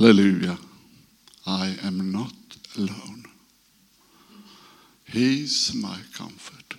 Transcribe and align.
Hallelujah. 0.00 0.56
I 1.44 1.76
am 1.82 2.10
not 2.10 2.32
alone. 2.78 3.24
He's 5.04 5.74
my 5.74 5.98
comfort. 6.14 6.74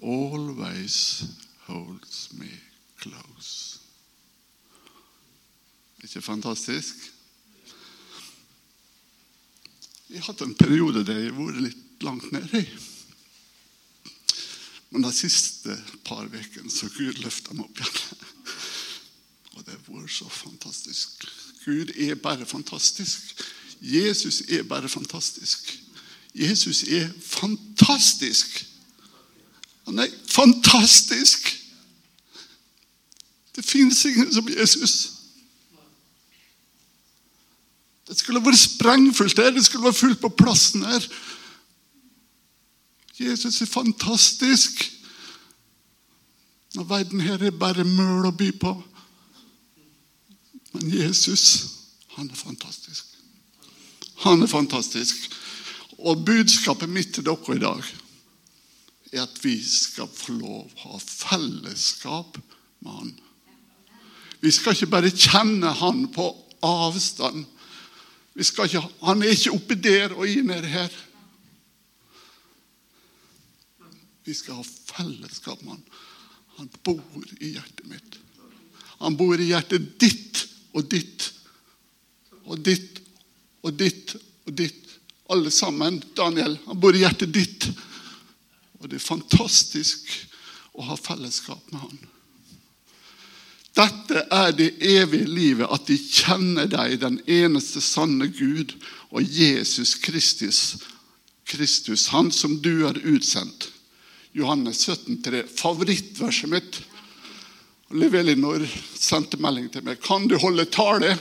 Always 0.00 1.24
holds 1.66 2.28
me 2.38 2.46
close. 3.00 3.80
Ikke 6.04 6.22
fantastisk? 6.22 6.94
Jeg 10.06 10.20
har 10.20 10.28
hatt 10.28 10.44
en 10.46 10.54
periode 10.54 11.02
der 11.02 11.18
jeg 11.24 11.32
har 11.32 11.40
vært 11.40 11.58
litt 11.64 12.06
langt 12.06 12.28
nede. 12.30 12.60
Men 14.92 15.08
de 15.08 15.10
siste 15.10 15.74
par 16.06 16.30
ukene 16.30 16.70
så 16.70 16.86
Gud 16.94 17.18
løfta 17.24 17.58
meg 17.58 17.66
opp 17.66 17.82
igjen. 17.82 18.30
Og 19.56 19.66
det 19.66 19.74
har 19.74 19.84
vært 19.90 20.14
så 20.20 20.30
fantastisk. 20.30 21.26
Gud 21.66 21.90
er 21.98 22.14
bare 22.14 22.46
fantastisk. 22.46 23.42
Jesus 23.80 24.40
er 24.40 24.62
bare 24.62 24.88
fantastisk. 24.88 25.78
Jesus 26.34 26.82
er 26.82 27.08
fantastisk. 27.20 28.66
Han 29.84 29.98
er 29.98 30.08
fantastisk. 30.30 31.62
Det 33.56 33.64
fins 33.64 34.04
ingen 34.04 34.32
som 34.32 34.48
Jesus. 34.48 35.12
Det 38.08 38.18
skulle 38.18 38.44
vært 38.44 38.58
sprengfullt 38.58 39.38
her. 39.38 39.50
Det 39.50 39.64
skulle 39.66 39.88
vært 39.88 39.98
fullt 39.98 40.20
på 40.20 40.34
plassen 40.38 40.84
her. 40.86 41.06
Jesus 43.18 43.62
er 43.62 43.66
fantastisk. 43.66 44.84
Når 46.74 46.84
verden 46.84 47.20
her 47.20 47.42
er 47.42 47.50
bare 47.58 47.84
møl 47.84 48.28
å 48.28 48.34
by 48.36 48.52
på. 48.60 48.76
Jesus, 50.96 51.44
han 52.16 52.30
er 52.30 52.38
fantastisk. 52.38 53.04
Han 54.24 54.42
er 54.42 54.50
fantastisk. 54.50 55.30
Og 55.98 56.24
budskapet 56.24 56.88
mitt 56.88 57.14
til 57.14 57.24
dere 57.26 57.56
i 57.56 57.62
dag 57.62 57.82
er 59.12 59.22
at 59.24 59.38
vi 59.44 59.56
skal 59.64 60.08
få 60.12 60.36
lov 60.36 60.64
å 60.66 60.90
ha 60.90 61.00
fellesskap 61.00 62.38
med 62.84 62.92
han. 62.92 63.12
Vi 64.40 64.52
skal 64.52 64.76
ikke 64.76 64.92
bare 64.92 65.12
kjenne 65.12 65.72
han 65.80 66.06
på 66.12 66.26
avstand. 66.64 67.46
Ikke, 68.36 68.82
han 69.02 69.22
er 69.24 69.32
ikke 69.32 69.54
oppi 69.56 69.78
der 69.80 70.12
og 70.16 70.28
i 70.28 70.42
nede 70.44 70.68
her. 70.68 70.92
Vi 74.26 74.34
skal 74.34 74.60
ha 74.60 74.66
fellesskap 74.66 75.62
med 75.62 75.76
han. 75.76 75.86
Han 76.56 76.68
bor 76.84 77.24
i 77.40 77.54
hjertet 77.54 77.88
mitt. 77.88 78.20
Han 79.00 79.16
bor 79.16 79.40
i 79.40 79.50
hjertet 79.52 79.96
ditt 80.00 80.46
og 80.76 80.86
ditt 80.92 81.30
og 82.46 82.60
ditt 82.62 83.00
og 83.66 83.74
ditt 83.74 84.16
og 84.46 84.52
ditt. 84.54 84.82
Alle 85.26 85.50
sammen. 85.50 85.98
Daniel, 86.14 86.54
han 86.68 86.78
bor 86.78 86.94
i 86.94 87.02
hjertet 87.02 87.32
ditt. 87.34 87.66
Og 88.78 88.86
det 88.86 89.00
er 89.00 89.08
fantastisk 89.08 90.12
å 90.76 90.84
ha 90.86 90.98
fellesskap 91.00 91.72
med 91.72 91.82
han. 91.82 92.04
Dette 93.76 94.22
er 94.32 94.52
det 94.56 94.70
evige 94.80 95.28
livet, 95.28 95.66
at 95.68 95.88
de 95.88 95.98
kjenner 95.98 96.68
deg, 96.70 96.94
den 97.02 97.18
eneste 97.28 97.82
sanne 97.84 98.30
Gud, 98.32 98.72
og 99.10 99.26
Jesus 99.26 99.96
Kristus, 100.00 100.60
Kristus 101.46 102.06
han 102.14 102.30
som 102.32 102.56
du 102.62 102.86
har 102.86 102.96
utsendt. 103.02 103.68
Johannes 104.36 104.84
17, 104.86 105.20
3, 105.24 105.42
favorittverset 105.58 106.52
mitt. 106.52 106.80
Liv 107.94 108.14
Elinor 108.14 108.64
sendte 108.98 109.38
melding 109.38 109.68
til 109.70 109.84
meg. 109.86 110.00
Kan 110.02 110.26
du 110.26 110.34
holde 110.42 110.66
tale 110.66 111.12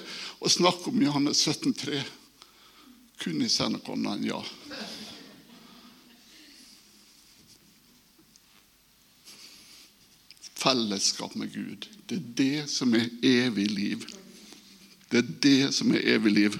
og 0.41 0.49
snakke 0.49 0.89
om 0.89 1.01
Johannes 1.03 1.43
17, 1.45 1.73
3? 1.77 1.99
Kunne 3.21 3.45
jeg 3.45 3.53
sende 3.53 3.81
noe 3.85 4.15
enn 4.15 4.25
ja. 4.25 4.39
Fellesskap 10.65 11.35
med 11.37 11.53
Gud. 11.53 11.85
Det 12.09 12.17
er 12.17 12.29
det 12.39 12.69
som 12.73 12.95
er 12.97 13.11
evig 13.21 13.67
liv. 13.69 14.07
Det 15.11 15.21
er 15.21 15.29
det 15.45 15.59
som 15.77 15.93
er 15.93 16.07
evig 16.15 16.33
liv. 16.33 16.57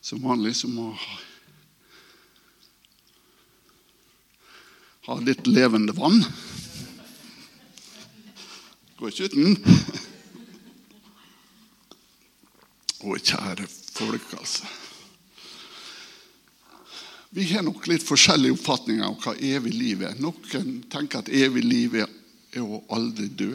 Som 0.00 0.22
vanlig 0.22 0.54
så 0.60 0.70
må 0.70 0.92
ha 5.08 5.18
litt 5.26 5.50
levende 5.50 5.96
vann. 5.98 6.22
Går 8.98 9.12
ikke 9.12 9.28
uten. 9.30 9.52
Å, 13.06 13.14
kjære 13.14 13.62
folk, 13.70 14.32
altså. 14.34 14.66
Vi 17.30 17.46
har 17.52 17.62
nok 17.62 17.86
litt 17.86 18.02
forskjellige 18.02 18.56
oppfatninger 18.56 19.06
om 19.06 19.14
hva 19.22 19.36
evig 19.38 19.70
liv 19.76 20.02
er. 20.02 20.18
Noen 20.18 20.82
tenker 20.90 21.18
at 21.20 21.30
evig 21.30 21.62
liv 21.62 21.94
er 22.02 22.08
å 22.58 22.82
aldri 22.96 23.28
dø. 23.30 23.54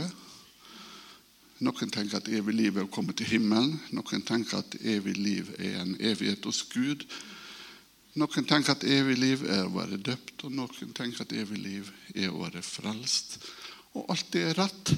Noen 1.64 1.90
tenker 1.92 2.18
at 2.22 2.30
evig 2.32 2.56
liv 2.56 2.78
er 2.78 2.84
å 2.88 2.94
komme 2.94 3.14
til 3.18 3.28
himmelen. 3.34 3.80
Noen 3.92 4.24
tenker 4.24 4.58
at 4.62 4.76
evig 4.80 5.18
liv 5.18 5.50
er 5.58 5.82
en 5.82 5.98
evighet 6.00 6.46
hos 6.48 6.64
Gud. 6.72 7.04
Noen 8.16 8.46
tenker 8.48 8.72
at 8.78 8.84
evig 8.88 9.18
liv 9.20 9.44
er 9.50 9.66
å 9.66 9.76
være 9.76 10.00
døpt, 10.06 10.44
og 10.46 10.52
noen 10.56 10.94
tenker 10.96 11.22
at 11.26 11.36
evig 11.36 11.60
liv 11.60 11.92
er 12.14 12.30
å 12.32 12.40
være 12.46 12.62
frelst. 12.64 13.42
Og 13.98 14.08
alt 14.14 14.32
det 14.32 14.44
er 14.54 14.58
rett. 14.62 14.96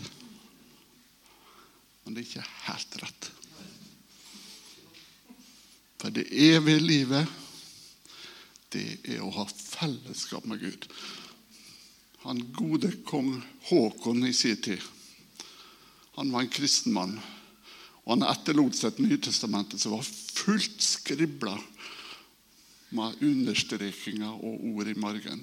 Men 2.06 2.14
det 2.14 2.22
er 2.22 2.30
ikke 2.30 2.50
helt 2.70 2.98
rett. 3.02 3.30
For 6.02 6.14
det 6.14 6.28
evige 6.30 6.84
livet, 6.84 7.30
det 8.70 8.86
er 9.10 9.24
å 9.26 9.32
ha 9.34 9.46
fellesskap 9.50 10.46
med 10.46 10.62
Gud. 10.62 10.86
Han 12.26 12.44
gode 12.54 12.92
kong 13.10 13.40
Håkon 13.70 14.26
i 14.28 14.34
sin 14.34 14.58
tid, 14.62 14.82
han 16.16 16.32
var 16.32 16.46
en 16.46 16.52
kristen 16.54 16.94
mann. 16.96 17.18
Og 18.06 18.14
han 18.14 18.28
etterlot 18.30 18.78
seg 18.78 18.94
et 18.94 19.02
Nytestamentet 19.04 19.82
som 19.82 19.96
var 19.96 20.06
fullt 20.06 20.78
skribla 20.86 21.56
med 22.96 23.24
understrekinger 23.26 24.38
og 24.46 24.64
ord 24.70 24.88
i 24.88 24.96
margen. 24.96 25.42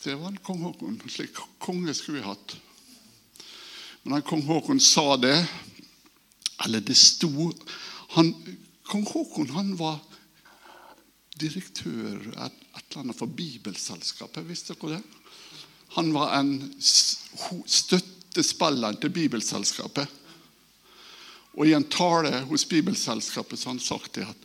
Det 0.00 0.16
var 0.16 0.32
en 0.32 0.40
kong 0.42 0.64
Håkon. 0.64 0.98
Slik 1.12 1.36
konge 1.60 1.94
skulle 1.94 2.22
vi 2.22 2.26
hatt. 2.26 2.56
Men 4.02 4.14
da 4.14 4.20
kong 4.24 4.42
Håkon 4.48 4.80
sa 4.80 5.16
det, 5.20 5.36
eller 6.64 6.80
det 6.80 6.96
sto 6.96 7.52
han, 8.16 8.32
Kong 8.90 9.04
Håkon 9.06 9.50
han 9.54 9.76
var 9.78 10.00
direktør 11.38 12.18
et, 12.18 12.52
et 12.76 12.84
eller 12.90 13.00
annet 13.04 13.18
for 13.18 13.26
Bibelselskapet. 13.30 14.48
Visste 14.48 14.74
dere 14.74 14.98
det? 14.98 15.02
Han 15.94 16.12
var 16.14 16.38
en 16.38 16.74
støttespiller 16.80 18.92
til 19.00 19.10
Bibelselskapet. 19.14 20.08
Og 21.58 21.66
I 21.66 21.72
en 21.74 21.88
tale 21.90 22.44
hos 22.50 22.68
Bibelselskapet 22.70 23.58
så 23.58 23.68
han 23.72 23.80
sagt 23.82 24.14
det 24.18 24.26
at 24.26 24.40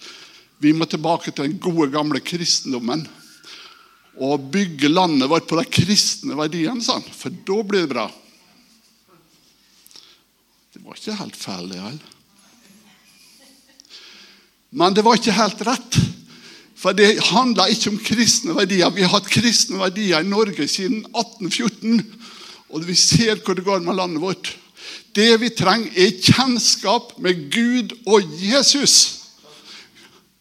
vi 0.63 0.73
må 0.73 0.85
tilbake 0.89 1.31
til 1.31 1.43
den 1.49 1.59
gode, 1.61 1.91
gamle 1.93 2.19
kristendommen. 2.23 3.07
Og 4.15 4.51
bygge 4.51 4.87
landet 4.89 5.29
vårt 5.29 5.47
på 5.49 5.59
de 5.59 5.65
kristne 5.67 6.37
verdiene, 6.37 6.81
sa 6.81 6.93
han. 6.99 7.11
For 7.11 7.29
da 7.45 7.63
blir 7.67 7.81
det 7.83 7.91
bra. 7.91 8.07
Det 10.75 10.83
var 10.83 10.97
ikke 10.99 11.15
helt 11.15 11.37
feil, 11.39 11.69
det 11.71 11.79
heller. 11.79 12.11
Men 14.75 14.95
det 14.95 15.05
var 15.07 15.15
ikke 15.15 15.35
helt 15.37 15.61
rett. 15.63 15.97
For 16.75 16.91
det 16.91 17.13
handla 17.29 17.69
ikke 17.71 17.93
om 17.93 18.01
kristne 18.03 18.57
verdier. 18.57 18.91
Vi 18.91 19.05
har 19.05 19.13
hatt 19.13 19.31
kristne 19.31 19.79
verdier 19.79 20.19
i 20.19 20.27
Norge 20.27 20.67
siden 20.67 21.05
1814. 21.15 22.03
Og 22.75 22.83
vi 22.83 22.95
ser 22.99 23.39
hvor 23.39 23.55
det 23.55 23.63
går 23.63 23.85
med 23.87 23.95
landet 23.95 24.19
vårt. 24.19 24.51
Det 25.15 25.29
vi 25.39 25.53
trenger, 25.55 25.95
er 25.95 26.19
kjennskap 26.19 27.15
med 27.23 27.47
Gud 27.55 27.95
og 28.03 28.35
Jesus. 28.35 28.97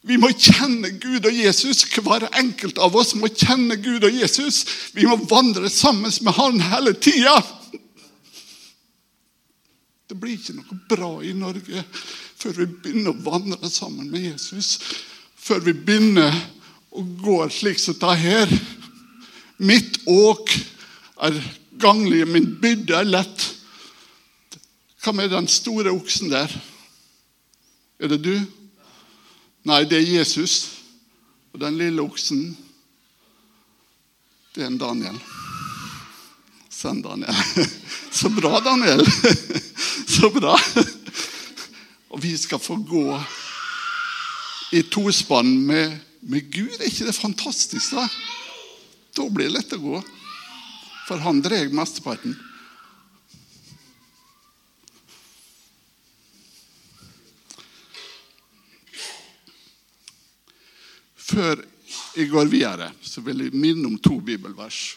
Vi 0.03 0.19
må 0.19 0.35
kjenne 0.35 0.97
Gud 0.99 1.31
og 1.31 1.45
Jesus. 1.45 1.87
Hver 1.95 2.27
enkelt 2.35 2.83
av 2.83 2.99
oss 2.99 3.15
må 3.15 3.31
kjenne 3.31 3.79
Gud 3.79 4.03
og 4.03 4.19
Jesus. 4.19 4.65
Vi 4.99 5.07
må 5.07 5.15
vandre 5.31 5.71
sammen 5.71 6.11
med 6.11 6.43
Han 6.43 6.59
hele 6.75 6.99
tida. 6.99 7.39
Det 10.15 10.21
blir 10.23 10.37
ikke 10.39 10.55
noe 10.55 10.77
bra 10.87 11.09
i 11.27 11.33
Norge 11.35 11.81
før 12.39 12.53
vi 12.61 12.65
begynner 12.85 13.11
å 13.11 13.23
vandre 13.25 13.67
sammen 13.67 14.13
med 14.13 14.23
Jesus. 14.23 14.77
Før 15.35 15.65
vi 15.65 15.73
begynner 15.75 16.37
å 16.95 17.03
gå 17.19 17.41
slik 17.51 17.83
som 17.83 17.97
det 17.99 18.13
her. 18.21 18.53
Mitt 19.59 19.99
åk 20.07 20.55
er 21.27 21.41
ganglig, 21.83 22.23
min 22.31 22.47
byrde 22.63 22.95
er 23.01 23.11
lett. 23.11 23.49
Hva 25.03 25.17
med 25.19 25.35
den 25.35 25.51
store 25.51 25.91
oksen 25.91 26.31
der? 26.31 26.55
Er 27.99 28.15
det 28.15 28.23
du? 28.23 28.37
Nei, 29.67 29.83
det 29.83 29.99
er 29.99 30.15
Jesus. 30.21 30.61
Og 31.51 31.59
den 31.67 31.83
lille 31.83 32.07
oksen, 32.07 32.53
det 34.55 34.63
er 34.63 34.71
en 34.71 34.79
Daniel. 34.79 35.19
Send 36.71 37.03
Daniel. 37.03 37.47
Så 38.23 38.31
bra, 38.31 38.61
Daniel. 38.63 39.03
Så 40.15 40.29
bra. 40.31 40.55
Og 42.15 42.21
vi 42.23 42.37
skal 42.39 42.61
få 42.63 42.77
gå 42.87 43.07
i 44.73 44.83
tospann 44.87 45.49
med, 45.67 45.97
med 46.21 46.51
Gud. 46.55 46.77
Er 46.79 46.87
ikke 46.87 47.09
det 47.09 47.17
fantastisk, 47.17 47.97
da? 47.97 48.05
Da 49.17 49.27
blir 49.27 49.49
det 49.49 49.57
lett 49.57 49.75
å 49.75 49.81
gå. 49.83 50.03
For 51.09 51.19
han 51.25 51.41
drar 51.43 51.73
mesteparten. 51.75 52.37
Før 61.19 61.65
jeg 62.15 62.31
går 62.31 62.55
videre, 62.55 62.93
så 63.03 63.25
vil 63.27 63.49
jeg 63.49 63.59
minne 63.59 63.91
om 63.91 63.99
to 63.99 64.21
bibelvers. 64.23 64.95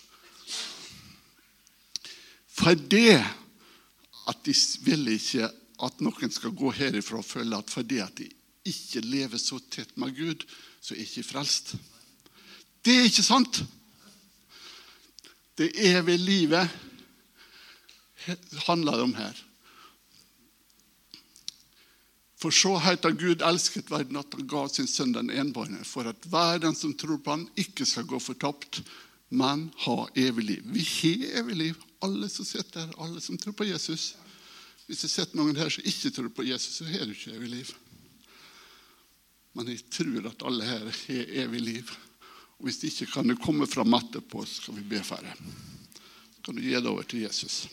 For 2.54 2.78
det 2.78 3.18
at 4.28 4.44
de 4.46 4.54
vil 4.86 5.08
ikke 5.16 5.48
at 5.84 6.02
noen 6.02 6.34
skal 6.34 6.56
gå 6.58 6.72
herifra 6.74 7.22
og 7.22 7.28
føle 7.28 7.58
at 7.58 7.72
fordi 7.72 8.02
at 8.04 8.18
de 8.18 8.28
ikke 8.68 9.04
lever 9.06 9.40
så 9.40 9.60
tett 9.72 9.94
med 10.00 10.16
Gud, 10.18 10.44
så 10.82 10.94
er 10.94 11.00
de 11.00 11.06
ikke 11.06 11.28
frelst. 11.30 11.76
Det 12.84 12.96
er 12.96 13.08
ikke 13.08 13.26
sant. 13.26 13.62
Det 15.58 15.72
evige 15.76 16.18
livet 16.22 16.70
handler 18.68 18.98
det 18.98 19.06
om 19.08 19.16
her. 19.18 19.44
For 22.38 22.54
så 22.54 22.76
høyt 22.78 23.06
har 23.08 23.16
Gud 23.18 23.42
elsket 23.42 23.90
verden 23.90 24.20
at 24.20 24.36
han 24.36 24.50
ga 24.50 24.68
sin 24.70 24.90
sønn 24.90 25.16
den 25.16 25.32
enbårne, 25.34 25.82
for 25.88 26.06
at 26.10 26.28
hver 26.30 26.62
den 26.62 26.76
som 26.78 26.94
tror 26.94 27.18
på 27.18 27.34
han 27.34 27.48
ikke 27.58 27.88
skal 27.90 28.06
gå 28.06 28.20
fortapt, 28.22 28.84
men 29.30 29.68
ha 29.84 30.06
evig 30.16 30.46
liv. 30.46 30.68
Vi 30.76 30.86
har 30.86 31.42
evig 31.42 31.58
liv, 31.64 31.87
alle 32.04 32.30
som 32.30 32.46
sitter 32.46 32.86
her, 32.86 32.96
alle 33.02 33.22
som 33.22 33.38
tror 33.38 33.56
på 33.58 33.68
Jesus. 33.68 34.16
Hvis 34.88 35.04
det 35.04 35.12
sitter 35.12 35.40
noen 35.40 35.58
her 35.60 35.72
som 35.74 35.86
ikke 35.88 36.14
tror 36.16 36.30
på 36.32 36.46
Jesus, 36.48 36.80
så 36.80 36.88
har 36.88 37.06
du 37.06 37.16
ikke 37.16 37.36
evig 37.36 37.50
liv. 37.52 37.72
Men 39.58 39.72
jeg 39.74 39.88
tror 39.90 40.30
at 40.30 40.46
alle 40.48 40.68
her 40.68 40.86
har 40.86 41.34
evig 41.44 41.64
liv. 41.64 41.92
Og 42.58 42.70
Hvis 42.70 42.84
ikke 42.88 43.10
kan 43.12 43.28
du 43.28 43.36
komme 43.42 43.68
fram 43.70 43.94
etterpå, 43.98 44.46
så 44.46 44.62
skal 44.62 44.78
vi 44.80 44.86
be 44.96 45.02
for 45.06 45.22
deg. 45.22 45.42
Så 46.36 46.46
kan 46.46 46.58
du 46.58 46.64
gi 46.64 46.76
det 46.78 46.90
over 46.90 47.06
til 47.06 47.26
Jesus. 47.26 47.66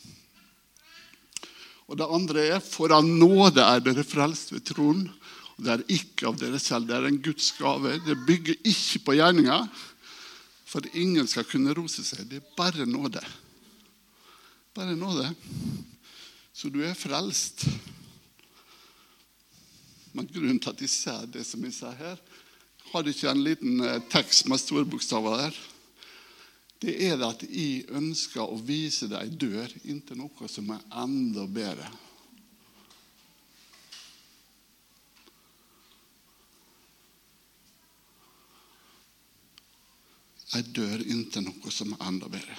Og 1.84 1.98
det 2.00 2.08
andre 2.08 2.46
er 2.56 2.64
for 2.64 2.92
av 2.96 3.04
nåde 3.04 3.60
er 3.60 3.82
dere 3.84 4.04
frelst 4.06 4.54
ved 4.54 4.64
troen. 4.64 5.06
Og 5.54 5.64
Det 5.64 5.72
er 5.74 5.86
ikke 5.92 6.28
av 6.30 6.38
dere 6.40 6.58
selv, 6.58 6.88
det 6.88 6.96
er 6.96 7.08
en 7.08 7.20
Guds 7.22 7.52
gave. 7.58 7.98
Det 8.04 8.16
bygger 8.26 8.56
ikke 8.64 9.04
på 9.04 9.16
gjerninger, 9.20 9.68
for 10.64 10.88
ingen 10.96 11.28
skal 11.30 11.46
kunne 11.46 11.76
rose 11.76 12.02
seg. 12.02 12.24
Det 12.26 12.40
er 12.40 12.54
bare 12.56 12.88
nåde. 12.88 13.22
Bare 14.74 14.96
nåde. 14.96 15.34
Så 16.52 16.68
du 16.68 16.80
er 16.82 16.94
frelst. 16.98 17.66
Men 20.12 20.26
grunnen 20.30 20.58
til 20.58 20.70
at 20.72 20.82
jeg 20.82 20.90
ser 20.90 21.28
det 21.30 21.44
som 21.46 21.62
jeg 21.66 21.74
ser 21.74 21.94
her, 21.98 22.18
har 22.90 23.08
ikke 23.10 23.30
en 23.30 23.42
liten 23.42 23.80
eh, 23.82 24.02
tekst 24.10 24.46
med 24.50 24.62
store 24.62 24.86
bokstaver 24.86 25.44
der. 25.44 25.60
Det 26.82 26.94
er 27.06 27.22
at 27.26 27.42
jeg 27.46 27.86
ønsker 27.94 28.42
å 28.42 28.58
vise 28.60 29.08
deg 29.10 29.34
dør 29.40 29.70
inntil 29.86 30.20
noe 30.20 30.50
som 30.50 30.70
er 30.74 30.82
enda 31.02 31.46
bedre. 31.50 31.88
Ei 40.54 40.62
dør 40.62 41.02
inntil 41.10 41.46
noe 41.48 41.74
som 41.74 41.94
er 41.96 42.08
enda 42.10 42.30
bedre. 42.30 42.58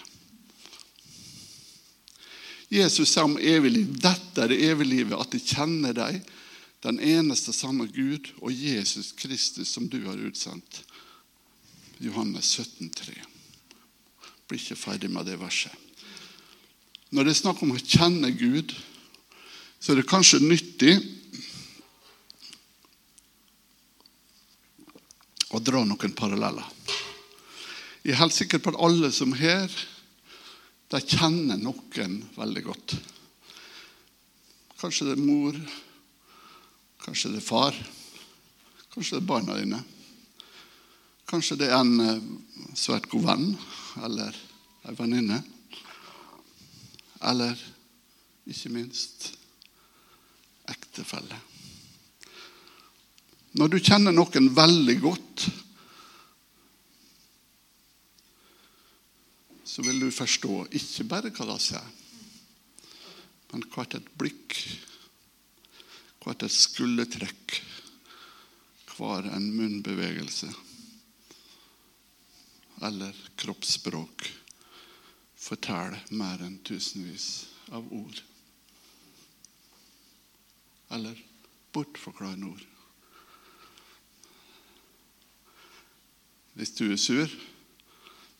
Jesus 2.70 3.12
sa 3.14 3.24
om 3.24 3.38
evig 3.38 3.72
liv. 3.72 3.94
Dette 4.02 4.42
er 4.42 4.52
det 4.52 4.62
evige 4.66 4.90
livet, 4.90 5.20
at 5.20 5.32
de 5.32 5.42
kjenner 5.42 5.96
deg, 5.96 6.20
den 6.86 7.00
eneste 7.02 7.54
sanne 7.54 7.88
Gud, 7.90 8.30
og 8.42 8.54
Jesus 8.54 9.12
Kristus, 9.18 9.72
som 9.74 9.88
du 9.90 10.00
har 10.06 10.20
utsendt. 10.22 10.84
Johannes 12.04 12.52
17, 12.60 12.90
3. 12.90 13.16
Blir 14.46 14.62
ikke 14.62 14.78
ferdig 14.78 15.10
med 15.10 15.26
det 15.30 15.40
verset. 15.42 15.74
Når 17.16 17.26
det 17.26 17.34
er 17.36 17.40
snakk 17.40 17.62
om 17.64 17.74
å 17.74 17.82
kjenne 17.82 18.32
Gud, 18.36 18.74
så 19.80 19.94
er 19.94 20.02
det 20.02 20.10
kanskje 20.10 20.42
nyttig 20.44 20.96
å 25.54 25.62
dra 25.64 25.84
noen 25.86 26.16
paralleller. 26.18 26.66
Jeg 28.04 28.14
er 28.14 28.22
helt 28.22 28.36
sikker 28.36 28.62
på 28.62 28.74
at 28.74 28.82
alle 28.86 29.10
som 29.14 29.34
her, 29.38 29.72
de 30.96 31.02
kjenner 31.04 31.60
noen 31.60 32.20
veldig 32.38 32.64
godt. 32.64 32.96
Kanskje 34.80 35.10
det 35.10 35.16
er 35.18 35.26
mor, 35.26 35.58
kanskje 37.04 37.34
det 37.34 37.42
er 37.42 37.48
far, 37.48 37.76
kanskje 38.94 39.18
det 39.18 39.24
er 39.24 39.28
barna 39.28 39.58
dine. 39.60 39.82
Kanskje 41.28 41.58
det 41.60 41.72
er 41.72 41.80
en 41.82 42.00
eh, 42.04 42.28
svært 42.78 43.10
god 43.12 43.26
venn 43.26 43.48
eller 44.06 44.38
en 44.86 44.98
venninne. 45.00 45.42
Eller 47.26 47.60
ikke 48.46 48.72
minst 48.76 49.32
ektefelle. 50.70 51.40
Når 53.56 53.72
du 53.72 53.80
kjenner 53.80 54.14
noen 54.14 54.52
veldig 54.54 54.98
godt, 55.02 55.48
så 59.66 59.84
vil 59.86 60.00
du 60.00 60.12
forstå 60.14 60.66
ikke 60.78 61.08
bare 61.10 61.32
hva 61.34 61.48
det 61.50 61.62
sier, 61.66 61.88
men 63.52 63.66
hvert 63.74 63.98
et 63.98 64.12
blikk, 64.20 64.60
hvert 66.24 66.46
et 66.46 66.54
skuldertrekk, 66.54 67.60
hver 68.96 69.28
en 69.36 69.50
munnbevegelse 69.52 70.54
eller 72.84 73.16
kroppsspråk 73.39 74.28
forteller 75.46 76.00
mer 76.18 76.42
enn 76.44 76.58
tusenvis 76.66 77.28
av 77.75 77.88
ord. 77.94 78.22
Eller 80.96 81.20
bortforklarende 81.75 82.51
ord. 82.51 82.63
Hvis 86.56 86.72
du 86.78 86.86
er 86.88 87.00
sur, 87.01 87.32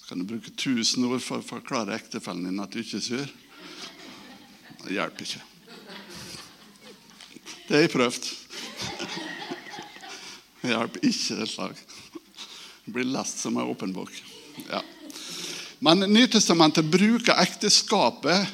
kan 0.10 0.20
du 0.20 0.26
bruke 0.26 0.52
tusen 0.54 1.06
ord 1.08 1.24
for 1.24 1.42
å 1.42 1.46
forklare 1.46 1.96
ektefellen 1.98 2.46
din 2.46 2.62
at 2.62 2.74
du 2.74 2.82
ikke 2.82 3.00
er 3.00 3.06
sur. 3.06 3.32
Det 4.86 4.94
hjelper 4.94 5.26
ikke. 5.26 5.44
Det 7.66 7.74
har 7.74 7.86
jeg 7.88 7.94
prøvd. 7.96 8.28
Det 10.62 10.74
hjelper 10.74 11.08
ikke 11.10 11.40
et 11.42 11.50
slag. 11.50 11.80
Det 12.86 12.94
blir 12.94 13.10
lest 13.10 13.42
som 13.42 13.58
en 13.58 13.72
åpen 13.72 13.96
bok. 13.96 14.14
Ja. 14.70 14.84
Men 15.82 16.06
Nytestamentet 16.14 16.86
bruker 16.86 17.42
ekteskapet 17.42 18.46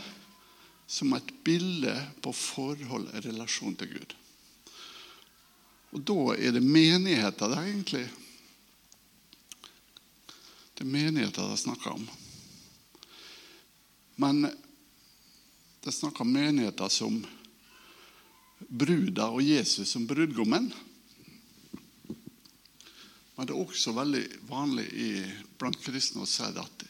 som 0.88 1.12
et 1.16 1.36
bilde 1.44 1.94
på 2.24 2.32
forhold 2.36 3.12
og 3.12 3.28
relasjon 3.28 3.76
til 3.80 3.92
Gud. 3.98 4.16
Og 5.92 6.04
da 6.08 6.20
er 6.38 6.56
det 6.56 6.64
menigheter 6.64 7.52
det 7.52 7.60
egentlig. 7.60 8.06
Det 10.82 10.88
er 10.88 10.96
menigheter 10.98 11.46
det 11.46 11.60
snakker 11.62 11.92
om. 11.94 12.08
Men 14.18 14.48
det 15.84 15.92
snakker 15.94 16.26
om 16.26 16.32
menigheter 16.34 16.90
som 16.90 17.20
bruda 18.66 19.28
og 19.30 19.44
Jesus 19.46 19.92
som 19.94 20.08
brudgommen. 20.10 20.72
Men 23.36 23.46
det 23.46 23.54
er 23.54 23.62
også 23.62 23.94
veldig 23.94 24.24
vanlig 24.50 24.88
blant 25.62 25.78
kristne 25.86 26.26
å 26.26 26.32
si 26.32 26.50
at 26.50 26.88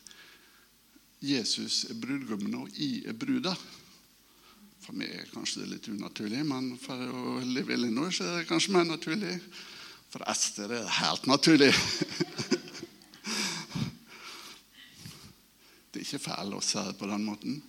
Jesus 1.19 1.83
er 1.91 2.00
brudgommen, 2.00 2.62
og 2.63 2.71
jeg 2.71 3.03
er 3.12 3.19
bruda. 3.19 3.51
For 4.88 4.95
meg 4.95 5.12
er 5.19 5.36
kanskje 5.36 5.65
det 5.65 5.71
litt 5.74 5.91
unaturlig, 5.91 6.48
men 6.48 6.77
for 6.79 6.95
å 6.95 7.43
leve 7.43 7.75
i 7.75 7.81
Elinor 7.81 8.15
er 8.15 8.39
det 8.39 8.48
kanskje 8.48 8.71
mer 8.79 8.88
naturlig. 8.88 9.36
For 10.15 10.24
Ester 10.31 10.71
er 10.71 10.88
det 10.88 11.00
helt 11.01 11.27
naturlig. 11.27 11.75
det 15.91 16.00
er 16.00 16.00
ikke 16.12 16.25
fæle 16.27 16.60
å 16.60 16.65
se 16.65 16.84
på 17.00 17.08
den 17.10 17.24
måten. 17.25 17.62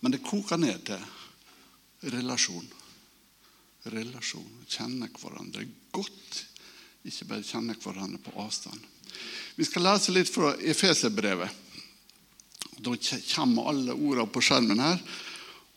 Men 0.00 0.16
det 0.16 0.24
koker 0.24 0.60
ned 0.60 0.82
til 0.88 2.10
relasjon 2.14 2.72
relasjon. 3.92 4.64
Kjenne 4.68 5.10
hverandre 5.12 5.66
godt. 5.92 6.40
Ikke 7.04 7.28
bare 7.28 7.46
kjenne 7.46 7.76
hverandre 7.80 8.20
på 8.22 8.34
avstand. 8.40 8.80
Vi 9.54 9.66
skal 9.68 9.84
lese 9.86 10.14
litt 10.14 10.30
fra 10.32 10.54
Efeserbrevet. 10.56 11.62
Da 12.84 12.96
kommer 13.34 13.70
alle 13.70 13.94
ordene 13.94 14.30
på 14.32 14.42
skjermen 14.42 14.82
her. 14.82 15.00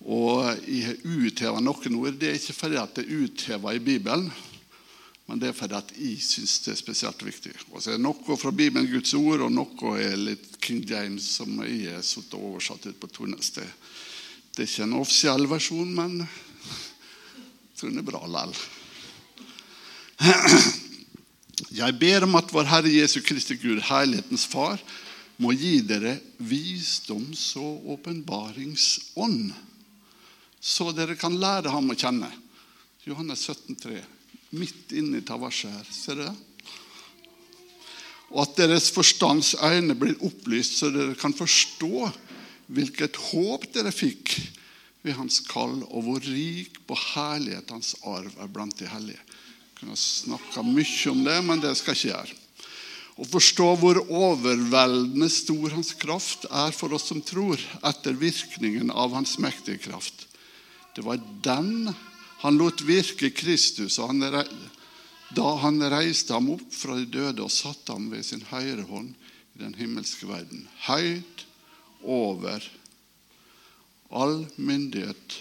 Og 0.07 0.47
jeg 0.69 0.85
har 0.85 1.03
utheva 1.03 1.61
noen 1.61 1.97
ord. 1.99 2.17
Det 2.19 2.31
er 2.31 2.39
ikke 2.39 2.55
fordi 2.57 2.79
at 2.81 2.95
det 2.95 3.05
er 3.05 3.25
utheva 3.25 3.73
i 3.75 3.83
Bibelen, 3.83 4.29
men 5.27 5.41
det 5.41 5.49
er 5.49 5.55
fordi 5.57 5.75
at 5.75 5.89
jeg 5.99 6.21
syns 6.23 6.53
det 6.63 6.71
er 6.71 6.79
spesielt 6.79 7.23
viktig. 7.25 7.51
Og 7.73 7.81
så 7.83 7.91
er 7.91 7.97
det 7.97 8.03
Noe 8.05 8.37
fra 8.39 8.51
Bibelen, 8.55 8.87
Guds 8.87 9.11
ord, 9.17 9.43
og 9.43 9.51
noe 9.51 9.97
er 9.99 10.15
litt 10.15 10.55
King 10.63 10.85
James, 10.87 11.25
som 11.35 11.51
jeg 11.65 11.91
har 11.91 12.37
oversatt 12.39 12.87
ut 12.87 12.99
på 13.01 13.11
Tornes 13.11 13.51
Det, 13.57 13.67
Det 14.55 14.63
er 14.63 14.69
ikke 14.71 14.87
en 14.87 14.99
offisiell 15.01 15.47
versjon, 15.51 15.91
men 15.93 16.21
jeg 16.23 17.75
tror 17.75 17.91
den 17.91 17.99
er 17.99 18.07
bra 18.07 18.23
likevel. 18.23 18.55
Jeg 21.73 21.99
ber 21.99 22.23
om 22.23 22.35
at 22.39 22.53
vår 22.53 22.69
Herre 22.69 22.89
Jesu 22.89 23.19
Kristi 23.25 23.57
Gud, 23.59 23.81
herlighetens 23.83 24.47
Far, 24.47 24.79
må 25.37 25.51
gi 25.53 25.81
dere 25.85 26.17
visdoms- 26.39 27.51
og 27.59 27.91
åpenbaringsånd, 27.97 29.51
så 30.61 30.91
dere 30.95 31.17
kan 31.19 31.35
lære 31.37 31.69
ham 31.73 31.91
å 31.91 31.97
kjenne. 31.97 32.31
Johannes 33.05 33.43
17, 33.45 33.75
3. 33.75 34.16
Midt 34.55 34.93
inni 34.95 35.21
taverset 35.25 35.73
her. 35.73 35.89
Ser 35.91 36.21
dere 36.21 36.31
det? 36.31 36.43
Og 38.35 38.43
at 38.43 38.57
deres 38.59 38.89
forstands 38.91 39.53
øyne 39.63 39.95
blir 39.95 40.17
opplyst, 40.27 40.79
så 40.79 40.91
dere 40.91 41.15
kan 41.19 41.35
forstå 41.35 42.09
hvilket 42.75 43.15
håp 43.29 43.69
dere 43.75 43.93
fikk 43.95 44.33
ved 45.05 45.15
hans 45.15 45.39
kall, 45.47 45.79
og 45.87 46.03
hvor 46.03 46.25
rik 46.25 46.81
på 46.87 46.97
herlighet 47.13 47.71
hans 47.71 47.93
arv 48.03 48.33
er 48.43 48.51
blant 48.51 48.75
de 48.79 48.89
hellige. 48.91 49.21
Jeg 49.21 49.79
kunne 49.79 49.99
snakka 50.01 50.65
mye 50.65 51.13
om 51.13 51.23
det, 51.23 51.37
men 51.45 51.63
det 51.63 51.71
skal 51.79 51.95
jeg 51.95 52.01
ikke 52.01 52.17
gjøre. 52.17 52.43
Å 53.17 53.25
forstå 53.25 53.67
hvor 53.81 53.97
overveldende 54.03 55.29
stor 55.33 55.71
hans 55.73 55.95
kraft 55.97 56.45
er 56.51 56.75
for 56.75 56.93
oss 56.93 57.07
som 57.09 57.23
tror, 57.25 57.61
etter 57.87 58.17
virkningen 58.19 58.91
av 58.93 59.15
hans 59.17 59.37
mektige 59.41 59.79
kraft. 59.87 60.27
Det 60.93 61.05
var 61.05 61.21
den 61.45 61.87
han 62.43 62.57
lot 62.57 62.81
virke 62.85 63.29
Kristus 63.33 63.97
han, 63.97 64.21
da 65.35 65.55
han 65.63 65.81
reiste 65.89 66.35
ham 66.35 66.51
opp 66.53 66.67
fra 66.73 66.95
de 66.99 67.07
døde 67.09 67.43
og 67.43 67.51
satte 67.51 67.95
ham 67.95 68.11
ved 68.13 68.25
sin 68.25 68.45
høyre 68.51 68.85
hånd 68.89 69.13
i 69.57 69.63
den 69.63 69.73
himmelske 69.77 70.29
verden. 70.29 70.67
Høyt 70.85 71.45
over 72.05 72.63
all 74.13 74.45
myndighet 74.55 75.39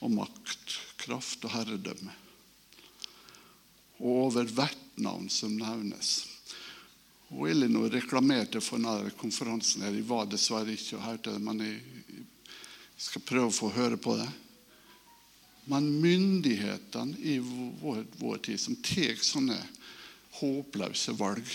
og 0.00 0.16
makt, 0.16 0.76
kraft 1.04 1.44
og 1.44 1.54
herredømme. 1.54 2.16
Og 4.00 4.26
over 4.26 4.48
hvert 4.48 5.00
navn 5.00 5.28
som 5.28 5.52
nevnes. 5.60 6.24
Og 7.30 7.50
Elinor 7.50 7.92
reklamerte 7.92 8.62
for 8.64 8.80
denne 8.80 9.12
konferansen. 9.20 9.82
her. 9.82 9.92
Jeg 9.94 10.08
var 10.08 10.26
dessverre 10.26 10.72
ikke 10.72 10.96
og 10.96 11.04
hørte 11.04 11.34
det, 11.36 11.42
men 11.44 11.60
jeg 11.60 12.24
skal 12.96 13.22
prøve 13.22 13.52
å 13.52 13.54
få 13.54 13.70
høre 13.76 14.00
på 14.00 14.16
det. 14.18 14.28
Men 15.64 15.90
myndighetene 16.00 17.18
i 17.18 17.38
vår, 17.38 18.06
vår 18.16 18.38
tid, 18.38 18.60
som 18.60 18.76
tar 18.76 19.20
sånne 19.24 19.58
håpløse 20.40 21.14
valg, 21.18 21.46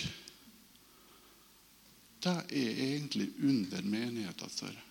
det 2.25 2.35
er 2.57 2.83
egentlig 2.87 3.29
under 3.45 3.85
menigheten 3.85 4.49
større. 4.49 4.81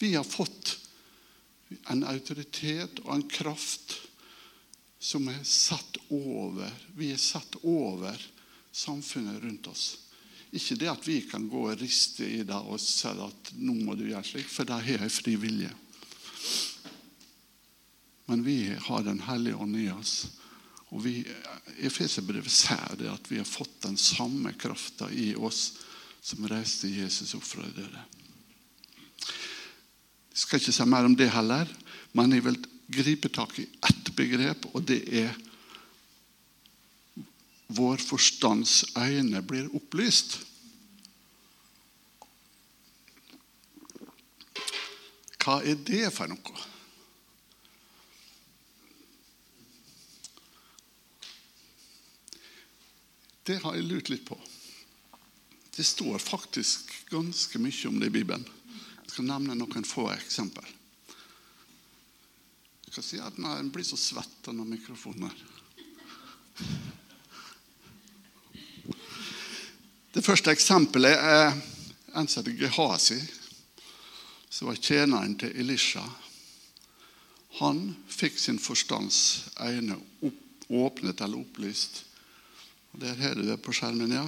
Vi 0.00 0.14
har 0.14 0.24
fått 0.24 0.78
en 1.92 2.02
autoritet 2.08 3.02
og 3.04 3.12
en 3.14 3.26
kraft 3.30 3.98
som 5.00 5.28
er 5.32 5.42
satt 5.46 5.98
over 6.10 6.72
Vi 6.96 7.10
er 7.12 7.20
satt 7.20 7.58
over 7.62 8.16
samfunnet 8.72 9.42
rundt 9.42 9.68
oss. 9.70 9.84
Ikke 10.50 10.76
det 10.78 10.90
at 10.90 11.06
vi 11.06 11.20
kan 11.30 11.46
gå 11.48 11.62
og 11.68 11.78
riste 11.78 12.26
i 12.26 12.42
det 12.46 12.58
og 12.58 12.80
si 12.82 13.10
at 13.10 13.52
nå 13.58 13.76
må 13.84 13.94
du 13.94 14.08
gjøre 14.08 14.26
slik, 14.26 14.48
for 14.50 14.66
det 14.66 14.80
har 14.82 15.04
jeg 15.06 15.14
fri 15.14 15.36
vilje. 15.38 15.70
Men 18.30 18.42
vi 18.46 18.74
har 18.74 19.02
Den 19.02 19.20
hellige 19.26 19.56
ånd 19.56 19.76
i 19.76 19.90
oss. 19.90 20.26
Og 20.90 21.04
vi, 21.04 21.20
Efeserbrevet 21.86 22.50
sier 22.50 22.96
det 22.98 23.10
at 23.10 23.30
vi 23.30 23.38
har 23.38 23.46
fått 23.46 23.82
den 23.82 23.98
samme 23.98 24.52
krafta 24.58 25.10
i 25.10 25.32
oss 25.34 25.78
som 26.20 26.46
reiste 26.50 26.90
Jesus 26.90 27.34
opp 27.38 27.46
fra 27.46 27.62
de 27.66 27.72
døde. 27.78 28.02
Jeg 30.30 30.42
skal 30.42 30.60
ikke 30.60 30.74
si 30.74 30.86
mer 30.86 31.06
om 31.06 31.14
det 31.18 31.30
heller, 31.30 31.70
men 32.14 32.34
jeg 32.34 32.44
vil 32.46 32.58
gripe 32.90 33.30
tak 33.30 33.54
i 33.62 33.66
ett 33.86 34.10
begrep, 34.18 34.66
og 34.74 34.82
det 34.86 35.02
er 35.22 35.34
vår 37.70 38.02
forstands 38.02 38.84
øyne 38.98 39.42
blir 39.46 39.70
opplyst. 39.76 40.40
Hva 45.40 45.60
er 45.64 45.78
det 45.86 46.08
for 46.12 46.30
noe? 46.30 46.66
Det 53.46 53.56
har 53.62 53.74
jeg 53.74 53.86
lurt 53.86 54.10
litt 54.12 54.26
på. 54.28 54.36
Det 55.74 55.86
står 55.86 56.18
faktisk 56.22 56.92
ganske 57.10 57.58
mye 57.62 57.88
om 57.88 57.96
det 58.02 58.10
i 58.10 58.16
Bibelen. 58.18 58.44
Jeg 59.00 59.14
skal 59.14 59.26
nevne 59.30 59.56
noen 59.58 59.86
få 59.86 60.10
eksempel. 60.12 60.66
Jeg 62.84 62.94
kan 62.94 63.06
si 63.06 63.22
at 63.22 63.38
nei, 63.38 63.56
En 63.58 63.70
blir 63.72 63.86
så 63.86 63.96
svett 63.98 64.50
av 64.50 64.54
mikrofonen 64.54 64.74
mikrofoner. 64.74 65.34
Det 70.10 70.24
første 70.26 70.50
eksempelet 70.50 71.14
er 71.14 71.52
en 72.18 72.26
som 72.26 72.42
heter 72.42 72.56
Gehazi, 72.58 73.20
som 74.50 74.66
var 74.66 74.80
tjeneren 74.82 75.36
til 75.38 75.52
Elisha. 75.62 76.02
Han 77.60 77.92
fikk 78.10 78.38
sin 78.38 78.58
forstands 78.58 79.20
øyne 79.62 80.00
åpnet 80.70 81.22
eller 81.22 81.38
opplyst. 81.38 82.02
Der 82.98 83.14
har 83.22 83.38
du 83.38 83.44
det 83.46 83.60
på 83.62 83.74
skjermen, 83.74 84.10
ja. 84.10 84.24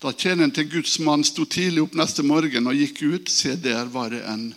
Da 0.00 0.14
tjeneren 0.16 0.54
til 0.56 0.70
Guds 0.72 0.96
mann 1.04 1.24
sto 1.28 1.44
tidlig 1.44 1.84
opp 1.84 1.96
neste 1.96 2.24
morgen 2.24 2.68
og 2.68 2.80
gikk 2.80 3.02
ut, 3.04 3.28
se 3.32 3.52
der 3.60 3.92
var 3.92 4.16
det 4.16 4.22
en 4.24 4.48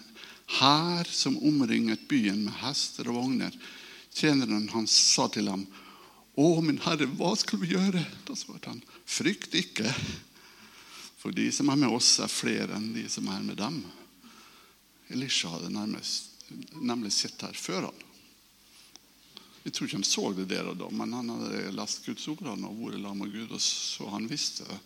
hær 0.60 1.08
som 1.12 1.36
omringet 1.44 2.08
byen 2.08 2.46
med 2.46 2.56
hester 2.64 3.12
og 3.12 3.20
vogner. 3.26 3.52
Tjeneren 4.16 4.70
hans 4.72 4.96
sa 4.96 5.28
til 5.28 5.52
ham, 5.52 5.68
'Å, 6.40 6.62
min 6.64 6.80
herre, 6.80 7.04
hva 7.20 7.36
skal 7.36 7.60
vi 7.60 7.76
gjøre?' 7.76 8.06
Da 8.28 8.36
svarte 8.36 8.72
han, 8.72 8.84
'Frykt 9.06 9.56
ikke, 9.60 9.92
for 11.20 11.36
de 11.36 11.50
som 11.52 11.70
er 11.70 11.80
med 11.80 11.92
oss, 11.92 12.18
er 12.24 12.32
flere 12.32 12.78
enn 12.78 12.94
de 12.96 13.06
som 13.12 13.28
er 13.28 13.44
med 13.44 13.60
dem.' 13.60 13.84
Elisha 15.10 15.50
hadde 15.50 15.72
nærmest, 15.74 16.46
nemlig 16.78 17.12
sett 17.14 17.42
her 17.42 17.56
før 17.58 17.88
han. 17.90 18.04
Jeg 19.64 19.74
tror 19.74 19.88
ikke 19.88 19.98
han 19.98 20.08
så 20.08 20.30
det 20.38 20.48
der 20.52 20.70
og 20.70 20.78
da, 20.80 20.88
men 20.94 21.14
han 21.18 21.32
hadde 21.34 21.72
lest 21.76 22.06
Guds 22.06 22.28
ord 22.32 22.44
og 22.46 22.62
vært 22.62 23.02
sammen 23.02 23.24
med 23.24 23.34
Gud, 23.34 23.56
og 23.58 23.62
så 23.62 24.10
han 24.14 24.30
visste 24.30 24.68
det. 24.70 24.78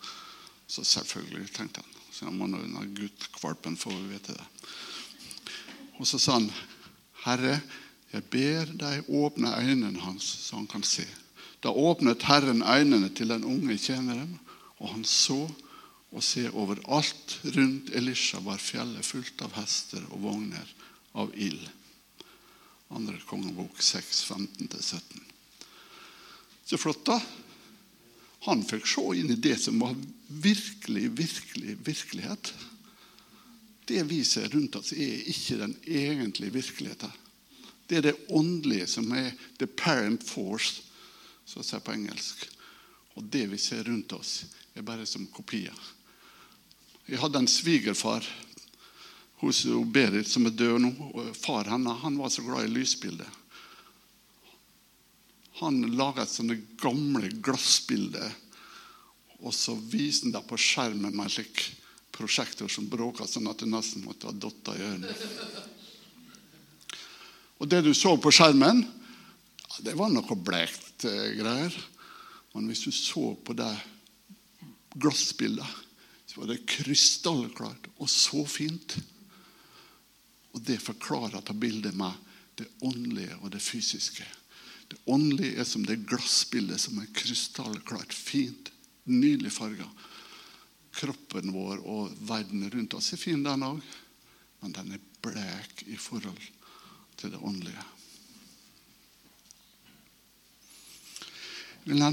Så 0.68 0.84
selvfølgelig, 0.88 1.52
tenkte 1.54 1.84
han. 1.84 2.00
Så 2.12 2.26
han 2.26 2.38
må 2.40 2.48
nå 2.48 2.62
guttkvalpen 2.96 3.78
å 3.78 3.98
vite 4.10 4.34
det. 4.38 4.48
Og 6.00 6.08
så 6.08 6.20
sa 6.20 6.40
han, 6.40 6.50
'Herre, 7.24 7.62
jeg 8.14 8.24
ber 8.24 8.72
deg 8.74 9.10
åpne 9.10 9.54
øynene 9.60 10.00
hans, 10.00 10.24
så 10.48 10.56
han 10.56 10.68
kan 10.68 10.84
se.' 10.84 11.08
Da 11.64 11.70
åpnet 11.70 12.24
Herren 12.24 12.64
øynene 12.64 13.10
til 13.10 13.28
den 13.28 13.44
unge 13.44 13.78
tjeneren, 13.78 14.40
og 14.80 14.90
han 14.90 15.06
så 15.06 15.48
og 16.14 16.24
se 16.24 16.46
overalt 16.50 17.40
rundt 17.56 17.90
Elisha 17.98 18.40
var 18.46 18.62
fjellet 18.62 19.06
fullt 19.06 19.42
av 19.46 19.56
hester 19.58 20.04
og 20.12 20.22
vogner 20.28 20.74
av 21.18 21.34
ild. 21.34 21.64
Andre 22.94 23.18
kongebok 23.26 23.82
6, 23.82 24.26
15-17. 24.30 25.24
Så 26.66 26.78
flott, 26.78 27.02
da. 27.06 27.18
Han 28.46 28.62
fikk 28.68 28.86
se 28.88 29.04
inn 29.18 29.32
i 29.34 29.40
det 29.40 29.56
som 29.64 29.80
var 29.82 29.96
virkelig, 30.28 31.10
virkelig 31.18 31.78
virkelighet. 31.88 32.54
Det 33.86 34.04
vi 34.08 34.22
ser 34.28 34.50
rundt 34.54 34.76
oss, 34.76 34.94
er 34.94 35.30
ikke 35.32 35.60
den 35.60 35.76
egentlige 35.84 36.54
virkeligheten. 36.60 37.12
Det 37.88 38.00
er 38.00 38.06
det 38.06 38.20
åndelige 38.32 38.88
som 38.88 39.10
er 39.16 39.34
the 39.60 39.68
parent 39.68 40.24
force, 40.24 40.84
som 41.46 41.62
jeg 41.62 41.72
sier 41.72 41.84
på 41.84 41.96
engelsk. 41.98 42.46
Og 43.18 43.26
det 43.34 43.44
vi 43.52 43.60
ser 43.60 43.84
rundt 43.90 44.14
oss, 44.16 44.46
er 44.74 44.86
bare 44.86 45.06
som 45.10 45.28
kopier. 45.34 45.76
Jeg 47.10 47.20
hadde 47.20 47.42
en 47.44 47.52
svigerfar 47.52 48.26
hos 49.44 49.66
Berit 49.92 50.30
som 50.32 50.48
er 50.48 50.56
død 50.56 50.78
nå. 50.86 50.92
Far 51.36 51.68
henne 51.68 51.96
han 52.00 52.20
var 52.20 52.32
så 52.32 52.46
glad 52.46 52.68
i 52.68 52.72
lysbilder. 52.72 53.28
Han 55.60 55.84
laget 55.98 56.32
sånne 56.32 56.58
gamle 56.82 57.30
glassbilder, 57.44 58.32
og 59.44 59.54
så 59.54 59.76
viste 59.76 60.30
han 60.30 60.38
det 60.38 60.44
på 60.48 60.58
skjermen 60.60 61.12
med 61.12 61.28
en 61.28 61.34
slik 61.36 61.62
prosjektor 62.14 62.72
som 62.72 62.88
bråka 62.90 63.28
sånn 63.28 63.50
at 63.52 63.62
det 63.62 63.70
nesten 63.70 64.06
måtte 64.06 64.30
ha 64.30 64.34
datt 64.34 64.74
i 64.74 64.82
ørene. 64.88 65.14
Og 67.60 67.70
det 67.70 67.84
du 67.86 67.94
så 67.96 68.16
på 68.18 68.32
skjermen, 68.34 68.84
det 69.84 69.96
var 70.00 70.12
noe 70.12 70.38
blekt 70.40 71.06
eh, 71.10 71.34
greier. 71.38 71.76
Men 72.54 72.68
hvis 72.70 72.84
du 72.86 72.92
så 72.94 73.34
på 73.44 73.56
det 73.58 73.72
glassbildet, 74.94 75.83
så 76.34 76.40
var 76.40 76.48
det 76.48 76.66
krystallklart 76.66 77.88
og 78.02 78.10
så 78.10 78.46
fint. 78.50 78.96
Og 80.54 80.62
det 80.66 80.80
forklarer 80.82 81.36
dette 81.36 81.54
bildet 81.54 81.94
med 81.94 82.18
det 82.58 82.66
åndelige 82.82 83.36
og 83.42 83.52
det 83.54 83.62
fysiske. 83.62 84.26
Det 84.90 84.98
åndelige 85.06 85.60
er 85.62 85.68
som 85.70 85.86
det 85.86 86.00
glassbildet 86.10 86.82
som 86.82 86.98
er 87.02 87.12
krystallklart, 87.14 88.14
fint, 88.14 88.72
nydelig 89.04 89.52
farga. 89.54 89.86
kroppen 90.94 91.50
vår 91.54 91.80
og 91.90 92.18
verden 92.22 92.70
rundt 92.70 92.94
oss 92.94 93.14
er 93.14 93.18
fin, 93.18 93.42
den 93.44 93.64
òg, 93.66 93.80
men 94.62 94.74
den 94.74 94.92
er 94.94 95.06
blek 95.26 95.82
i 95.90 95.98
forhold 95.98 96.42
til 97.18 97.34
det 97.34 97.42
åndelige. 97.42 97.86
Jeg 101.84 101.94
vil 101.94 102.04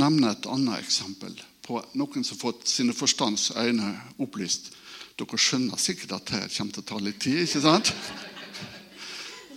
nevne 0.00 0.30
et 0.32 0.48
annet 0.48 0.80
eksempel 0.80 1.36
på 1.62 1.78
noen 1.98 2.24
som 2.24 2.36
har 2.36 2.40
fått 2.40 2.68
sine 2.68 2.94
forstands 2.96 3.50
øyne 3.54 3.94
opplyst. 4.22 4.72
Dere 5.18 5.38
skjønner 5.38 5.78
sikkert 5.78 6.16
at 6.16 6.30
dette 6.32 6.54
kommer 6.56 6.74
til 6.74 6.82
å 6.82 6.88
ta 6.88 7.00
litt 7.02 7.20
tid. 7.22 7.42
ikke 7.44 7.62
sant? 7.62 7.92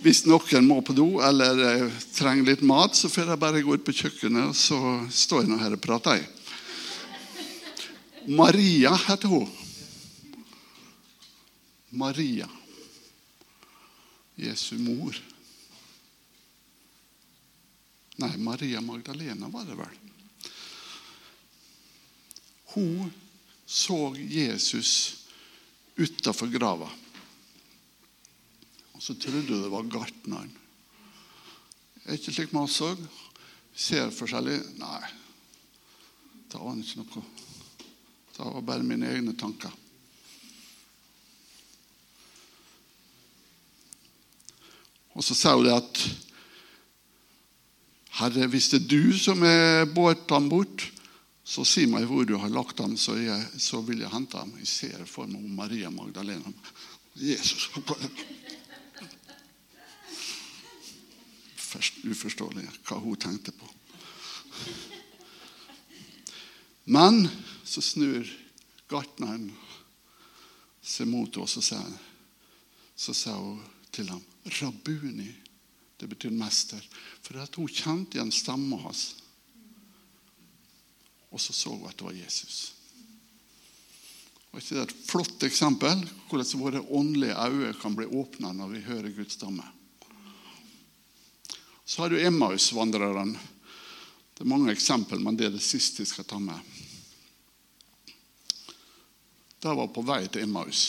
Hvis 0.04 0.26
noen 0.28 0.68
må 0.68 0.78
på 0.84 0.94
do 0.94 1.06
eller 1.24 1.60
eh, 1.66 2.00
trenger 2.14 2.52
litt 2.52 2.62
mat, 2.62 2.94
så 2.94 3.08
får 3.10 3.32
jeg 3.32 3.42
bare 3.42 3.62
gå 3.64 3.74
ut 3.74 3.86
på 3.86 3.94
kjøkkenet, 3.96 4.52
og 4.52 4.56
så 4.56 4.78
står 5.10 5.42
jeg 5.42 5.50
nå 5.50 5.58
her 5.58 5.74
og 5.74 5.82
prater. 5.82 6.22
Maria 8.26 8.92
heter 9.06 9.32
hun. 9.32 9.48
Maria. 11.96 12.48
Jesu 14.36 14.76
mor. 14.78 15.16
Nei, 18.20 18.34
Maria 18.36 18.80
Magdalena 18.84 19.48
var 19.52 19.64
det 19.68 19.78
vel. 19.78 20.05
Hun 22.76 23.08
så 23.66 24.12
Jesus 24.20 25.24
utafor 25.96 26.50
grava. 26.52 26.90
Og 28.92 29.02
så 29.02 29.16
trodde 29.16 29.48
hun 29.48 29.64
det 29.64 29.72
var 29.72 29.88
gartneren. 29.90 30.52
Er 32.04 32.18
ikke 32.18 32.34
slik 32.36 32.52
man 32.54 32.68
så? 32.70 32.92
Ser 33.76 34.12
forskjellig 34.14 34.60
Nei, 34.78 35.08
det 36.52 36.60
var 36.60 36.76
ikke 36.78 37.02
noe. 37.02 37.24
Det 38.36 38.44
var 38.44 38.68
bare 38.68 38.84
mine 38.84 39.08
egne 39.08 39.32
tanker. 39.36 39.72
Og 45.16 45.24
så 45.24 45.34
sa 45.34 45.54
hun 45.56 45.64
det 45.64 45.72
at 45.72 46.02
Herre, 48.20 48.46
hvis 48.52 48.68
det 48.72 48.82
er 48.82 48.88
du 48.88 49.16
som 49.18 49.42
er 49.44 49.88
båret 49.92 50.28
ham 50.32 50.48
bort, 50.52 50.86
så 51.46 51.62
si 51.64 51.84
meg 51.86 52.08
hvor 52.10 52.26
du 52.26 52.34
har 52.42 52.50
lagt 52.50 52.80
ham, 52.82 52.96
så, 52.98 53.14
jeg, 53.20 53.60
så 53.62 53.78
vil 53.86 54.02
jeg 54.02 54.10
hente 54.10 54.40
ham. 54.40 54.50
Jeg 54.58 54.66
ser 54.66 55.04
for 55.06 55.30
meg 55.30 55.46
Maria 55.54 55.92
Magdalena. 55.94 56.50
Jesus 57.16 57.68
uforståelig 62.06 62.66
hva 62.86 62.98
hun 63.02 63.18
tenkte 63.20 63.52
på. 63.54 63.68
Men 66.86 67.26
så 67.66 67.82
snur 67.82 68.26
gartneren 68.90 69.48
seg 70.86 71.10
mot 71.10 71.36
oss, 71.42 71.56
og 71.58 71.66
så, 71.66 71.80
så 72.94 73.14
sa 73.14 73.34
hun 73.38 73.62
til 73.90 74.08
ham 74.10 74.22
'Rabuni'. 74.44 75.34
Det 75.98 76.08
betyr 76.08 76.30
mester. 76.30 76.82
For 77.22 77.40
at 77.40 77.54
hun 77.56 77.68
kjente 77.68 78.18
igjen 78.18 78.32
stemmen 78.32 78.82
hans. 78.82 79.14
Og 81.36 81.40
så 81.40 81.52
så 81.52 81.74
hun 81.74 81.84
at 81.84 81.98
det 81.98 82.06
var 82.06 82.16
Jesus. 82.16 82.72
Og 84.48 84.62
ikke 84.62 84.72
det 84.72 84.78
er 84.80 84.86
et 84.88 85.08
flott 85.10 85.42
eksempel 85.44 86.06
hvordan 86.30 86.62
våre 86.62 86.80
åndelige 86.96 87.34
øyne 87.36 87.74
kan 87.76 87.96
bli 87.98 88.06
åpna 88.08 88.54
når 88.56 88.70
vi 88.72 88.80
hører 88.86 89.12
Guds 89.12 89.36
stamme? 89.36 89.66
Så 91.84 92.02
har 92.02 92.10
du 92.10 92.16
Emmaus-vandreren. 92.16 93.34
Det 94.32 94.46
er 94.46 94.48
mange 94.48 94.72
eksempel, 94.72 95.20
men 95.20 95.36
det 95.36 95.50
er 95.50 95.52
det 95.58 95.62
siste 95.64 96.00
jeg 96.02 96.08
skal 96.08 96.24
ta 96.24 96.40
med. 96.40 96.56
De 99.60 99.76
var 99.76 99.92
på 99.92 100.06
vei 100.08 100.22
til 100.32 100.48
Emmaus. 100.48 100.86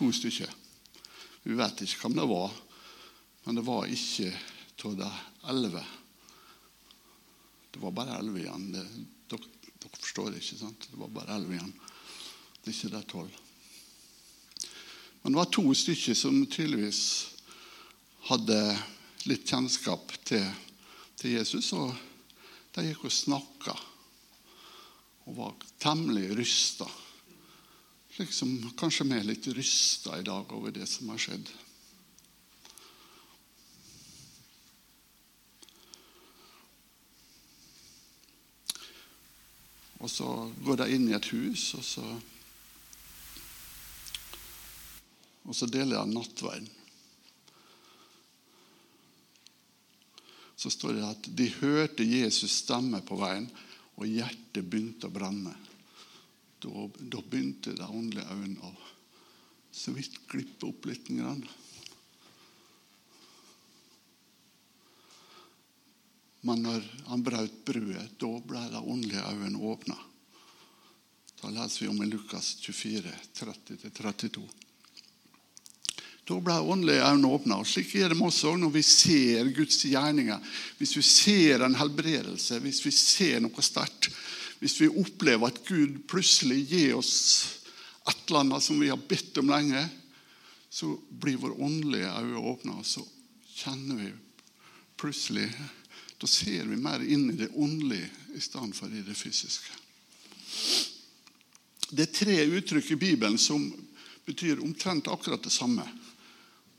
To 0.00 0.08
stykker. 0.16 0.48
Vi 1.44 1.60
vet 1.60 1.84
ikke 1.84 2.06
hvem 2.06 2.16
det 2.22 2.28
var, 2.32 2.56
men 3.44 3.60
det 3.60 3.68
var 3.68 3.92
ikke 3.92 4.32
av 4.86 4.98
de 5.04 5.12
elleve. 5.52 5.84
Det 7.76 7.82
var 7.82 7.92
bare 7.92 8.14
elleve 8.16 8.40
igjen. 8.40 8.70
Det, 8.72 8.82
dere, 9.28 9.48
dere, 9.68 9.98
forstår 10.00 10.30
det, 10.32 10.38
ikke 10.40 10.56
sant? 10.62 10.86
Det 10.88 10.96
var 10.96 11.10
bare 11.12 11.34
elleve 11.34 11.58
igjen. 11.58 11.74
Det 12.62 12.70
er 12.70 12.72
ikke 12.72 12.92
de 12.94 13.00
tolv. 13.10 13.34
Men 15.20 15.34
det 15.34 15.40
var 15.42 15.50
to 15.52 15.64
stykker 15.76 16.16
som 16.16 16.38
tydeligvis 16.46 17.02
hadde 18.30 18.56
litt 19.28 19.44
kjennskap 19.44 20.16
til, 20.24 20.46
til 21.20 21.36
Jesus. 21.36 21.68
Og 21.76 21.92
de 22.72 22.86
gikk 22.88 23.04
og 23.10 23.12
snakka 23.12 23.76
og 25.26 25.36
var 25.36 25.68
temmelig 25.82 26.30
rysta. 26.40 26.88
Liksom, 28.16 28.56
kanskje 28.80 29.04
vi 29.10 29.20
er 29.20 29.28
litt 29.34 29.52
rysta 29.52 30.16
i 30.16 30.24
dag 30.24 30.48
over 30.56 30.72
det 30.72 30.88
som 30.88 31.12
har 31.12 31.20
skjedd. 31.20 31.52
Og 40.06 40.10
så 40.12 40.30
går 40.62 40.84
de 40.84 40.88
inn 40.94 41.08
i 41.10 41.16
et 41.16 41.30
hus, 41.34 41.72
og 41.74 41.84
så, 41.84 42.06
og 45.42 45.56
så 45.58 45.66
deler 45.66 45.98
de 45.98 46.14
nattverden. 46.14 46.70
så 50.56 50.70
står 50.70 50.96
det 50.96 51.04
at 51.04 51.26
de 51.36 51.46
hørte 51.60 52.04
Jesus 52.04 52.62
stemme 52.64 53.02
på 53.04 53.18
veien, 53.20 53.46
og 54.00 54.08
hjertet 54.08 54.64
begynte 54.64 55.08
å 55.08 55.12
brenne. 55.12 55.52
Da, 56.64 56.86
da 57.12 57.20
begynte 57.20 57.76
de 57.76 57.86
åndelige 57.86 58.32
øynene 58.32 58.64
å 58.64 58.72
så 59.76 59.92
vidt 59.92 60.16
glippe 60.30 60.70
opp 60.70 60.88
litt. 60.88 61.10
Grann. 61.12 61.42
Men 66.46 66.62
når 66.62 66.84
han 67.08 67.24
brøt 67.26 67.56
brødet, 67.66 68.12
da 68.20 68.28
ble 68.46 68.62
de 68.70 68.82
åndelige 68.82 69.24
øynene 69.32 69.62
åpna. 69.66 69.96
Da 71.40 71.50
leser 71.52 71.84
vi 71.84 71.90
om 71.90 71.98
i 72.04 72.08
Lukas 72.08 72.54
24, 72.62 73.10
30-32. 73.40 74.44
Da 76.26 76.38
ble 76.42 76.56
åndelige 76.58 77.06
øyne 77.06 77.28
åpna. 77.30 77.58
Slik 77.66 77.92
er 77.98 78.10
det 78.10 78.18
med 78.18 78.30
oss 78.30 78.44
òg 78.48 78.58
når 78.58 78.72
vi 78.74 78.82
ser 78.86 79.50
Guds 79.54 79.78
gjerninger. 79.86 80.56
Hvis 80.78 80.96
vi 80.98 81.04
ser 81.06 81.62
en 81.66 81.76
helbredelse, 81.78 82.58
hvis 82.62 82.82
vi 82.86 82.94
ser 82.94 83.42
noe 83.44 83.62
sterkt, 83.62 84.10
hvis 84.58 84.78
vi 84.80 84.90
opplever 84.90 85.50
at 85.50 85.60
Gud 85.68 86.00
plutselig 86.10 86.64
gir 86.70 86.96
oss 86.98 87.14
et 88.06 88.22
eller 88.26 88.44
annet 88.44 88.64
som 88.64 88.78
vi 88.80 88.90
har 88.90 89.02
bedt 89.10 89.38
om 89.42 89.50
lenge, 89.50 89.82
så 90.70 90.92
blir 91.10 91.38
vår 91.42 91.58
åndelige 91.62 92.10
øyne 92.10 92.42
åpna, 92.52 92.78
og 92.80 92.86
så 92.86 93.02
kjenner 93.56 94.00
vi 94.00 94.10
plutselig 94.98 95.46
Da 96.18 96.26
ser 96.26 96.64
vi 96.64 96.76
mer 96.80 97.02
inn 97.04 97.30
i 97.30 97.36
det 97.36 97.50
åndelige 97.54 98.08
i 98.34 98.40
stedet 98.40 98.76
for 98.76 98.92
i 98.92 99.04
det 99.04 99.16
fysiske. 99.16 99.72
Det 101.90 102.06
er 102.06 102.14
tre 102.14 102.36
uttrykk 102.58 102.94
i 102.94 103.00
Bibelen 103.00 103.38
som 103.38 103.68
betyr 104.26 104.62
omtrent 104.64 105.08
akkurat 105.08 105.42
det 105.42 105.52
samme. 105.54 105.84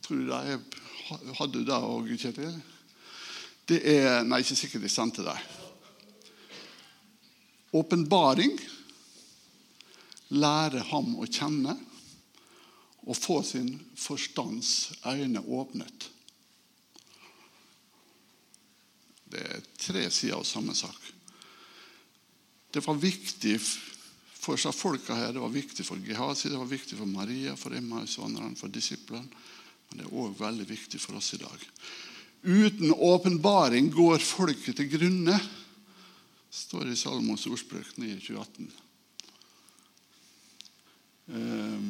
Tror 0.02 0.18
du 0.18 0.28
det 0.32 0.60
Hadde 1.08 1.62
du 1.62 1.64
det 1.64 1.72
òg, 1.72 2.10
Kjetil? 2.20 2.58
Det 3.64 3.78
er 3.80 4.26
Nei, 4.28 4.42
ikke 4.44 4.58
sikkert 4.60 4.84
jeg 4.84 4.92
sendte 4.92 5.24
deg. 5.24 5.40
Åpenbaring. 7.80 8.58
Lære 10.36 10.82
ham 10.90 11.14
å 11.16 11.30
kjenne 11.32 11.78
og 13.08 13.16
få 13.16 13.40
sin 13.48 13.70
forstands 13.96 14.92
øyne 15.08 15.40
åpnet. 15.40 16.10
Det 19.32 19.44
er 19.44 19.68
tre 19.80 20.08
sider 20.14 20.38
av 20.38 20.48
samme 20.48 20.76
sak. 20.78 21.14
Det 22.72 22.84
var 22.86 23.00
viktig 23.00 23.58
for 24.38 24.60
seg 24.60 24.76
folka 24.76 25.16
her, 25.18 25.34
det 25.36 25.44
var 25.44 25.52
viktig 25.52 25.84
for 25.86 26.00
Gehazi, 26.04 26.50
det 26.52 26.60
var 26.60 26.70
viktig 26.70 26.98
for 27.00 27.10
Maria, 27.10 27.56
for 27.60 27.76
Emmausvandrerne, 27.76 28.56
for 28.60 28.72
disiplene. 28.72 29.28
Men 29.88 30.00
det 30.00 30.08
er 30.08 30.18
òg 30.20 30.36
veldig 30.40 30.68
viktig 30.68 31.00
for 31.02 31.20
oss 31.20 31.34
i 31.36 31.42
dag. 31.42 31.64
Uten 32.48 32.94
åpenbaring 32.94 33.90
går 33.92 34.24
folket 34.24 34.78
til 34.78 34.92
grunne, 34.92 35.40
står 36.54 36.88
det 36.88 36.96
i 36.96 37.00
Salmos 37.00 37.48
ordspråk 37.50 37.96
9,28. 38.00 38.68
Ehm, 41.34 41.90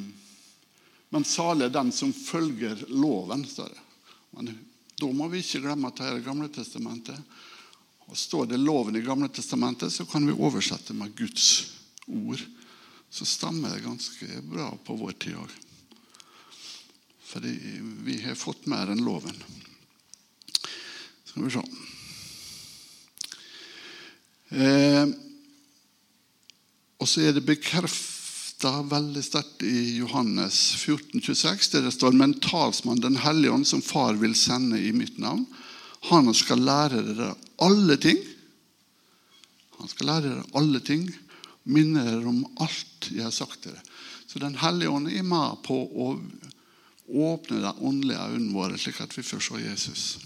men 1.09 1.27
salig 1.27 1.67
er 1.67 1.75
den 1.75 1.91
som 1.93 2.13
følger 2.13 2.87
loven, 2.89 3.45
står 3.47 3.69
det. 3.75 3.83
Men 4.37 4.49
da 4.97 5.09
må 5.13 5.27
vi 5.29 5.43
ikke 5.43 5.61
glemme 5.65 5.91
at 5.91 5.99
det 6.01 6.07
er 6.09 6.23
Gamle 6.25 6.49
testamentet. 6.53 7.17
Og 8.07 8.17
Står 8.17 8.47
det 8.49 8.59
loven 8.61 8.95
i 8.97 9.03
Gamle 9.05 9.29
testamentet, 9.29 9.93
så 9.93 10.07
kan 10.09 10.25
vi 10.25 10.33
oversette 10.33 10.95
med 10.97 11.13
Guds 11.17 11.73
ord. 12.07 12.41
Så 13.09 13.27
stemmer 13.27 13.75
det 13.75 13.85
ganske 13.85 14.41
bra 14.47 14.71
på 14.83 14.95
vår 14.97 15.13
tid 15.21 15.37
òg. 15.37 15.53
Fordi 17.27 17.53
vi 18.07 18.17
har 18.23 18.39
fått 18.39 18.65
mer 18.71 18.89
enn 18.91 19.03
loven. 19.05 19.37
Skal 21.27 21.45
vi 21.45 21.53
se. 21.53 21.63
Eh, 24.57 25.07
Og 26.97 27.09
så 27.09 27.21
er 27.21 27.35
det 27.35 27.45
bekrefta 28.57 28.81
veldig 28.89 29.23
sterkt 29.23 29.63
i 29.63 29.97
Johannes 29.97 30.75
14, 30.75 31.21
26, 31.21 31.69
der 31.71 31.81
det 31.81 31.91
står 31.93 32.11
Men 32.11 32.39
talsmann, 32.39 33.01
Den 33.01 33.17
hellige 33.17 33.51
ånd, 33.51 33.67
som 33.67 33.81
far 33.81 34.13
vil 34.13 34.35
sende 34.35 34.79
i 34.79 34.91
mitt 34.91 35.17
navn, 35.19 35.45
han 36.09 36.33
skal 36.33 36.59
lære 36.59 37.03
dere 37.03 37.35
alle 37.59 37.97
ting. 37.97 38.17
Han 39.77 39.87
skal 39.87 40.07
lære 40.07 40.29
dere 40.29 40.43
alle 40.53 40.79
ting, 40.79 41.07
minne 41.65 42.03
dere 42.03 42.25
om 42.25 42.45
alt 42.59 43.11
jeg 43.11 43.23
har 43.23 43.31
sagt 43.31 43.63
dere. 43.63 43.81
Så 44.27 44.39
Den 44.39 44.55
hellige 44.55 44.89
ånd 44.89 45.07
er 45.07 45.23
med 45.23 45.61
på 45.63 45.75
å 45.77 46.19
åpne 47.07 47.61
de 47.61 47.73
åndelige 47.79 48.25
øynene 48.25 48.53
våre, 48.53 48.77
slik 48.77 49.01
at 49.01 49.17
vi 49.17 49.23
får 49.23 49.39
se 49.39 49.61
Jesus. 49.61 50.17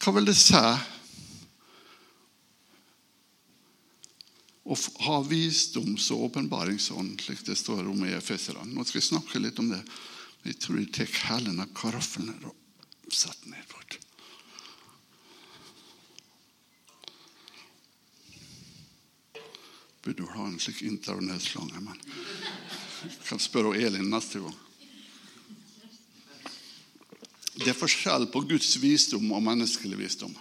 Hva 0.00 0.12
vil 0.14 0.26
det 0.26 0.36
si 0.36 0.56
å 4.66 4.76
ha 5.06 5.20
visdoms- 5.22 6.10
og 6.10 6.26
åpenbaringsånd, 6.30 7.20
slik 7.22 7.44
det 7.46 7.54
står 7.58 7.86
om 7.86 8.02
i 8.06 8.14
Efeserne? 8.16 8.66
Nå 8.74 8.84
skal 8.84 9.00
jeg 9.00 9.10
snakke 9.12 9.42
litt 9.42 9.60
om 9.62 9.70
det. 9.70 9.82
Jeg 10.46 10.58
tror 10.62 10.80
jeg 10.80 10.92
tar 10.94 11.12
hælen 11.28 11.62
av 11.62 11.70
karaffelen 11.74 12.34
og 12.46 13.14
setter 13.14 13.52
ned 13.52 13.62
bort. 13.70 13.98
Burde 20.06 20.26
ha 20.34 20.46
en 20.46 20.58
slik 20.62 20.82
internettslange, 20.86 21.82
men 21.82 22.02
jeg 23.06 23.22
kan 23.26 23.42
spørre 23.42 23.74
Elin 23.78 24.10
neste 24.10 24.42
gang. 24.42 24.58
Det 27.56 27.70
er 27.72 27.78
forskjell 27.78 28.28
på 28.30 28.42
Guds 28.50 28.74
visdom 28.82 29.30
og 29.32 29.46
menneskelig 29.46 29.98
visdom. 29.98 30.34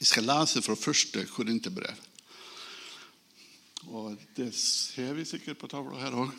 Vi 0.00 0.08
skal 0.08 0.26
lese 0.28 0.64
fra 0.64 0.76
første 0.76 1.22
Korinterbrev. 1.30 2.00
Og 3.94 4.16
det 4.34 4.50
ser 4.58 5.12
vi 5.14 5.22
sikkert 5.28 5.60
på 5.60 5.68
tavla 5.70 6.00
her 6.00 6.16
òg. 6.18 6.30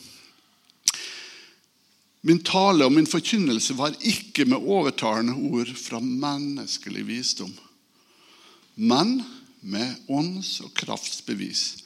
Min 2.25 2.41
tale 2.43 2.87
og 2.87 2.91
min 2.91 3.07
forkynnelse 3.07 3.77
var 3.77 3.95
ikke 4.01 4.47
med 4.49 4.59
overtalende 4.59 5.37
ord 5.53 5.71
fra 5.77 6.01
menneskelig 6.03 7.05
visdom, 7.07 7.53
men 8.75 9.19
med 9.61 10.09
ånds- 10.11 10.57
og 10.65 10.73
kraftsbevis, 10.75 11.85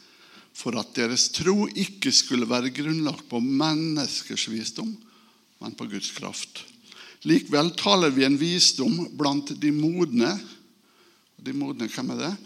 for 0.56 0.80
at 0.80 0.96
deres 0.96 1.28
tro 1.36 1.68
ikke 1.68 2.12
skulle 2.16 2.50
være 2.50 2.74
grunnlagt 2.74 3.28
på 3.30 3.44
menneskers 3.44 4.48
visdom, 4.50 4.96
men 5.60 5.76
på 5.78 5.86
Guds 5.92 6.10
kraft. 6.16 6.64
Likevel 7.28 7.76
taler 7.78 8.16
vi 8.16 8.26
en 8.26 8.40
visdom 8.40 9.04
blant 9.20 9.54
de 9.60 9.76
modne. 9.76 10.34
De 11.38 11.54
modne, 11.54 11.92
hvem 11.92 12.16
er 12.16 12.24
det? 12.24 12.38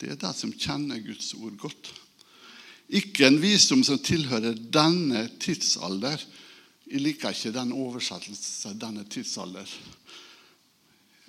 Det 0.00 0.08
er 0.08 0.20
de 0.20 0.30
som 0.32 0.52
kjenner 0.56 1.02
Guds 1.04 1.34
ord 1.36 1.56
godt. 1.60 1.90
Ikke 2.88 3.26
en 3.28 3.36
visdom 3.42 3.82
som 3.84 4.00
tilhører 4.02 4.56
denne 4.72 5.26
tidsalder. 5.38 6.22
Jeg 6.90 7.02
liker 7.04 7.36
ikke 7.36 7.52
den 7.54 7.72
oversettelsen 7.76 8.78
'denne 8.78 9.04
tidsalder'. 9.04 9.68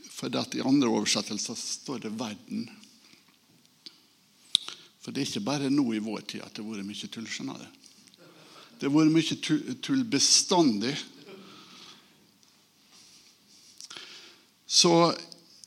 For 0.09 0.27
I 0.55 0.61
andre 0.61 0.87
oversettelser 0.87 1.55
står 1.55 1.97
det 1.99 2.11
'verden'. 2.11 2.69
For 5.01 5.11
det 5.11 5.21
er 5.21 5.25
ikke 5.25 5.45
bare 5.45 5.69
nå 5.69 5.93
i 5.93 5.99
vår 5.99 6.19
tid 6.19 6.41
at 6.41 6.55
det 6.55 6.63
har 6.63 6.71
vært 6.71 6.85
mye 6.85 7.07
tull. 7.07 7.27
skjønner 7.27 7.57
du? 7.57 7.67
Det 8.79 8.89
har 8.89 8.95
vært 8.97 9.11
mye 9.11 9.75
tull 9.81 10.03
bestandig. 10.03 10.95
Så 14.67 15.17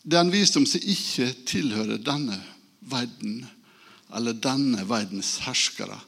det 0.03 0.17
er 0.17 0.21
en 0.21 0.33
visdom 0.33 0.67
som 0.67 0.81
ikke 0.81 1.35
tilhører 1.47 1.99
denne 1.99 2.54
verden 2.91 3.45
eller 4.15 4.37
denne 4.37 4.85
verdens 4.89 5.39
herskere. 5.45 5.99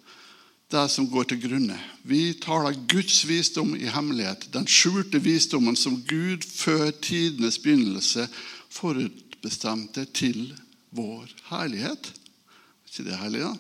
Det 0.71 0.89
som 0.91 1.07
går 1.07 1.29
til 1.31 1.41
grunne. 1.45 1.77
Vi 2.03 2.35
taler 2.43 2.75
Guds 2.91 3.21
visdom 3.29 3.77
i 3.79 3.87
hemmelighet. 3.87 4.49
Den 4.55 4.67
skjulte 4.67 5.21
visdommen 5.23 5.79
som 5.79 6.01
Gud 6.09 6.43
før 6.43 6.91
tidenes 6.91 7.61
begynnelse 7.63 8.27
forutbestemte 8.75 10.09
til 10.11 10.51
vår 10.91 11.31
herlighet. 11.53 12.11
Er 12.11 12.91
ikke 12.91 13.07
det 13.07 13.21
herlig, 13.21 13.45
da? 13.47 13.55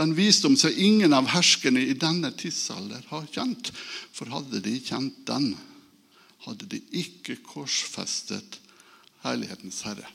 Den 0.00 0.14
visdom 0.16 0.56
som 0.56 0.72
ingen 0.72 1.12
av 1.12 1.28
herskerne 1.28 1.82
i 1.82 1.96
denne 1.98 2.30
tidsalder 2.32 3.04
har 3.10 3.26
kjent. 3.34 3.72
For 4.16 4.30
hadde 4.32 4.62
de 4.64 4.78
kjent 4.80 5.18
den, 5.28 5.52
hadde 6.46 6.70
de 6.72 6.80
ikke 7.02 7.36
korsfestet 7.44 8.60
herlighetens 9.26 9.82
herre. 9.84 10.08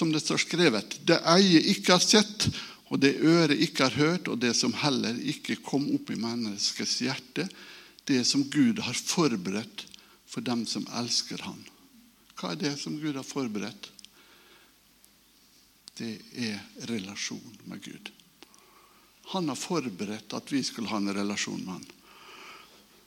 Som 0.00 0.14
det 0.14 0.22
står 0.24 0.40
skrevet, 0.40 0.94
det 1.04 1.18
øyet 1.28 1.66
ikke 1.74 1.98
har 1.98 2.00
sett, 2.00 2.46
og 2.88 3.02
det 3.02 3.18
øret 3.20 3.60
ikke 3.60 3.90
har 3.90 3.98
hørt, 4.00 4.30
og 4.32 4.40
det 4.40 4.54
som 4.56 4.72
heller 4.80 5.18
ikke 5.28 5.58
kom 5.60 5.84
opp 5.92 6.08
i 6.08 6.16
menneskets 6.16 7.02
hjerte, 7.04 7.44
det 8.08 8.22
som 8.24 8.46
Gud 8.48 8.80
har 8.80 8.96
forberedt 8.96 9.84
for 10.24 10.40
dem 10.46 10.64
som 10.66 10.86
elsker 10.96 11.44
Han. 11.44 11.60
Hva 12.40 12.54
er 12.54 12.62
det 12.62 12.72
som 12.80 12.96
Gud 12.96 13.18
har 13.18 13.26
forberedt? 13.26 13.90
Det 16.00 16.16
er 16.48 16.56
relasjon 16.88 17.60
med 17.68 17.84
Gud. 17.84 18.08
Han 19.34 19.52
har 19.52 19.60
forberedt 19.60 20.32
at 20.32 20.48
vi 20.48 20.62
skulle 20.64 20.88
ha 20.88 20.96
en 20.96 21.12
relasjon 21.12 21.60
med 21.60 21.74
Han. 21.76 21.88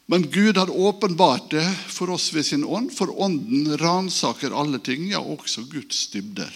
Men 0.05 0.29
Gud 0.29 0.57
har 0.61 0.69
åpenbart 0.69 1.49
det 1.55 1.65
for 1.87 2.13
oss 2.13 2.29
ved 2.35 2.45
sin 2.45 2.63
ånd, 2.63 2.91
for 2.93 3.09
ånden 3.23 3.77
ransaker 3.81 4.53
alle 4.53 4.77
ting, 4.83 5.07
ja, 5.09 5.23
også 5.23 5.63
Guds 5.71 6.05
dybder. 6.13 6.51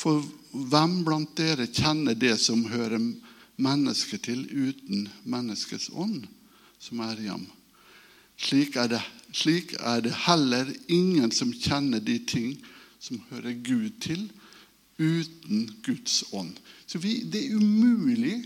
For 0.00 0.22
hvem 0.50 1.00
blant 1.04 1.34
dere 1.36 1.68
kjenner 1.68 2.16
det 2.16 2.38
som 2.40 2.64
hører 2.70 3.02
mennesket 3.60 4.24
til, 4.30 4.46
uten 4.48 5.08
menneskets 5.28 5.90
ånd, 5.92 6.24
som 6.80 7.02
er 7.04 7.20
i 7.20 7.28
ham? 7.28 7.44
Slik 8.40 8.78
er, 8.80 8.88
det, 8.94 9.00
slik 9.36 9.74
er 9.76 10.00
det 10.06 10.14
heller 10.24 10.70
ingen 10.88 11.28
som 11.36 11.52
kjenner 11.52 12.00
de 12.00 12.16
ting 12.24 12.54
som 13.00 13.20
hører 13.28 13.58
Gud 13.60 13.98
til, 14.00 14.30
uten 15.00 15.68
Guds 15.84 16.22
ånd. 16.32 16.56
Så 16.86 17.00
vi, 17.00 17.20
Det 17.24 17.44
er 17.44 17.60
umulig 17.60 18.38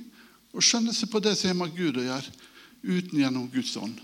å 0.55 0.63
skjønne 0.63 0.95
seg 0.95 1.11
på 1.11 1.23
det 1.23 1.37
som 1.39 1.53
har 1.53 1.61
med 1.61 1.79
Gud 1.79 2.03
å 2.03 2.09
gjøre, 2.09 2.35
uten 2.83 3.23
gjennom 3.23 3.47
Guds 3.55 3.77
ånd. 3.79 4.03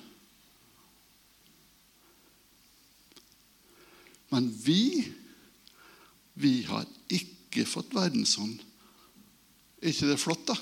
Men 4.31 4.47
vi, 4.63 5.11
vi 6.39 6.61
har 6.71 6.87
ikke 7.51 7.67
fått 7.67 7.95
verdensånd. 7.95 8.63
Er 9.83 9.91
ikke 9.91 10.11
det 10.13 10.21
flott, 10.23 10.47
da? 10.47 10.57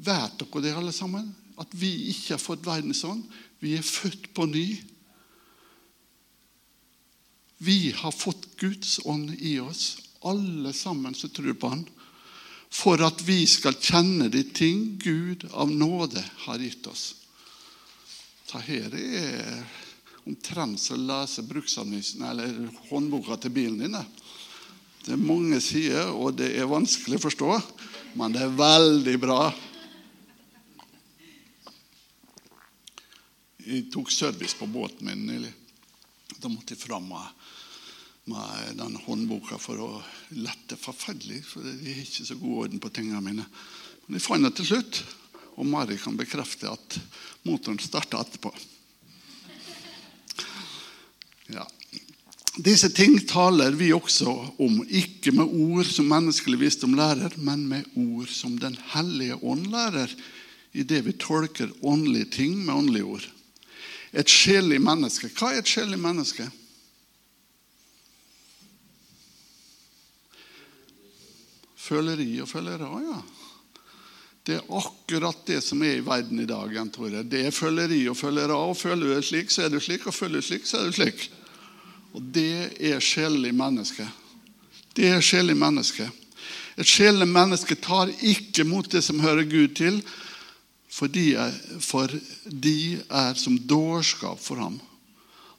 Vet 0.00 0.40
dere 0.40 0.64
det, 0.64 0.74
alle 0.74 0.92
sammen? 0.92 1.30
At 1.60 1.70
vi 1.76 1.90
ikke 2.10 2.34
har 2.34 2.42
fått 2.42 2.66
verdensånd? 2.66 3.22
Vi 3.60 3.76
er 3.76 3.86
født 3.86 4.30
på 4.34 4.46
ny. 4.50 4.66
Vi 7.60 7.92
har 7.92 8.12
fått 8.16 8.48
Guds 8.58 8.98
ånd 9.04 9.34
i 9.38 9.58
oss, 9.60 9.98
alle 10.24 10.72
sammen 10.72 11.14
som 11.14 11.30
tror 11.30 11.54
på 11.60 11.68
Han, 11.68 11.84
for 12.72 13.02
at 13.04 13.20
vi 13.26 13.42
skal 13.50 13.76
kjenne 13.76 14.30
de 14.32 14.42
ting 14.56 14.96
Gud 15.02 15.44
av 15.52 15.70
nåde 15.70 16.22
har 16.46 16.62
gitt 16.62 16.86
oss. 16.88 17.04
Dette 18.50 18.96
er 18.96 19.66
omtrent 20.24 20.80
som 20.80 20.96
å 20.96 21.20
lese 21.20 21.44
eller 22.24 22.56
håndboka 22.88 23.36
til 23.36 23.52
bilen 23.54 23.78
din. 23.84 23.98
Det 25.00 25.14
er 25.14 25.22
mange 25.22 25.60
sider, 25.64 26.10
og 26.12 26.36
det 26.36 26.50
er 26.60 26.68
vanskelig 26.68 27.16
å 27.16 27.24
forstå, 27.24 27.50
men 28.20 28.34
det 28.34 28.42
er 28.44 28.58
veldig 28.58 29.16
bra. 29.22 29.38
Jeg 33.64 33.86
tok 33.94 34.12
service 34.12 34.56
på 34.58 34.68
båten 34.68 35.08
min 35.08 35.24
nylig. 35.28 35.52
Da 36.40 36.50
måtte 36.52 36.74
jeg 36.74 36.82
fram 36.82 37.08
med, 37.08 37.40
med 38.32 38.76
den 38.80 38.98
håndboka 39.06 39.58
for 39.60 39.80
å 39.84 39.90
lette 40.36 40.78
forferdelig. 40.80 41.42
For 41.48 41.64
jeg 41.64 41.96
har 41.96 42.04
ikke 42.04 42.28
så 42.28 42.38
god 42.40 42.64
orden 42.64 42.82
på 42.82 42.92
tingene 42.96 43.24
mine. 43.24 43.46
Men 44.06 44.18
jeg 44.18 44.26
fant 44.26 44.46
det 44.48 44.54
til 44.58 44.72
slutt. 44.72 45.02
Og 45.60 45.68
Mari 45.68 45.98
kan 46.00 46.16
bekrefte 46.16 46.70
at 46.72 47.00
motoren 47.44 47.80
starta 47.82 48.22
etterpå. 48.24 48.52
Ja. 51.52 51.66
Disse 52.60 52.90
ting 52.92 53.14
taler 53.28 53.72
vi 53.78 53.92
også 53.94 54.28
om, 54.60 54.80
ikke 54.84 55.32
med 55.32 55.48
ord 55.48 55.88
som 55.88 56.08
menneskelig 56.10 56.58
visdom 56.60 56.96
lærer, 56.98 57.32
men 57.40 57.62
med 57.70 57.86
ord 57.96 58.28
som 58.28 58.58
Den 58.60 58.76
hellige 58.92 59.38
ånd 59.40 59.70
lærer, 59.72 60.12
i 60.72 60.84
det 60.84 61.00
vi 61.06 61.12
tolker 61.12 61.70
åndelige 61.82 62.30
ting 62.36 62.58
med 62.58 62.74
åndelige 62.74 63.04
ord. 63.04 63.26
Et 64.12 64.28
sjelig 64.28 64.80
menneske. 64.82 65.30
Hva 65.32 65.54
er 65.54 65.62
et 65.62 65.70
sjelig 65.70 65.98
menneske? 65.98 66.46
Føleri 71.80 72.40
og 72.42 72.48
følere, 72.50 72.90
ja. 73.06 73.20
Det 74.46 74.56
er 74.58 74.72
akkurat 74.76 75.46
det 75.46 75.60
som 75.62 75.82
er 75.84 75.98
i 75.98 76.04
verden 76.04 76.40
i 76.42 76.48
dag. 76.48 76.72
Tore. 76.92 77.22
Det 77.22 77.46
er 77.46 77.54
føleri 77.54 78.06
og 78.08 78.16
følere. 78.16 78.54
Og 78.56 78.76
føler 78.76 79.14
du 79.14 79.22
slik, 79.22 79.50
så 79.50 79.66
er 79.66 79.68
du 79.72 79.80
slik. 79.80 80.06
Og 80.06 80.14
føler 80.14 80.40
du 80.40 80.46
slik, 80.46 80.66
så 80.66 80.80
er 80.80 80.90
du 80.90 80.96
slik. 80.96 81.30
Og 82.14 82.22
det 82.34 82.76
er 82.80 83.02
sjelelig 83.02 83.52
menneske. 83.54 84.06
Det 84.96 85.08
er 85.08 85.22
sjelelig 85.22 85.56
menneske. 85.56 86.08
Et 86.80 86.86
sjelelig 86.88 87.28
menneske 87.28 87.76
tar 87.78 88.10
ikke 88.24 88.64
mot 88.64 88.86
det 88.90 89.02
som 89.04 89.20
hører 89.20 89.46
Gud 89.48 89.76
til, 89.78 90.00
for 90.90 91.10
de 91.12 91.34
er, 91.38 91.54
for 91.80 92.10
de 92.44 92.98
er 93.06 93.36
som 93.38 93.58
dårskap 93.58 94.40
for 94.42 94.58
ham. 94.58 94.80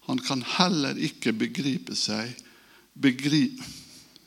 Han 0.09 0.19
kan 0.19 0.41
heller 0.57 0.97
ikke 0.99 1.33
begripe 1.33 1.95
seg 1.95 2.33
begripe, 2.93 3.63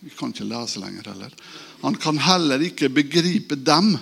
Vi 0.04 0.10
kan 0.12 0.34
ikke 0.34 0.44
lese 0.44 0.80
lenger 0.82 1.06
heller. 1.08 1.32
Han 1.80 1.94
kan 1.96 2.18
heller 2.20 2.60
ikke 2.60 2.90
begripe 2.92 3.56
dem, 3.56 3.94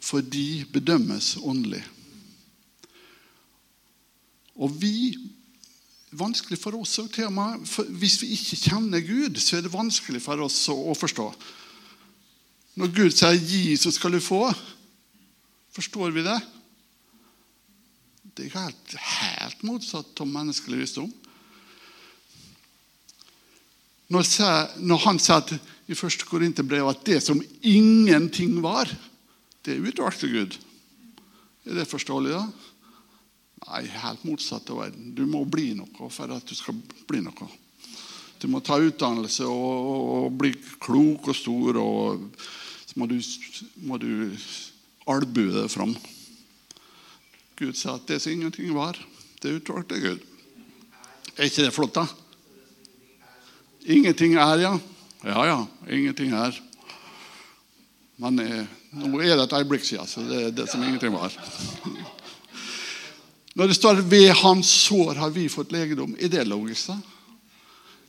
for 0.00 0.24
de 0.24 0.64
bedømmes 0.72 1.36
åndelig. 1.44 1.82
Og 4.56 4.72
vi 4.80 5.18
Vanskelig 6.16 6.56
for 6.56 6.78
oss 6.78 6.94
òg, 7.02 7.18
hvis 8.00 8.16
vi 8.22 8.32
ikke 8.32 8.56
kjenner 8.62 9.02
Gud, 9.04 9.36
så 9.42 9.58
er 9.58 9.66
det 9.66 9.72
vanskelig 9.74 10.22
for 10.24 10.40
oss 10.40 10.56
å, 10.72 10.94
forstå. 10.96 11.26
Når 12.80 12.92
Gud 12.94 13.12
sier 13.12 13.36
'gi, 13.36 13.76
så 13.76 13.92
skal 13.92 14.16
du 14.16 14.20
få', 14.22 14.54
forstår 15.74 16.14
vi 16.14 16.22
det? 16.24 16.38
Det 18.36 18.46
er 18.46 18.60
helt, 18.60 18.94
helt 18.94 19.62
motsatt 19.62 20.20
av 20.20 20.30
menneskelig 20.30 20.78
visdom. 20.78 21.12
Når, 24.08 24.24
når 24.80 25.04
han 25.04 25.18
sier 25.20 25.42
at, 25.42 25.52
i 25.88 25.92
1. 25.92 26.24
Korinterbrev 26.24 26.88
at 26.88 27.04
det 27.04 27.20
som 27.22 27.42
ingenting 27.60 28.62
var, 28.62 28.88
det 29.64 29.76
utvalgte 29.76 30.28
Gud. 30.28 30.56
Er 31.66 31.74
det 31.74 31.88
forståelig, 31.90 32.32
da? 32.32 32.46
Nei, 33.66 33.82
helt 33.90 34.24
motsatt. 34.24 34.70
Du 34.94 35.24
må 35.26 35.42
bli 35.48 35.72
noe 35.78 36.10
for 36.12 36.30
at 36.34 36.46
du 36.46 36.54
skal 36.56 36.78
bli 37.08 37.22
noe. 37.24 37.48
Du 38.38 38.46
må 38.50 38.60
ta 38.62 38.78
utdannelse 38.78 39.46
og, 39.50 39.88
og 39.88 40.36
bli 40.38 40.52
klok 40.78 41.32
og 41.32 41.36
stor, 41.36 41.80
og 41.82 42.28
så 42.86 43.00
må 43.00 43.08
du, 43.10 43.18
du 43.18 44.12
albue 45.10 45.54
det 45.56 45.66
fram. 45.72 45.96
Gud 47.58 47.74
sa 47.74 47.96
at 47.98 48.06
det 48.06 48.20
som 48.22 48.36
ingenting 48.36 48.70
var, 48.76 48.98
det 49.42 49.56
utvalgte 49.58 49.98
Gud. 49.98 50.22
Er 51.34 51.50
ikke 51.50 51.66
det 51.66 51.74
flott, 51.74 51.98
da? 51.98 52.06
Ingenting 53.88 54.36
er, 54.38 54.62
ja. 54.62 54.72
Ja, 55.24 55.42
ja. 55.46 55.58
Ingenting 55.90 56.34
er. 56.36 56.54
Men 58.22 58.38
eh, 58.42 58.70
nå 58.98 59.18
er 59.22 59.34
det 59.38 59.48
et 59.48 59.58
øyeblikk 59.60 59.86
siden, 59.86 60.06
så 60.10 60.22
det 60.26 60.38
er 60.44 60.54
det 60.54 60.68
som 60.70 60.82
ingenting 60.82 61.14
var. 61.14 61.34
Når 63.58 63.68
det 63.68 63.74
står 63.74 63.94
'ved 64.06 64.30
hans 64.38 64.68
sår 64.70 65.14
har 65.18 65.30
vi 65.30 65.48
fått 65.48 65.72
legedom', 65.72 66.14
er 66.18 66.28
det 66.28 66.44
logisk? 66.46 66.86
da? 66.86 67.00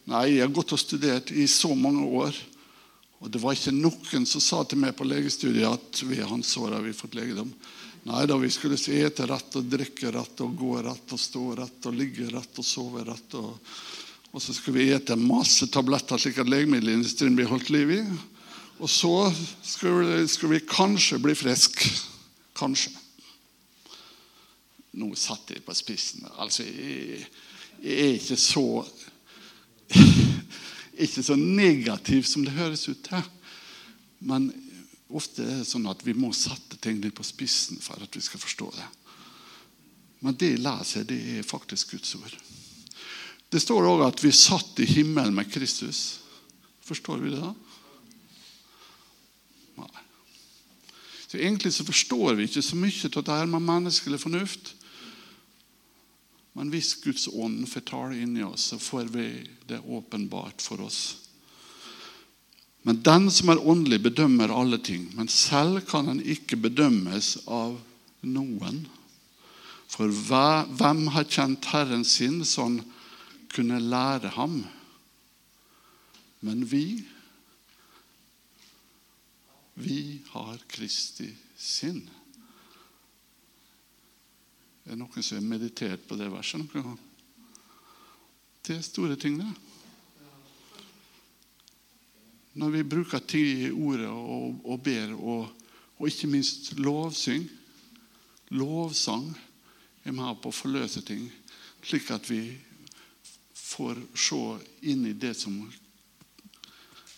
Nei, 0.05 0.35
jeg 0.35 0.45
har 0.45 0.53
gått 0.53 0.73
og 0.73 0.79
studert 0.79 1.31
i 1.31 1.47
så 1.47 1.73
mange 1.75 2.05
år, 2.05 2.35
og 3.19 3.31
det 3.31 3.41
var 3.41 3.57
ikke 3.57 3.73
noen 3.73 4.27
som 4.29 4.41
sa 4.41 4.63
til 4.63 4.77
meg 4.77 4.95
på 4.95 5.07
legestudiet 5.09 5.65
at 5.65 6.03
'ved 6.03 6.21
hans 6.29 6.53
sår 6.53 6.75
har 6.77 6.81
vi 6.81 6.93
fått 6.93 7.17
legedom'. 7.17 7.53
Nei 8.05 8.25
da, 8.25 8.37
vi 8.37 8.49
skulle 8.49 8.77
ete 8.77 9.25
rett 9.25 9.55
og 9.55 9.65
drikke 9.65 10.13
rett 10.13 10.39
og 10.41 10.55
gå 10.55 10.83
rett 10.85 11.13
og 11.13 11.19
stå 11.19 11.55
rett 11.57 11.85
og 11.85 11.97
ligge 11.97 12.29
rett 12.29 12.61
og 12.61 12.65
sove 12.65 13.03
rett. 13.03 13.33
Og, 13.33 13.57
og 14.31 14.41
så 14.41 14.53
skulle 14.53 14.77
vi 14.77 14.93
ete 14.93 15.15
masse 15.15 15.67
tabletter 15.67 16.17
slik 16.17 16.37
at 16.37 16.49
legemiddelindustrien 16.49 17.35
blir 17.35 17.49
holdt 17.49 17.69
liv 17.69 17.91
i. 17.91 18.01
Og 18.79 18.89
så 18.89 19.33
skulle, 19.63 20.27
skulle 20.27 20.59
vi 20.59 20.67
kanskje 20.69 21.19
bli 21.19 21.33
friske. 21.33 21.89
Kanskje. 22.53 23.08
Nå 24.97 25.11
satte 25.19 25.53
jeg 25.55 25.65
på 25.65 25.75
spissen. 25.77 26.25
Altså, 26.41 26.65
jeg, 26.65 27.25
er 27.83 28.15
ikke 28.17 28.39
så 28.39 28.65
Ikke 30.99 31.23
så 31.23 31.35
negativ 31.39 32.25
som 32.27 32.43
det 32.43 32.57
høres 32.57 32.89
ut 32.89 33.05
til. 33.05 33.27
Men 34.19 34.49
ofte 35.07 35.45
er 35.45 35.61
det 35.61 35.69
sånn 35.69 35.87
at 35.87 36.01
vi 36.03 36.13
må 36.17 36.33
sette 36.35 36.75
ting 36.83 36.99
litt 36.99 37.15
på 37.15 37.23
spissen 37.23 37.79
for 37.81 38.01
at 38.03 38.17
vi 38.17 38.21
skal 38.21 38.41
forstå 38.41 38.67
det. 38.75 38.87
Men 40.19 40.35
det 40.35 40.51
jeg 40.51 40.63
leser, 40.65 41.07
det 41.07 41.19
er 41.37 41.47
faktisk 41.47 41.95
Guds 41.95 42.11
ord. 42.19 42.35
Det 43.49 43.61
står 43.63 43.87
òg 43.87 44.03
at 44.05 44.21
vi 44.21 44.33
satt 44.35 44.81
i 44.83 44.89
himmelen 44.89 45.33
med 45.37 45.49
Kristus. 45.51 46.19
Forstår 46.85 47.23
vi 47.23 47.31
det? 47.33 47.39
da? 47.41 47.53
Nei. 49.79 50.03
Så 51.29 51.37
Egentlig 51.37 51.71
så 51.73 51.85
forstår 51.85 52.35
vi 52.35 52.49
ikke 52.49 52.65
så 52.65 52.77
mye 52.77 53.09
av 53.13 53.23
det 53.23 53.39
her 53.39 53.49
med 53.49 53.65
menneskelig 53.65 54.19
fornuft. 54.21 54.73
Men 56.59 56.73
hvis 56.73 56.97
Guds 56.99 57.29
ånd 57.31 57.63
får 57.71 57.85
tale 57.87 58.17
inni 58.19 58.43
oss, 58.43 58.65
så 58.73 58.77
får 58.83 59.13
vi 59.13 59.29
det 59.69 59.79
åpenbart 59.79 60.59
for 60.59 60.81
oss. 60.83 61.29
Men 62.83 62.99
den 63.03 63.29
som 63.31 63.53
er 63.53 63.61
åndelig, 63.63 64.01
bedømmer 64.03 64.51
alle 64.51 64.81
ting. 64.83 65.05
Men 65.15 65.31
selv 65.31 65.85
kan 65.87 66.11
han 66.11 66.19
ikke 66.19 66.59
bedømmes 66.59 67.37
av 67.47 67.77
noen. 68.27 68.81
For 69.87 70.11
hvem 70.11 71.05
har 71.15 71.31
kjent 71.31 71.71
Herren 71.71 72.03
sin 72.03 72.43
så 72.43 72.67
han 72.67 72.81
kunne 73.55 73.79
lære 73.79 74.35
ham? 74.35 74.59
Men 76.43 76.67
vi, 76.67 76.85
vi 79.79 80.01
har 80.35 80.59
Kristi 80.67 81.31
sinn. 81.55 82.03
Det 84.89 84.95
noen 84.97 85.21
som 85.21 85.37
har 85.37 85.45
meditert 85.45 86.05
på 86.09 86.15
det 86.17 86.31
verset 86.33 86.63
noen 86.63 86.85
gang? 86.87 87.01
Det 88.65 88.73
er 88.73 88.81
store 88.81 89.17
ting, 89.21 89.35
det. 89.37 89.49
Når 92.57 92.73
vi 92.73 92.81
bruker 92.89 93.21
tid 93.21 93.67
i 93.67 93.69
ordet 93.69 94.09
og, 94.09 94.55
og 94.65 94.81
ber, 94.81 95.13
og, 95.13 95.67
og, 95.99 96.07
ikke 96.09 96.31
minst 96.31 96.73
lovsyng 96.81 97.45
Lovsang 98.49 99.29
er 100.01 100.15
med 100.17 100.41
på 100.41 100.49
å 100.49 100.57
forløse 100.57 101.03
ting, 101.05 101.27
slik 101.85 102.09
at 102.09 102.25
vi 102.25 102.57
får 103.53 104.01
se 104.17 104.41
inn 104.89 105.05
i 105.05 105.13
det 105.13 105.35
som 105.37 105.53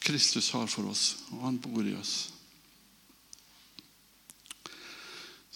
Kristus 0.04 0.52
har 0.52 0.68
for 0.68 0.92
oss, 0.92 1.22
og 1.32 1.46
han 1.48 1.62
bor 1.64 1.88
i 1.88 1.96
oss. 1.96 2.31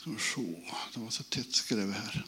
Skal 0.06 0.14
vi 0.14 0.22
se 0.22 0.42
Det 0.94 1.00
var 1.00 1.10
så 1.10 1.24
tett 1.24 1.56
skrevet 1.56 1.96
her. 1.96 2.26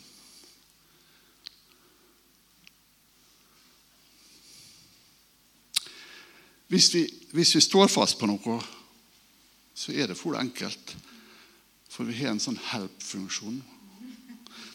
Hvis 6.68 6.88
vi, 6.96 7.04
hvis 7.32 7.56
vi, 7.56 7.62
står 7.62 7.88
fast 7.88 8.18
på 8.18 8.26
noe, 8.26 8.56
så 9.78 9.94
er 9.94 10.10
det 10.10 10.18
for 10.18 10.40
enkelt. 10.40 10.96
For 11.94 12.10
vi 12.10 12.16
har 12.18 12.32
en 12.34 12.42
sånn 12.42 12.58
help-funksjon. 12.72 13.60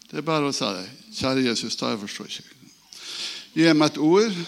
Det 0.07 0.21
er 0.21 0.29
bare 0.29 0.53
å 0.53 0.55
si 0.55 0.69
det. 0.71 0.87
Kjære 1.19 1.43
Jesus, 1.49 1.75
jeg 1.75 1.99
forstår 2.05 2.31
ikke. 2.31 2.71
Gi 3.57 3.73
meg 3.75 3.91
et 3.91 3.99
ord. 3.99 4.39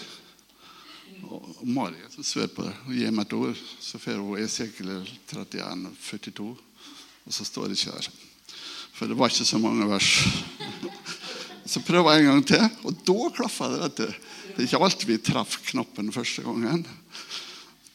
Og 1.27 1.59
Marie 1.67 2.07
som 2.13 2.23
sver 2.23 2.47
på 2.55 2.63
det. 2.69 2.77
Gi 3.01 3.11
meg 3.11 3.27
et 3.27 3.35
ord, 3.35 3.67
så 3.83 3.99
får 3.99 4.23
hun 4.23 4.39
Esekiel 4.39 4.95
31, 5.27 5.91
42. 5.99 6.47
Og 7.25 7.35
så 7.35 7.49
står 7.51 7.67
det 7.67 7.81
ikke 7.81 7.97
her. 7.97 8.09
For 8.95 9.11
det 9.11 9.17
var 9.19 9.31
ikke 9.31 9.47
så 9.47 9.59
mange 9.59 9.87
vers. 9.89 10.11
Så 11.65 11.81
jeg 11.81 12.21
en 12.21 12.29
gang 12.29 12.45
til, 12.47 12.65
og 12.85 12.95
da 13.07 13.29
klaffer 13.35 13.73
det. 13.73 13.81
Vet 13.81 13.97
du. 13.97 14.31
Det 14.55 14.61
er 14.61 14.67
ikke 14.69 14.83
alltid 14.85 15.09
vi 15.09 15.17
treffer 15.19 15.65
knappen 15.71 16.11
første 16.15 16.45
gangen. 16.45 16.85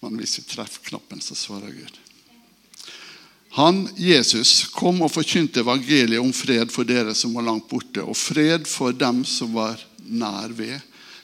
Men 0.03 0.17
hvis 0.21 0.39
vi 0.41 0.47
treffer 0.51 0.85
knappen, 0.91 1.23
så 1.25 1.37
svarer 1.39 1.73
Gud. 1.73 2.01
Han, 3.57 3.83
Jesus, 3.99 4.69
kom 4.75 5.01
og 5.03 5.11
forkynte 5.15 5.65
evangeliet 5.65 6.23
om 6.23 6.31
fred 6.37 6.71
for 6.71 6.87
dere 6.87 7.17
som 7.19 7.33
var 7.35 7.49
langt 7.49 7.67
borte, 7.71 8.05
og 8.05 8.19
fred 8.19 8.69
for 8.71 8.95
dem 8.95 9.25
som 9.27 9.57
var 9.57 9.81
nær 10.05 10.53
ved. 10.55 10.77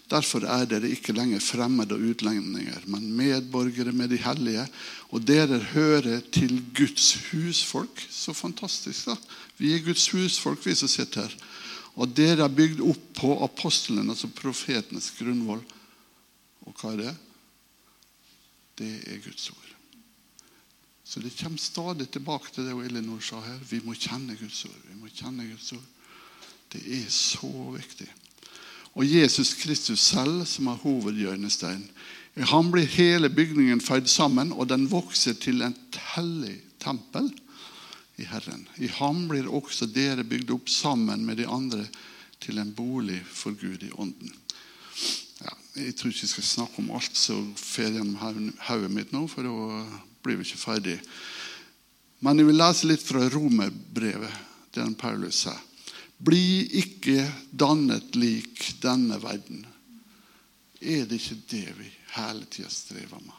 Derfor 0.07 0.45
er 0.47 0.69
dere 0.71 0.93
ikke 0.95 1.15
lenger 1.17 1.43
fremmede 1.43 1.97
og 1.97 2.05
utlendinger, 2.13 2.85
men 2.87 3.09
medborgere 3.19 3.91
med 3.93 4.13
de 4.15 4.21
hellige. 4.23 4.67
Og 5.11 5.25
dere 5.27 5.59
hører 5.73 6.21
til 6.33 6.61
Guds 6.77 7.09
husfolk. 7.33 8.05
Så 8.11 8.35
fantastisk, 8.37 9.09
da. 9.11 9.17
Vi 9.59 9.73
er 9.75 9.83
Guds 9.83 10.07
husfolk, 10.15 10.63
vi 10.67 10.77
som 10.79 10.91
sitter 10.91 11.27
her. 11.27 11.35
Og 11.97 12.13
dere 12.15 12.45
er 12.45 12.53
bygd 12.53 12.83
opp 12.85 13.07
på 13.19 13.33
apostelen, 13.43 14.11
altså 14.13 14.31
profetenes 14.31 15.11
grunnvoll. 15.19 15.65
Og 16.67 16.77
hva 16.77 16.93
er 16.93 17.03
det? 17.03 17.15
Det 18.79 18.93
er 19.09 19.23
Guds 19.25 19.49
ord. 19.51 19.73
Så 21.07 21.23
det 21.23 21.35
kommer 21.39 21.59
stadig 21.63 22.09
tilbake 22.11 22.53
til 22.53 22.67
det 22.67 22.77
Elinor 22.85 23.23
sa 23.23 23.41
her. 23.41 23.59
Vi 23.71 23.81
må 23.83 23.95
kjenne 23.95 24.37
Guds 24.39 24.65
ord. 24.69 24.79
Vi 24.87 24.99
må 25.01 25.11
kjenne 25.11 25.47
Guds 25.49 25.73
ord. 25.73 25.85
Det 26.73 26.83
er 26.99 27.11
så 27.11 27.51
viktig. 27.75 28.09
Og 28.97 29.05
Jesus 29.05 29.55
Kristus 29.61 30.01
selv, 30.01 30.47
som 30.49 30.71
er 30.73 30.81
hovedhjørnestein. 30.81 31.85
I 32.37 32.45
ham 32.49 32.71
blir 32.73 32.89
hele 32.97 33.29
bygningen 33.33 33.81
feid 33.81 34.09
sammen, 34.09 34.53
og 34.53 34.69
den 34.69 34.89
vokser 34.89 35.37
til 35.41 35.63
et 35.65 36.01
hellig 36.15 36.57
tempel 36.81 37.29
i 38.17 38.25
Herren. 38.29 38.65
I 38.81 38.89
ham 38.99 39.27
blir 39.29 39.49
også 39.53 39.89
dere 39.93 40.25
bygd 40.25 40.53
opp 40.57 40.73
sammen 40.73 41.25
med 41.29 41.41
de 41.41 41.49
andre 41.49 41.85
til 42.41 42.61
en 42.61 42.73
bolig 42.77 43.21
for 43.29 43.57
Gud 43.57 43.85
i 43.85 43.93
ånden. 43.93 44.33
Ja, 45.45 45.53
jeg 45.77 45.97
tror 45.97 46.13
ikke 46.13 46.25
jeg 46.25 46.33
skal 46.33 46.49
snakke 46.51 46.81
om 46.81 46.91
alt 46.97 47.21
som 47.21 47.53
fer 47.61 47.93
gjennom 47.93 48.17
hodet 48.69 48.93
mitt 48.93 49.13
nå, 49.13 49.27
for 49.29 49.45
da 49.45 49.85
blir 50.25 50.41
vi 50.41 50.49
ikke 50.49 50.65
ferdig. 50.65 50.99
Men 52.25 52.41
jeg 52.41 52.49
vil 52.49 52.61
lese 52.61 52.89
litt 52.89 53.05
fra 53.05 53.29
romerbrevet, 53.29 54.45
der 54.77 54.93
Paulus 54.97 55.45
sier. 55.45 55.66
Bli 56.17 56.67
ikke 56.81 57.27
dannet 57.51 58.17
lik 58.17 58.63
denne 58.81 59.19
verden. 59.21 59.67
Er 60.81 61.05
det 61.09 61.21
ikke 61.21 61.43
det 61.51 61.75
vi 61.79 61.91
hele 62.17 62.49
tida 62.51 62.71
strever 62.73 63.21
med? 63.21 63.37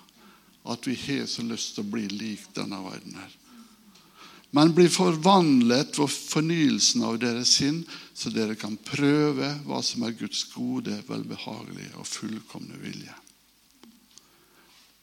At 0.67 0.87
vi 0.87 0.97
har 0.99 1.25
så 1.31 1.45
lyst 1.47 1.75
til 1.75 1.85
å 1.85 1.91
bli 1.93 2.05
lik 2.11 2.49
denne 2.55 2.79
verden 2.83 3.17
her. 3.17 3.35
Men 4.55 4.73
bli 4.75 4.87
forvandlet 4.91 5.97
ved 5.99 6.11
fornyelsen 6.11 7.03
av 7.03 7.17
deres 7.19 7.57
sinn, 7.59 7.81
så 8.13 8.31
dere 8.31 8.55
kan 8.55 8.77
prøve 8.79 9.49
hva 9.67 9.81
som 9.83 10.05
er 10.07 10.15
Guds 10.15 10.45
gode, 10.53 10.95
velbehagelige 11.07 11.97
og 11.99 12.07
fullkomne 12.07 12.79
vilje. 12.81 13.15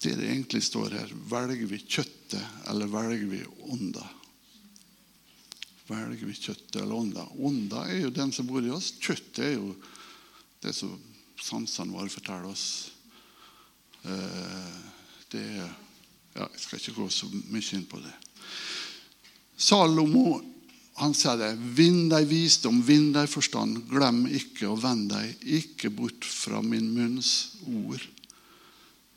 Det 0.00 0.14
det 0.18 0.28
egentlig 0.28 0.62
står 0.64 0.96
her, 0.98 1.12
velger 1.30 1.68
vi 1.68 1.80
kjøttet, 1.80 2.42
eller 2.68 2.90
velger 2.92 3.28
vi 3.30 3.42
ånda? 3.72 4.04
Velger 5.88 6.28
vi 6.28 6.36
kjøttet 6.38 6.80
eller 6.80 6.96
ånda? 6.96 7.26
Ånda 7.44 7.84
er 7.92 8.06
jo 8.06 8.14
den 8.14 8.32
som 8.32 8.48
bor 8.48 8.64
i 8.64 8.72
oss. 8.72 8.94
Kjøttet 9.02 9.42
er 9.44 9.54
jo 9.58 9.74
det 10.64 10.72
som 10.76 10.94
sansene 11.44 11.92
våre 11.92 12.12
forteller 12.12 12.48
oss. 12.48 12.66
Eh, 14.04 14.78
det 15.32 15.44
er 15.44 15.68
ja, 16.34 16.48
Jeg 16.48 16.60
skal 16.62 16.80
ikke 16.80 16.96
gå 16.98 17.08
så 17.12 17.28
mye 17.30 17.76
inn 17.76 17.84
på 17.86 18.00
det. 18.02 18.14
Salomo 19.54 20.40
han 20.98 21.14
sier 21.14 21.38
det. 21.38 21.52
Vinn 21.74 22.08
deg 22.10 22.26
visdom, 22.30 22.80
vinn 22.86 23.12
deg 23.14 23.28
forstand. 23.30 23.84
Glem 23.90 24.24
ikke 24.30 24.68
og 24.70 24.80
vend 24.84 25.08
deg 25.10 25.46
ikke 25.58 25.90
bort 25.94 26.26
fra 26.26 26.62
min 26.62 26.92
munns 26.94 27.56
ord. 27.66 28.02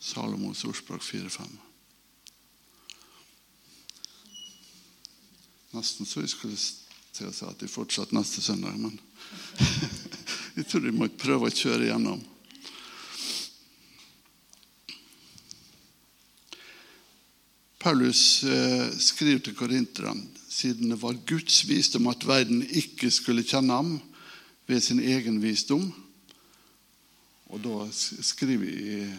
Salomos 0.02 0.64
ordspråk 0.66 1.04
4-5. 1.06 1.67
Nesten 5.76 6.08
så 6.08 6.24
jeg 6.24 6.32
skulle 6.32 6.58
til 7.18 7.28
å 7.28 7.34
si 7.34 7.46
at 7.48 7.60
de 7.60 7.68
fortsatte 7.72 8.16
neste 8.16 8.44
søndag, 8.46 8.78
men 8.80 8.96
jeg 10.58 10.68
tror 10.70 10.86
de 10.86 10.94
må 10.96 11.10
prøve 11.20 11.50
å 11.50 11.54
kjøre 11.54 11.88
igjennom. 11.90 12.22
Paulus 17.82 18.44
eh, 18.44 18.88
skriver 19.00 19.44
til 19.46 19.56
korinterne 19.56 20.26
siden 20.58 20.90
det 20.92 20.98
var 21.02 21.20
Guds 21.30 21.62
visdom 21.70 22.10
at 22.10 22.26
verden 22.28 22.64
ikke 22.66 23.12
skulle 23.14 23.46
kjenne 23.46 23.76
ham 23.78 23.92
ved 24.68 24.82
sin 24.84 25.00
egen 25.00 25.38
visdom. 25.44 25.86
Og 27.48 27.62
da 27.64 27.86
skriver 27.94 28.66
jeg 28.68 29.12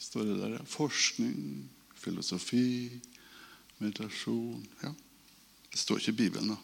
står 0.00 0.26
det 0.26 0.38
der, 0.40 0.58
forskning, 0.68 1.68
filosofi, 2.00 2.98
meditasjon 3.78 4.66
ja. 4.82 4.92
Det 5.70 5.78
står 5.78 6.00
ikke 6.00 6.14
i 6.14 6.20
Bibelen, 6.24 6.52
da. 6.54 6.58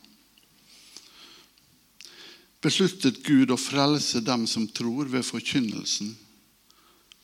Besluttet 2.67 3.21
Gud 3.23 3.53
å 3.55 3.59
frelse 3.61 4.23
dem 4.25 4.47
som 4.51 4.67
tror, 4.67 5.07
ved 5.13 5.23
forkynnelsen. 5.27 6.15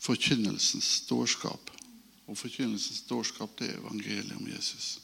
Forkynnelsens 0.02 1.06
dårskap. 1.08 1.70
Og 2.30 2.38
forkynnelsens 2.38 3.02
dårskap 3.08 3.56
det 3.58 3.70
er 3.70 3.80
evangeliet 3.80 4.36
om 4.38 4.46
Jesus. 4.46 5.00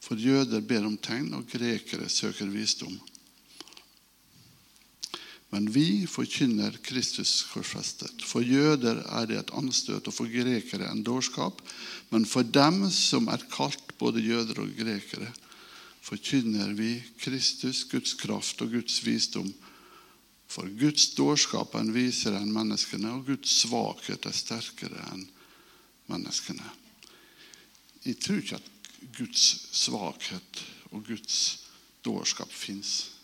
For 0.00 0.16
jøder 0.16 0.64
ber 0.64 0.86
om 0.88 0.96
tegn, 0.96 1.34
og 1.36 1.48
grekere 1.50 2.08
søker 2.08 2.48
visdom. 2.48 2.96
Men 5.50 5.70
vi 5.72 6.04
forkynner 6.10 6.76
Kristus 6.84 7.46
korsfestet. 7.48 8.20
For 8.20 8.44
jøder 8.44 9.00
er 9.06 9.28
det 9.28 9.38
et 9.40 9.52
anstøt, 9.56 10.08
og 10.08 10.14
for 10.14 10.28
grekere 10.28 10.90
en 10.90 11.04
dårskap. 11.04 11.62
Men 12.12 12.26
for 12.28 12.44
dem 12.44 12.84
som 12.92 13.30
er 13.32 13.46
kalt 13.52 13.94
både 14.00 14.20
jøder 14.20 14.60
og 14.60 14.74
grekere, 14.76 15.30
forkynner 16.04 16.74
vi 16.76 16.98
Kristus, 17.20 17.86
Guds 17.88 18.12
kraft 18.20 18.60
og 18.64 18.76
Guds 18.76 19.00
visdom. 19.06 19.48
For 20.48 20.68
Guds 20.80 21.10
dårskap 21.16 21.74
er 21.76 21.92
visere 21.96 22.40
enn 22.40 22.52
menneskene, 22.52 23.12
og 23.16 23.26
Guds 23.28 23.60
svakhet 23.62 24.28
er 24.28 24.36
sterkere 24.36 25.10
enn 25.12 25.26
menneskene. 26.12 26.64
Jeg 28.04 28.20
tror 28.24 28.40
ikke 28.40 28.60
at 28.60 28.70
Guds 29.16 29.44
svakhet 29.76 30.64
og 30.92 31.04
Guds 31.08 31.64
dårskap 32.04 32.52
fins. 32.52 33.17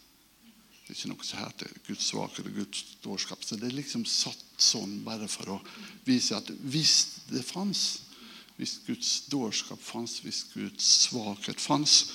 Det 0.85 0.93
er 0.93 0.99
ikke 0.99 1.13
noe 1.15 1.25
som 1.25 1.41
heter 1.41 1.77
Guds 1.87 2.07
svakhet 2.11 2.49
og 2.51 2.57
Guds 2.59 2.81
dårskap. 3.01 3.45
Så 3.45 3.57
det 3.57 3.71
er 3.71 3.79
liksom 3.79 4.05
satt 4.09 4.43
sånn 4.61 4.99
bare 5.07 5.29
for 5.33 5.57
å 5.57 5.61
vise 6.05 6.37
at 6.37 6.51
hvis 6.69 7.25
det 7.31 7.41
fantes, 7.47 8.03
hvis 8.59 8.77
Guds 8.85 9.15
dårskap 9.33 9.81
fantes, 9.81 10.21
hvis 10.27 10.43
Guds 10.53 10.91
svakhet 11.07 11.63
fantes, 11.63 12.11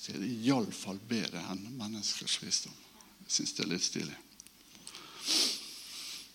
så 0.00 0.14
er 0.14 0.24
det 0.24 0.32
iallfall 0.48 0.98
bedre 1.08 1.42
enn 1.52 1.68
menneskers 1.76 2.38
visdom. 2.40 2.72
Jeg 3.26 3.36
syns 3.36 3.54
det 3.56 3.64
er 3.66 3.70
litt 3.74 3.84
stilig. 3.84 4.16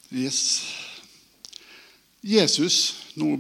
Yes. 0.10 0.39
Jesus 2.25 2.78
Nå, 3.19 3.36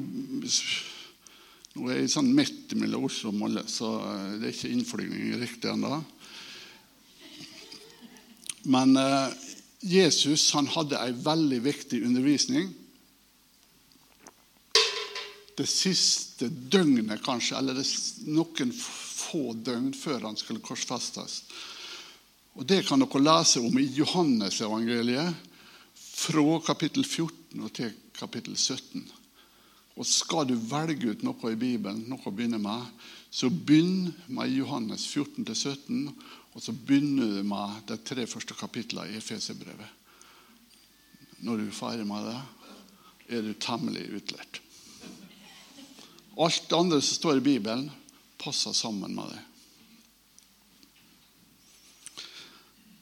nå 1.77 1.87
er 1.89 2.01
jeg 2.01 2.11
sånn 2.11 2.29
midt 2.35 2.73
mellom 2.77 3.05
Oslo 3.07 3.31
og 3.31 3.37
Molde, 3.39 3.63
så 3.71 3.93
det 4.41 4.49
er 4.49 4.53
ikke 4.53 4.71
innflygning 4.73 5.37
riktig 5.39 5.69
ennå. 5.71 6.01
Men 8.63 8.97
eh, 8.97 9.27
Jesus 9.79 10.51
han 10.53 10.67
hadde 10.67 10.99
en 10.99 11.23
veldig 11.23 11.59
viktig 11.63 12.03
undervisning. 12.05 12.73
Det 15.55 15.67
siste 15.67 16.47
døgnet, 16.49 17.21
kanskje, 17.23 17.57
eller 17.59 17.79
noen 18.31 18.71
få 18.75 19.53
døgn 19.53 19.91
før 19.95 20.29
han 20.29 20.39
skulle 20.39 20.63
korsfestes. 20.63 21.43
Og 22.59 22.65
Det 22.67 22.81
kan 22.87 22.99
dere 22.99 23.23
lese 23.23 23.61
om 23.63 23.77
i 23.79 23.87
Johannesevangeliet 23.95 25.47
fra 25.95 26.59
kapittel 26.65 27.05
14 27.05 27.63
og 27.63 27.71
til 27.75 27.93
kapittel 28.17 28.57
17. 28.57 29.05
Og 29.99 30.07
Skal 30.07 30.47
du 30.47 30.55
velge 30.55 31.11
ut 31.11 31.23
noe 31.27 31.51
i 31.51 31.59
Bibelen, 31.59 32.05
noe 32.07 32.23
å 32.23 32.31
begynne 32.35 32.59
med, 32.59 32.87
så 33.31 33.49
begynn 33.51 34.13
med 34.31 34.51
Johannes 34.55 35.05
14-17 35.11 36.07
og 36.53 36.63
så 36.63 36.73
begynner 36.73 37.37
du 37.37 37.43
med 37.47 37.81
de 37.89 37.97
tre 38.03 38.25
første 38.27 38.55
kapitlene 38.57 39.11
i 39.13 39.19
Efeserbrevet. 39.19 39.97
Når 41.45 41.59
du 41.59 41.67
er 41.67 41.75
ferdig 41.75 42.07
med 42.07 42.25
det, 42.25 42.39
er 43.29 43.45
du 43.45 43.53
temmelig 43.61 44.07
utlært. 44.17 44.61
Alt 46.39 46.65
det 46.69 46.77
andre 46.77 47.01
som 47.01 47.15
står 47.19 47.39
i 47.39 47.45
Bibelen, 47.45 47.89
passer 48.39 48.73
sammen 48.73 49.13
med 49.15 49.33
det. 49.33 49.43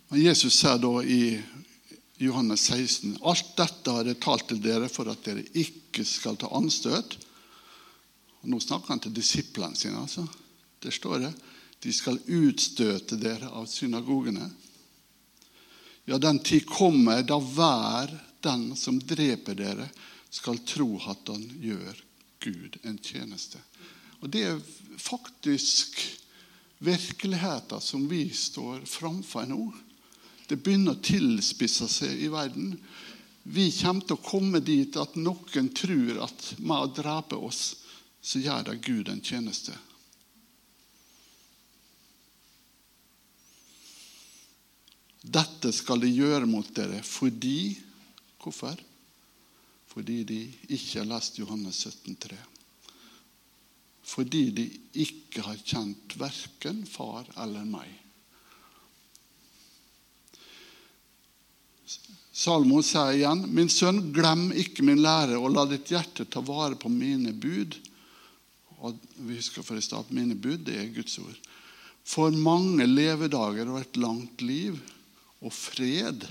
Men 0.09 0.23
Jesus 0.23 0.55
sier 0.57 0.79
da 0.81 0.93
i 1.03 1.37
Johannes 2.23 2.63
16.: 2.71 3.17
Alt 3.21 3.51
dette 3.57 3.93
har 3.93 4.07
jeg 4.07 4.19
talt 4.23 4.47
til 4.49 4.61
dere 4.63 4.89
for 4.89 5.09
at 5.11 5.23
dere 5.25 5.45
ikke 5.53 6.05
skal 6.07 6.39
ta 6.39 6.49
anstøt. 6.57 7.17
Og 8.41 8.49
nå 8.53 8.59
snakker 8.63 8.95
han 8.95 9.03
til 9.03 9.15
disiplene 9.15 9.75
sine. 9.75 10.01
altså. 10.01 10.25
Der 10.83 10.91
står 10.91 11.19
det 11.25 11.33
de 11.79 11.93
skal 11.93 12.19
utstøte 12.25 13.17
dere 13.21 13.49
av 13.53 13.67
synagogene. 13.69 14.49
Ja, 16.07 16.17
den 16.17 16.39
tid 16.39 16.65
kommer 16.65 17.23
da 17.23 17.37
hver 17.39 18.13
den 18.41 18.75
som 18.75 18.99
dreper 18.99 19.57
dere, 19.59 19.89
skal 20.29 20.59
tro 20.67 20.97
at 21.07 21.29
han 21.31 21.43
gjør 21.61 22.03
Gud 22.43 22.77
en 22.83 22.97
tjeneste. 22.97 23.59
Og 24.19 24.29
Det 24.29 24.43
er 24.43 24.61
faktisk 24.97 25.99
virkeligheten 26.77 27.81
som 27.81 28.07
vi 28.09 28.29
står 28.29 28.85
framfor 28.85 29.45
nå. 29.49 29.61
Det 30.47 30.59
begynner 30.63 30.95
å 30.95 31.03
tilspisse 31.03 31.87
seg 31.91 32.23
i 32.23 32.29
verden. 32.31 32.77
Vi 33.43 33.69
kommer 33.71 34.07
til 34.07 34.17
å 34.17 34.23
komme 34.23 34.61
dit 34.63 34.95
at 34.99 35.15
noen 35.19 35.69
tror 35.75 36.23
at 36.27 36.53
med 36.59 36.77
å 36.77 36.93
drepe 37.01 37.39
oss, 37.39 37.75
så 38.21 38.39
gjør 38.43 38.69
da 38.69 38.75
Gud 38.75 39.09
en 39.11 39.23
tjeneste. 39.23 39.75
Dette 45.27 45.73
skal 45.75 45.99
de 46.01 46.09
gjøre 46.13 46.47
mot 46.47 46.67
dere 46.75 47.01
fordi 47.03 47.59
Hvorfor? 48.47 48.77
Fordi 49.91 50.21
de 50.23 50.37
ikke 50.71 51.01
har 51.01 51.07
lest 51.09 51.39
Johannes 51.41 51.81
17, 51.83 52.13
3. 52.15 52.37
Fordi 54.07 54.43
de 54.55 54.65
ikke 55.03 55.43
har 55.43 55.57
kjent 55.67 56.15
verken 56.19 56.85
far 56.87 57.27
eller 57.43 57.65
meg. 57.67 57.89
Salmo 62.37 62.83
sier 62.85 63.17
igjen, 63.17 63.47
'Min 63.49 63.69
sønn, 63.73 64.13
glem 64.13 64.51
ikke 64.53 64.85
min 64.85 65.01
lære, 65.01 65.39
og 65.41 65.51
la 65.51 65.65
ditt 65.65 65.89
hjerte 65.89 66.23
ta 66.29 66.39
vare 66.39 66.77
på 66.79 66.87
mine 66.93 67.33
bud.' 67.33 67.75
Og 68.77 68.99
vi 69.25 69.39
husker 69.41 69.65
for 69.65 69.75
i 69.75 69.81
stad 69.81 70.11
mine 70.13 70.35
bud 70.37 70.61
det 70.69 70.77
er 70.77 70.93
Guds 70.93 71.17
ord. 71.17 71.39
For 72.05 72.29
mange 72.31 72.85
levedager 72.85 73.67
og 73.67 73.81
et 73.81 73.97
langt 73.97 74.41
liv 74.45 74.77
og 75.45 75.53
fred 75.53 76.25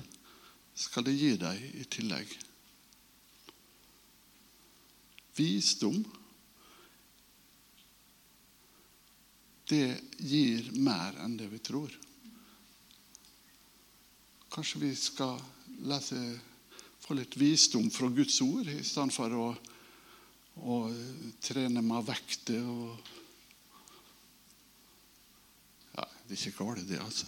skal 0.76 1.06
det 1.06 1.16
gi 1.16 1.32
deg 1.40 1.62
i 1.80 1.84
tillegg. 1.88 2.32
Visdom 5.36 6.00
det 9.66 9.98
gir 10.22 10.68
mer 10.78 11.16
enn 11.24 11.34
det 11.38 11.48
vi 11.50 11.58
tror. 11.58 11.90
Kanskje 14.52 14.82
vi 14.84 14.92
skal 14.96 15.40
lese, 15.90 16.20
få 17.02 17.16
litt 17.18 17.34
visdom 17.38 17.90
fra 17.90 18.08
Guds 18.14 18.38
ord 18.44 18.70
i 18.70 18.78
stedet 18.86 19.14
for 19.14 19.34
å, 19.34 19.48
å 20.62 20.76
trene 21.42 21.82
med 21.84 22.06
vekter 22.06 22.62
og 22.62 23.12
ja, 25.96 26.06
Det 26.26 26.34
er 26.34 26.40
ikke 26.40 26.64
galt, 26.64 26.86
det, 26.88 27.02
altså. 27.02 27.26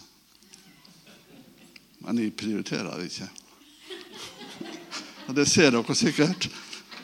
Men 2.05 2.21
jeg 2.21 2.35
prioriterer 2.39 2.89
det 2.97 3.09
ikke. 3.11 3.29
Og 5.29 5.35
det 5.37 5.45
ser 5.49 5.73
dere 5.75 5.95
sikkert 5.95 6.49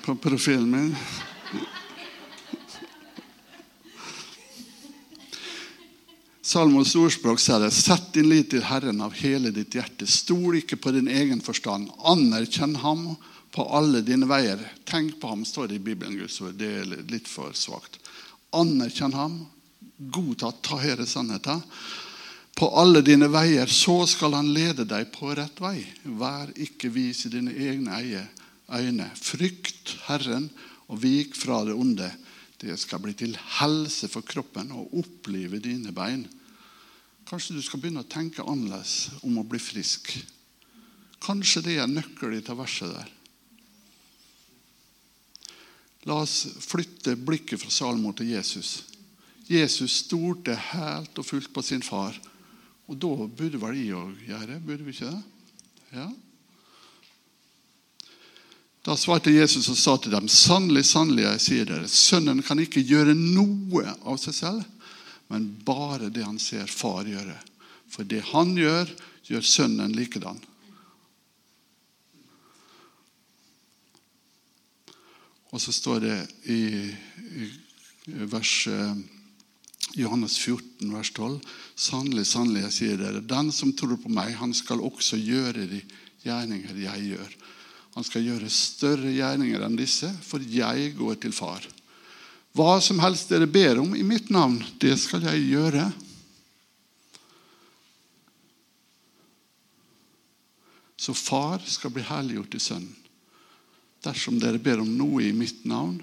på 0.05 0.15
profilen 0.21 0.69
min. 0.71 0.91
Salmos 6.45 6.93
ordspråk 6.95 7.41
sier 7.41 7.59
det. 7.59 7.71
Sett 7.73 8.11
din 8.15 8.29
lit 8.29 8.51
til 8.53 8.63
Herren 8.63 9.01
av 9.01 9.15
hele 9.19 9.51
ditt 9.51 9.75
hjerte. 9.75 10.07
Stol 10.07 10.61
ikke 10.61 10.77
på 10.79 10.93
din 10.95 11.09
egen 11.11 11.41
forstand. 11.43 11.89
Anerkjenn 12.05 12.77
ham 12.83 13.15
på 13.55 13.65
alle 13.75 14.03
dine 14.05 14.29
veier. 14.29 14.61
Tenk 14.87 15.17
på 15.19 15.31
ham, 15.33 15.41
står 15.45 15.71
det 15.71 15.79
i 15.79 15.85
Bibelen. 15.89 16.15
Guds 16.19 16.37
ord. 16.41 16.53
Det 16.55 16.69
er 16.81 16.93
litt 17.11 17.27
for 17.27 17.51
svakt. 17.57 17.97
Anerkjenn 18.55 19.17
ham. 19.17 19.41
Godta, 19.97 20.53
ta 20.63 20.77
hele 20.79 21.07
sannheten. 21.09 21.63
På 22.55 22.69
alle 22.79 23.01
dine 23.03 23.27
veier, 23.27 23.67
så 23.67 24.05
skal 24.07 24.37
han 24.37 24.53
lede 24.55 24.85
deg 24.87 25.09
på 25.11 25.33
rett 25.35 25.57
vei. 25.59 25.81
Vær 26.07 26.53
ikke 26.55 26.87
vis 26.93 27.25
i 27.27 27.33
dine 27.33 27.51
egne 27.51 27.97
øyne. 28.71 29.09
Frykt 29.19 29.97
Herren 30.07 30.47
og 30.87 31.01
vik 31.03 31.35
fra 31.35 31.65
det 31.67 31.75
onde. 31.75 32.07
Det 32.61 32.77
skal 32.79 33.01
bli 33.03 33.11
til 33.17 33.35
helse 33.59 34.07
for 34.07 34.23
kroppen 34.23 34.71
og 34.71 34.93
opplive 35.01 35.59
dine 35.59 35.91
bein. 35.91 36.23
Kanskje 37.27 37.57
du 37.57 37.61
skal 37.65 37.81
begynne 37.81 38.05
å 38.05 38.07
tenke 38.07 38.45
annerledes 38.45 39.09
om 39.25 39.41
å 39.41 39.43
bli 39.43 39.59
frisk. 39.59 40.13
Kanskje 41.25 41.63
det 41.65 41.75
er 41.81 41.91
nøkkelen 41.91 42.43
til 42.45 42.59
verset 42.59 42.93
der. 42.93 43.11
La 46.05 46.21
oss 46.21 46.45
flytte 46.61 47.17
blikket 47.17 47.59
fra 47.59 47.73
Salmo 47.73 48.13
til 48.13 48.29
Jesus. 48.35 48.85
Jesus 49.49 50.05
stolte 50.05 50.55
helt 50.71 51.17
og 51.19 51.25
fullt 51.27 51.51
på 51.53 51.65
sin 51.65 51.83
far. 51.83 52.15
Og 52.85 52.99
da 53.01 53.09
burde 53.25 53.61
vel 53.61 53.79
jeg 53.79 53.97
òg 53.97 54.27
gjøre 54.27 54.59
burde 54.61 54.85
vi 54.85 54.93
ikke 54.93 55.09
det? 55.09 55.23
Ja. 55.95 56.05
Da 58.85 58.93
svarte 58.99 59.33
Jesus 59.33 59.65
og 59.73 59.77
sa 59.81 59.95
til 59.97 60.13
dem, 60.13 60.27
sannelig, 60.29 60.83
sannelig, 60.91 61.23
jeg 61.25 61.41
sier 61.41 61.69
dere, 61.69 61.89
sønnen 61.89 62.43
kan 62.45 62.59
ikke 62.61 62.83
gjøre 62.85 63.15
noe 63.17 63.95
av 64.05 64.19
seg 64.21 64.35
selv, 64.37 64.91
men 65.33 65.47
bare 65.65 66.11
det 66.13 66.21
han 66.21 66.37
ser 66.37 66.69
far 66.69 67.09
gjøre. 67.09 67.39
For 67.89 68.05
det 68.05 68.21
han 68.29 68.53
gjør, 68.59 68.91
gjør 69.25 69.47
sønnen 69.49 69.95
likedan. 69.97 70.37
Og 75.49 75.61
så 75.63 75.73
står 75.73 76.03
det 76.03 76.19
i, 76.51 76.61
i 77.41 77.49
vers, 78.29 78.53
eh, 78.67 78.95
Johannes 79.95 80.37
14, 80.37 80.91
vers 80.91 81.11
12.: 81.15 81.39
Sannelig, 81.75 82.25
sannelig, 82.27 82.65
jeg 82.65 82.75
sier 82.77 82.99
dere, 82.99 83.23
den 83.23 83.51
som 83.55 83.71
tror 83.75 83.95
på 84.01 84.11
meg, 84.11 84.33
han 84.39 84.53
skal 84.55 84.83
også 84.83 85.19
gjøre 85.19 85.67
de 85.71 85.81
gjerninger 86.25 86.81
jeg 86.83 87.09
gjør. 87.13 87.35
Han 87.95 88.03
skal 88.03 88.25
gjøre 88.27 88.51
større 88.51 89.13
gjerninger 89.15 89.63
enn 89.63 89.77
disse, 89.79 90.09
for 90.27 90.43
jeg 90.43 90.91
går 90.97 91.19
til 91.23 91.35
far. 91.35 91.63
Hva 92.55 92.79
som 92.83 92.99
helst 93.03 93.31
dere 93.31 93.47
ber 93.51 93.79
om 93.81 93.95
i 93.95 94.03
mitt 94.03 94.29
navn, 94.31 94.57
det 94.79 94.97
skal 94.99 95.23
jeg 95.27 95.47
gjøre. 95.47 95.89
Så 100.99 101.15
far 101.15 101.63
skal 101.67 101.91
bli 101.95 102.03
herliggjort 102.07 102.55
i 102.55 102.63
Sønnen. 102.63 102.95
Dersom 104.05 104.37
dere 104.39 104.61
ber 104.61 104.83
om 104.83 104.91
noe 104.97 105.23
i 105.25 105.33
mitt 105.35 105.63
navn, 105.67 105.97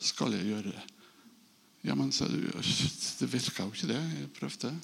skal 0.00 0.34
jeg 0.34 0.48
gjøre 0.48 0.72
det. 0.72 0.89
Ja, 1.82 1.94
men 1.94 2.12
så, 2.12 2.28
Det 3.18 3.26
virka 3.32 3.64
jo 3.64 3.72
ikke 3.72 3.88
det. 3.88 4.00
Jeg 4.20 4.32
prøvde. 4.36 4.74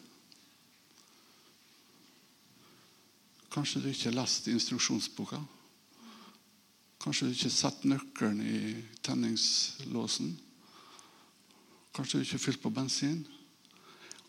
Kanskje 3.52 3.80
du 3.80 3.88
ikke 3.88 4.10
har 4.10 4.18
lest 4.18 4.48
instruksjonsboka? 4.52 5.40
Kanskje 7.00 7.28
du 7.28 7.36
ikke 7.36 7.52
satte 7.52 7.88
nøkkelen 7.88 8.40
i 8.44 8.58
tenningslåsen? 9.04 10.34
Kanskje 11.96 12.18
du 12.18 12.24
ikke 12.24 12.36
har 12.36 12.44
fylt 12.44 12.62
på 12.64 12.72
bensin? 12.72 13.26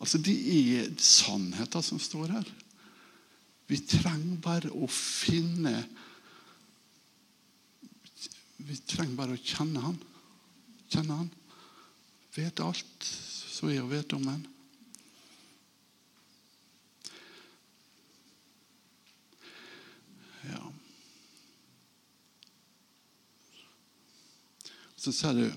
Altså, 0.00 0.18
Det 0.18 0.36
er 0.36 0.92
sannheter 0.96 1.80
som 1.80 1.98
står 1.98 2.36
her. 2.36 2.52
Vi 3.68 3.80
trenger 3.84 4.40
bare 4.40 4.70
å 4.72 4.86
finne 4.88 5.88
Vi 8.58 8.76
trenger 8.88 9.14
bare 9.16 9.36
å 9.36 9.40
kjenne 9.40 9.80
han. 9.80 9.98
Kjenne 10.90 11.14
han. 11.20 11.28
Vet 12.38 12.60
alt 12.60 13.02
så 13.58 13.66
er 13.66 13.82
vet 13.90 14.12
om 14.14 14.26
han. 14.30 14.42
Ja. 20.46 20.60
Så 24.94 25.10
sier 25.16 25.34
du 25.34 25.48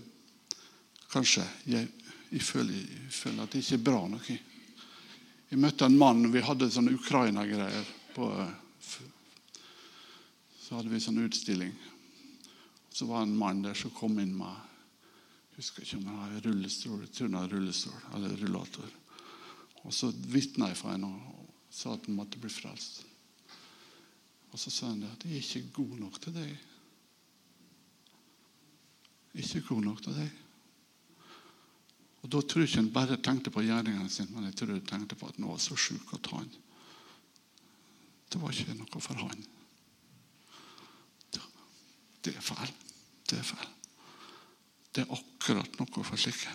kanskje 1.12 1.46
jeg, 1.70 1.92
jeg, 2.32 2.42
føler, 2.42 2.74
jeg, 2.74 3.12
føler, 3.14 3.44
at 3.44 3.54
det 3.54 3.62
ikke 3.62 3.78
er 3.78 3.86
bra 3.92 4.02
nok. 4.16 4.32
Jeg 5.52 5.62
møtte 5.62 5.86
en 5.86 6.00
mann 6.02 6.32
Vi 6.34 6.42
hadde 6.48 6.72
sånne 6.74 6.96
Ukraina-greier. 6.98 7.86
Så 10.58 10.80
hadde 10.80 10.90
vi 10.90 11.06
sånn 11.06 11.22
utstilling. 11.28 11.78
Så 12.90 13.06
var 13.06 13.22
det 13.22 13.30
en 13.30 13.40
mann 13.46 13.62
der 13.70 13.78
som 13.78 13.94
kom 13.94 14.18
inn 14.18 14.34
med 14.34 14.50
jeg 14.50 14.71
husker 15.58 15.84
ikke 15.84 16.00
om 16.00 16.10
han 16.10 16.20
har 16.24 16.42
rullestol, 16.48 17.06
jeg 17.06 17.32
har 17.36 17.52
rullestol 17.52 18.02
eller 18.16 18.36
rullator. 18.42 18.98
Og 19.84 19.94
Så 19.94 20.12
vitna 20.30 20.70
jeg 20.70 20.78
for 20.78 20.94
henne 20.94 21.08
og 21.08 21.48
sa 21.74 21.94
at 21.94 22.06
han 22.06 22.16
måtte 22.16 22.40
bli 22.40 22.50
frelst. 22.50 23.04
Og 24.52 24.60
Så 24.60 24.70
sa 24.70 24.92
han 24.92 25.04
at 25.04 25.26
jeg 25.26 25.38
er 25.38 25.42
ikke 25.42 25.74
god 25.74 25.98
nok 26.00 26.22
til 26.22 26.36
deg 26.36 26.60
ikke 29.34 29.62
god 29.68 29.86
nok 29.86 30.02
til 30.04 30.16
deg. 30.16 30.32
Og 32.22 32.30
Da 32.30 32.42
tror 32.42 32.62
jeg 32.62 32.70
ikke 32.70 32.82
han 32.82 32.94
bare 32.94 33.18
tenkte 33.18 33.54
på 33.54 33.64
gjerningene 33.66 34.10
sine, 34.10 34.32
men 34.36 34.50
jeg 34.50 34.56
tror 34.56 34.76
han 34.76 34.86
tenkte 34.86 35.16
på 35.16 35.28
at 35.28 35.40
han 35.40 35.50
var 35.50 35.58
så 35.58 35.76
sjuk 35.76 36.14
at 36.14 36.28
han 36.36 36.50
Det 38.32 38.42
var 38.42 38.52
ikke 38.52 38.78
noe 38.80 39.02
for 39.02 39.14
han. 39.20 39.46
Det 42.24 42.36
er 42.36 42.42
feil. 42.42 42.74
Det 43.28 43.40
er 43.40 43.44
feil. 43.44 43.81
Det 44.92 45.06
er 45.06 45.16
akkurat 45.16 45.80
noe 45.80 46.04
for 46.04 46.20
slike. 46.20 46.52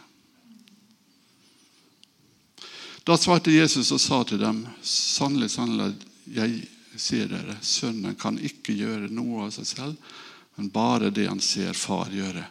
Da 3.06 3.14
svarte 3.16 3.54
Jesus 3.54 3.92
og 3.94 4.00
sa 4.02 4.22
til 4.26 4.40
dem, 4.42 4.64
sannelig, 4.82 5.52
sannelig, 5.54 5.94
jeg 6.26 6.64
sier 6.98 7.28
dere, 7.30 7.54
sønnen 7.62 8.16
kan 8.18 8.38
ikke 8.42 8.74
gjøre 8.74 9.12
noe 9.14 9.46
av 9.46 9.52
seg 9.54 9.68
selv, 9.68 10.16
men 10.56 10.72
bare 10.74 11.12
det 11.14 11.28
han 11.28 11.40
ser 11.40 11.76
far 11.78 12.10
gjøre. 12.10 12.42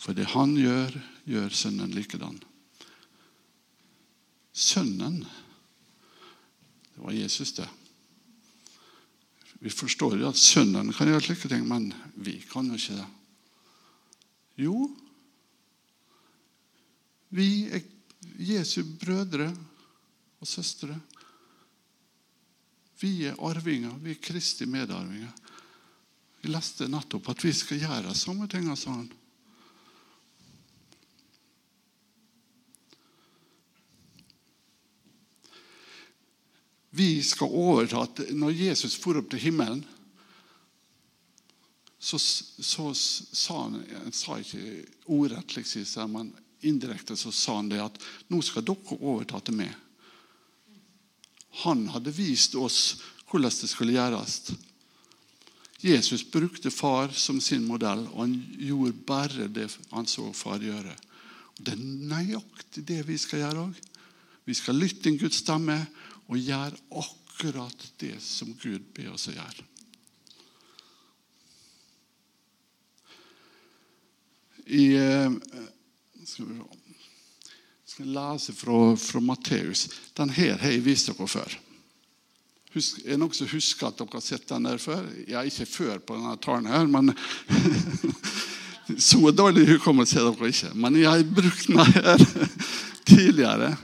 For 0.00 0.16
det 0.16 0.30
han 0.32 0.54
gjør, 0.56 0.94
gjør 1.28 1.52
sønnen 1.52 1.92
likedan. 1.92 2.38
Sønnen 4.56 5.20
Det 6.94 7.04
var 7.04 7.12
Jesus, 7.12 7.52
det. 7.56 7.68
Vi 9.60 9.70
forstår 9.70 10.16
jo 10.20 10.28
at 10.28 10.40
sønnen 10.40 10.92
kan 10.96 11.08
gjøre 11.08 11.26
slike 11.28 11.48
ting, 11.48 11.68
men 11.68 11.92
vi 12.16 12.38
kan 12.48 12.68
jo 12.68 12.80
ikke 12.80 12.96
det. 12.96 13.06
Jo, 14.64 14.88
vi 17.30 17.68
er 17.70 17.84
Jesu 18.40 18.82
brødre 18.98 19.50
og 20.40 20.48
søstre. 20.48 20.96
Vi 23.00 23.24
er 23.30 23.38
arvinger. 23.38 23.94
Vi 24.02 24.10
er 24.16 24.22
Kristi 24.22 24.66
medarvinger. 24.66 25.32
Vi 26.40 26.50
leste 26.50 26.88
nettopp 26.88 27.30
at 27.32 27.44
vi 27.44 27.52
skal 27.52 27.80
gjøre 27.82 28.16
samme 28.16 28.48
ting 28.48 28.68
sa 28.76 28.96
han. 28.96 29.08
Vi 36.90 37.22
skal 37.22 37.52
overta 37.54 38.02
at 38.02 38.24
Når 38.34 38.50
Jesus 38.50 38.96
for 38.98 39.20
opp 39.20 39.30
til 39.30 39.38
himmelen, 39.38 39.84
så, 42.00 42.18
så 42.18 42.90
sa 42.94 43.62
han 43.62 43.76
Han 44.02 44.12
sa 44.12 44.40
ikke 44.40 44.86
ordrett, 45.06 45.56
liksom, 45.56 46.16
men 46.16 46.32
indirekte 46.66 47.16
så 47.16 47.32
sa 47.32 47.56
han 47.58 47.70
det 47.70 47.80
at 47.82 48.00
nå 48.32 48.40
skal 48.44 48.64
dere 48.66 48.98
overta 49.00 49.40
til 49.44 49.58
meg. 49.60 49.72
Han 51.64 51.88
hadde 51.94 52.14
vist 52.14 52.54
oss 52.58 52.80
hvordan 53.30 53.54
det 53.60 53.70
skulle 53.70 53.94
gjøres. 53.94 54.52
Jesus 55.80 56.26
brukte 56.30 56.70
far 56.70 57.14
som 57.16 57.40
sin 57.40 57.64
modell, 57.64 58.04
og 58.12 58.26
han 58.26 58.34
gjorde 58.58 59.04
bare 59.06 59.48
det 59.48 59.70
han 59.90 60.08
så 60.10 60.26
far 60.36 60.60
gjøre. 60.60 60.92
Det 61.56 61.72
er 61.72 61.84
nøyaktig 62.10 62.84
det 62.88 63.00
vi 63.08 63.16
skal 63.20 63.44
gjøre 63.44 63.64
òg. 63.68 63.80
Vi 64.44 64.56
skal 64.56 64.80
lytte 64.80 65.04
til 65.06 65.18
Guds 65.20 65.40
stemme 65.40 65.78
og 66.28 66.38
gjøre 66.38 66.78
akkurat 67.00 67.86
det 68.00 68.16
som 68.24 68.52
Gud 68.60 68.90
ber 68.96 69.12
oss 69.14 69.28
å 69.30 69.36
gjøre. 69.36 69.66
I, 74.70 74.84
eh, 74.94 75.32
skal 76.30 76.46
vi 76.50 76.60
skal 77.90 78.12
lese 78.14 78.52
fra, 78.54 78.96
fra 78.96 79.20
Matteus. 79.20 79.88
Den 80.14 80.30
her 80.30 80.58
har 80.60 80.70
jeg 80.70 80.84
vist 80.84 81.10
dere 81.10 81.26
før. 81.28 81.56
Husk, 82.70 83.00
er 83.02 83.16
det 83.16 83.18
noen 83.18 83.34
som 83.34 83.50
husker 83.50 83.88
at 83.88 83.98
dere 83.98 84.14
har 84.14 84.22
sett 84.22 84.46
den 84.46 84.68
der 84.68 84.78
før? 84.78 85.08
Ja, 85.26 85.42
ikke 85.42 85.66
før 85.66 85.98
på 85.98 86.18
denne 86.18 86.36
talen 86.42 86.70
her, 86.70 86.86
men 86.86 87.10
Så 88.98 89.30
dårlig 89.30 89.68
hukommelse 89.68 90.18
har 90.18 90.32
dere 90.32 90.50
ikke. 90.50 90.72
Men 90.74 90.96
jeg 90.98 91.10
har 91.10 91.34
brukt 91.34 91.66
den 91.68 91.78
her 91.78 92.24
tidligere. 93.10 93.74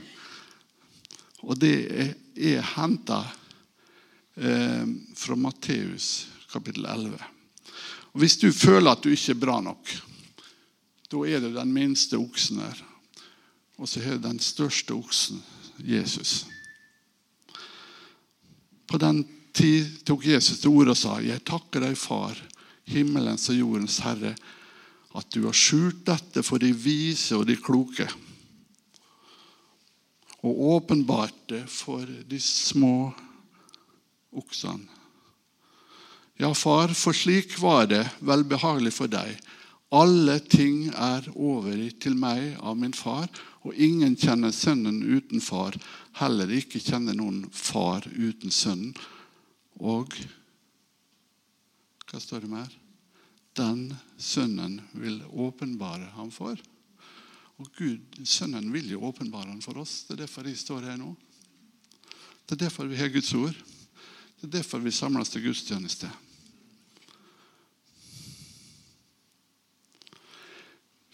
Og 1.47 1.59
det 1.59 1.75
er, 1.87 2.09
er 2.35 2.65
henta 2.73 3.21
eh, 4.35 4.83
fra 5.15 5.37
Matteus 5.39 6.27
kapittel 6.51 6.87
11. 6.91 7.15
Og 8.11 8.19
Hvis 8.23 8.39
du 8.41 8.51
føler 8.51 8.91
at 8.91 9.03
du 9.03 9.13
ikke 9.13 9.35
er 9.35 9.41
bra 9.45 9.61
nok, 9.63 9.95
da 11.11 11.23
er 11.23 11.41
det 11.43 11.53
den 11.55 11.71
minste 11.73 12.19
oksen 12.19 12.59
her. 12.61 12.83
Og 13.77 13.89
så 13.89 14.01
er 14.01 14.17
det 14.17 14.25
den 14.25 14.39
største 14.41 14.95
oksen, 14.95 15.41
Jesus. 15.79 16.45
På 18.87 18.99
den 18.99 19.23
tid 19.53 19.99
tok 20.07 20.25
Jesus 20.25 20.61
til 20.61 20.73
orde 20.73 20.91
og 20.91 20.97
sa, 20.97 21.19
'Jeg 21.19 21.43
takker 21.45 21.79
deg, 21.79 21.97
Far, 21.97 22.37
himmelens 22.85 23.49
og 23.49 23.59
jordens 23.59 23.99
Herre, 23.99 24.35
at 25.15 25.29
du 25.33 25.45
har 25.45 25.53
skjult 25.53 26.05
dette 26.05 26.43
for 26.43 26.57
de 26.57 26.71
vise 26.73 27.35
og 27.35 27.47
de 27.47 27.55
kloke.' 27.55 28.09
Og 30.43 30.75
åpenbart 30.75 31.49
det 31.49 31.69
for 31.69 32.05
de 32.05 32.39
små 32.39 33.13
oksene. 34.31 34.87
Ja, 36.37 36.53
far, 36.53 36.93
for 36.93 37.17
slik 37.17 37.55
var 37.59 37.87
det 37.89 38.03
velbehagelig 38.21 38.93
for 38.93 39.09
deg. 39.09 39.39
Alle 39.95 40.39
ting 40.43 40.89
er 40.91 41.29
over 41.31 41.79
til 42.01 42.17
meg 42.19 42.57
av 42.59 42.75
min 42.75 42.95
far, 42.95 43.29
og 43.63 43.75
ingen 43.75 44.17
kjenner 44.19 44.51
sønnen 44.51 44.99
uten 45.03 45.39
far. 45.43 45.77
Heller 46.19 46.51
ikke 46.51 46.81
kjenner 46.83 47.15
noen 47.15 47.45
far 47.55 48.03
uten 48.11 48.51
sønnen. 48.51 48.91
Og 49.79 50.11
hva 52.07 52.19
står 52.23 52.43
det 52.43 52.51
mer? 52.51 52.73
Den 53.57 53.93
sønnen 54.19 54.81
vil 54.93 55.21
åpenbare 55.27 56.11
ham 56.17 56.31
for. 56.31 56.59
Og 57.57 57.69
Gud, 57.73 58.19
Sønnen 58.25 58.69
vil 58.73 58.91
jo 58.91 59.01
åpenbare 59.07 59.49
ham 59.49 59.61
for 59.65 59.79
oss. 59.81 60.03
Det 60.05 60.13
er 60.13 60.25
derfor 60.27 60.45
jeg 60.45 60.59
står 60.61 60.85
her 60.91 60.99
nå. 60.99 61.09
Det 62.45 62.53
er 62.53 62.67
derfor 62.67 62.85
vi 62.85 62.99
har 62.99 63.09
Guds 63.09 63.33
ord. 63.33 63.55
Det 64.37 64.45
er 64.45 64.59
derfor 64.59 64.83
vi 64.83 64.93
samles 64.93 65.33
til 65.33 65.47
gudstjeneste. 65.47 66.09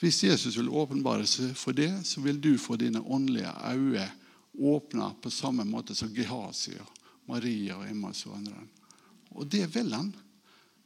Hvis 0.03 0.23
Jesus 0.23 0.57
vil 0.57 0.67
åpenbare 0.67 1.23
seg 1.23 1.53
for 1.55 1.71
det, 1.71 1.87
så 2.03 2.19
vil 2.25 2.41
du 2.43 2.57
få 2.59 2.75
dine 2.75 2.99
åndelige 2.99 3.53
øyne 3.71 4.09
åpna 4.59 5.13
på 5.21 5.31
samme 5.31 5.63
måte 5.63 5.95
som 5.95 6.11
Gehazi 6.11 6.73
og 6.75 6.89
Maria 7.31 7.77
og 7.77 7.85
Emmas 7.87 8.25
og 8.27 8.35
andre. 8.35 8.65
Og 9.31 9.47
det 9.47 9.69
vil 9.71 9.93
han. 9.95 10.09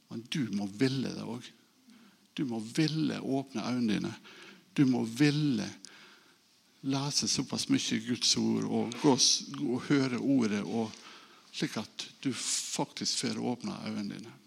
Men 0.08 0.22
du 0.30 0.44
må 0.54 0.68
ville 0.70 1.10
det 1.10 1.24
òg. 1.26 1.48
Du 2.38 2.44
må 2.46 2.60
ville 2.76 3.18
åpne 3.18 3.64
øynene 3.66 3.96
dine. 3.96 4.12
Du 4.78 4.84
må 4.86 5.02
ville 5.02 5.66
lese 6.86 7.26
såpass 7.26 7.66
mye 7.74 7.98
Guds 8.06 8.36
ord 8.38 8.70
og 8.70 8.94
gå 9.02 9.16
og 9.66 9.82
høre 9.88 10.22
ordet, 10.22 10.62
og 10.62 10.94
slik 11.50 11.74
at 11.82 12.06
du 12.22 12.30
faktisk 12.38 13.26
får 13.26 13.42
åpna 13.42 13.80
øynene 13.90 14.14
dine. 14.14 14.38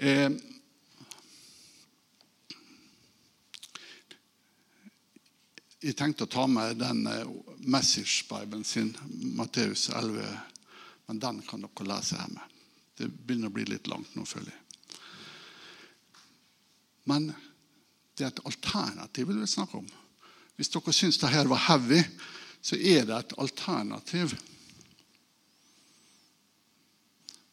Eh, 0.00 0.53
Jeg 5.84 5.98
tenkte 6.00 6.24
å 6.24 6.32
ta 6.32 6.46
med 6.48 6.78
den 6.80 7.02
eh, 7.10 7.32
Message-bibelen 7.68 8.64
sin, 8.64 8.94
Matteus 9.36 9.90
11, 9.92 10.24
men 11.10 11.18
den 11.20 11.42
kan 11.44 11.60
dere 11.60 11.88
lese 11.90 12.16
hjemme. 12.16 12.46
Det 12.96 13.10
begynner 13.10 13.50
å 13.50 13.52
bli 13.52 13.66
litt 13.68 13.90
langt 13.92 14.14
nå, 14.16 14.24
føler 14.24 14.54
jeg. 14.54 14.60
Men 17.10 17.26
det 18.16 18.24
er 18.24 18.30
et 18.30 18.46
alternativ 18.48 19.28
vil 19.28 19.42
vi 19.42 19.48
snakke 19.50 19.82
om. 19.82 19.90
Hvis 20.56 20.72
dere 20.72 20.94
syns 20.96 21.18
det 21.20 21.32
her 21.34 21.50
var 21.50 21.60
heavy, 21.66 22.00
så 22.64 22.78
er 22.78 23.04
det 23.04 23.18
et 23.18 23.34
alternativ. 23.44 24.32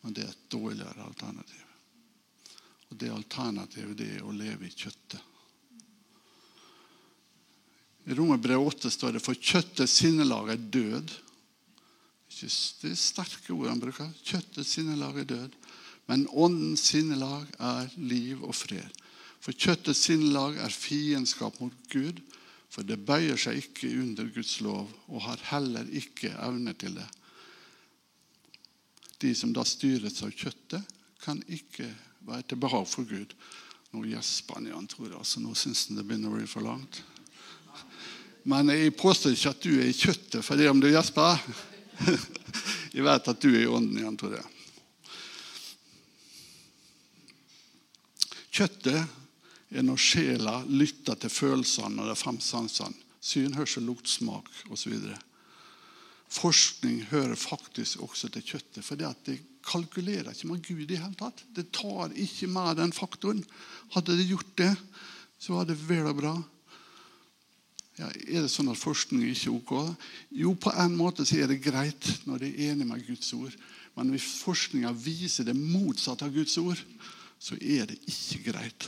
Men 0.06 0.16
det 0.16 0.24
er 0.24 0.32
et 0.32 0.48
dårligere 0.54 1.04
alternativ. 1.10 1.68
Og 2.92 2.96
det 3.02 3.12
alternativet 3.12 4.00
det 4.00 4.10
er 4.22 4.24
å 4.24 4.32
leve 4.36 4.70
i 4.70 4.72
kjøttet. 4.72 5.20
I 8.06 8.16
Romerbrevet 8.18 8.82
8 8.82 8.92
står 8.92 9.16
det 9.16 9.22
for 9.24 9.38
kjøttets 9.38 10.00
sinnelag 10.02 10.50
er 10.56 10.64
død. 10.74 11.12
Det 12.32 12.90
er 12.90 12.98
sterke 12.98 13.54
ord 13.54 13.70
han 13.70 13.82
bruker. 13.82 14.10
Kjøttets 14.26 14.74
sinnelag 14.78 15.22
er 15.22 15.30
død. 15.30 15.58
Men 16.10 16.26
åndens 16.32 16.88
sinnelag 16.90 17.46
er 17.62 17.92
liv 17.98 18.42
og 18.44 18.56
fred. 18.58 18.90
For 19.42 19.54
kjøttets 19.58 20.06
sinnelag 20.08 20.58
er 20.62 20.74
fiendskap 20.74 21.60
mot 21.62 21.76
Gud, 21.94 22.20
for 22.72 22.88
det 22.88 23.02
bøyer 23.06 23.40
seg 23.40 23.60
ikke 23.60 23.90
under 24.00 24.30
Guds 24.34 24.60
lov 24.64 24.90
og 25.10 25.26
har 25.26 25.42
heller 25.50 25.90
ikke 25.98 26.34
evne 26.40 26.74
til 26.78 26.96
det. 26.98 27.08
De 29.22 29.34
som 29.38 29.54
da 29.54 29.66
styres 29.68 30.22
av 30.26 30.34
kjøttet, 30.34 30.98
kan 31.22 31.38
ikke 31.54 31.86
være 32.26 32.48
til 32.50 32.58
behag 32.58 32.88
for 32.90 33.06
Gud. 33.06 33.36
Nå 33.92 34.06
gjesper 34.10 34.62
han 34.62 34.88
tror 34.90 35.10
jeg. 35.10 35.18
altså 35.18 35.42
Nå 35.44 35.54
syns 35.54 35.88
han 35.88 36.00
det 36.00 36.06
begynner 36.08 36.32
å 36.32 36.40
bli 36.40 36.48
for 36.50 36.66
langt. 36.66 37.04
Men 38.44 38.72
jeg 38.74 38.96
påstår 38.98 39.36
ikke 39.36 39.54
at 39.54 39.66
du 39.66 39.74
er 39.76 39.90
i 39.90 39.96
kjøttet 39.96 40.46
for 40.46 40.58
det 40.58 40.70
om 40.72 40.80
du 40.82 40.90
gjesper. 40.90 41.38
Jeg 42.96 43.06
vet 43.06 43.28
at 43.32 43.40
du 43.40 43.54
er 43.54 43.62
i 43.64 43.70
ånden, 43.72 43.96
igjen, 44.02 44.18
tror 44.20 44.34
jeg. 44.36 44.48
Kjøttet 48.52 48.98
er 49.72 49.86
når 49.88 50.02
sjela 50.04 50.58
lytter 50.68 51.16
til 51.22 51.32
følelsene 51.32 52.04
og 52.04 52.10
de 52.12 52.18
fem 52.20 52.40
sansene. 52.44 52.98
Syn, 53.22 53.54
hørsel, 53.56 53.86
lukt, 53.88 54.10
smak 54.12 54.50
osv. 54.74 54.98
Forskning 56.32 57.06
hører 57.14 57.38
faktisk 57.40 58.02
også 58.04 58.32
til 58.34 58.44
kjøttet. 58.44 58.84
For 58.84 59.00
det 59.00 59.38
kalkulerer 59.64 60.34
ikke 60.34 60.50
med 60.50 60.64
Gud 60.66 60.92
i 60.92 61.00
hele 61.00 61.16
tatt. 61.20 61.46
Det 61.54 61.70
tar 61.76 62.12
ikke 62.12 62.50
med 62.52 62.82
den 62.82 62.92
faktoren. 62.96 63.44
Hadde 63.96 64.18
det 64.18 64.28
gjort 64.28 64.52
det, 64.60 64.74
så 65.40 65.56
var 65.56 65.70
det 65.70 65.80
vel 65.88 66.10
og 66.12 66.18
bra. 66.20 66.34
Ja, 68.00 68.08
er 68.08 68.46
det 68.46 68.52
sånn 68.52 68.72
at 68.72 68.80
forskning 68.80 69.26
er 69.28 69.42
ok? 69.52 69.74
Jo, 70.34 70.54
på 70.56 70.72
en 70.80 70.96
måte 70.98 71.26
så 71.28 71.42
er 71.42 71.52
det 71.52 71.64
greit 71.64 72.08
når 72.26 72.42
det 72.42 72.52
er 72.52 72.72
enig 72.72 72.88
med 72.88 73.04
Guds 73.06 73.34
ord. 73.36 73.56
Men 73.98 74.14
hvis 74.14 74.30
forskninga 74.42 74.94
viser 74.96 75.48
det 75.48 75.58
motsatte 75.58 76.26
av 76.26 76.34
Guds 76.34 76.56
ord, 76.62 76.80
så 77.42 77.58
er 77.60 77.90
det 77.90 78.00
ikke 78.08 78.52
greit. 78.52 78.88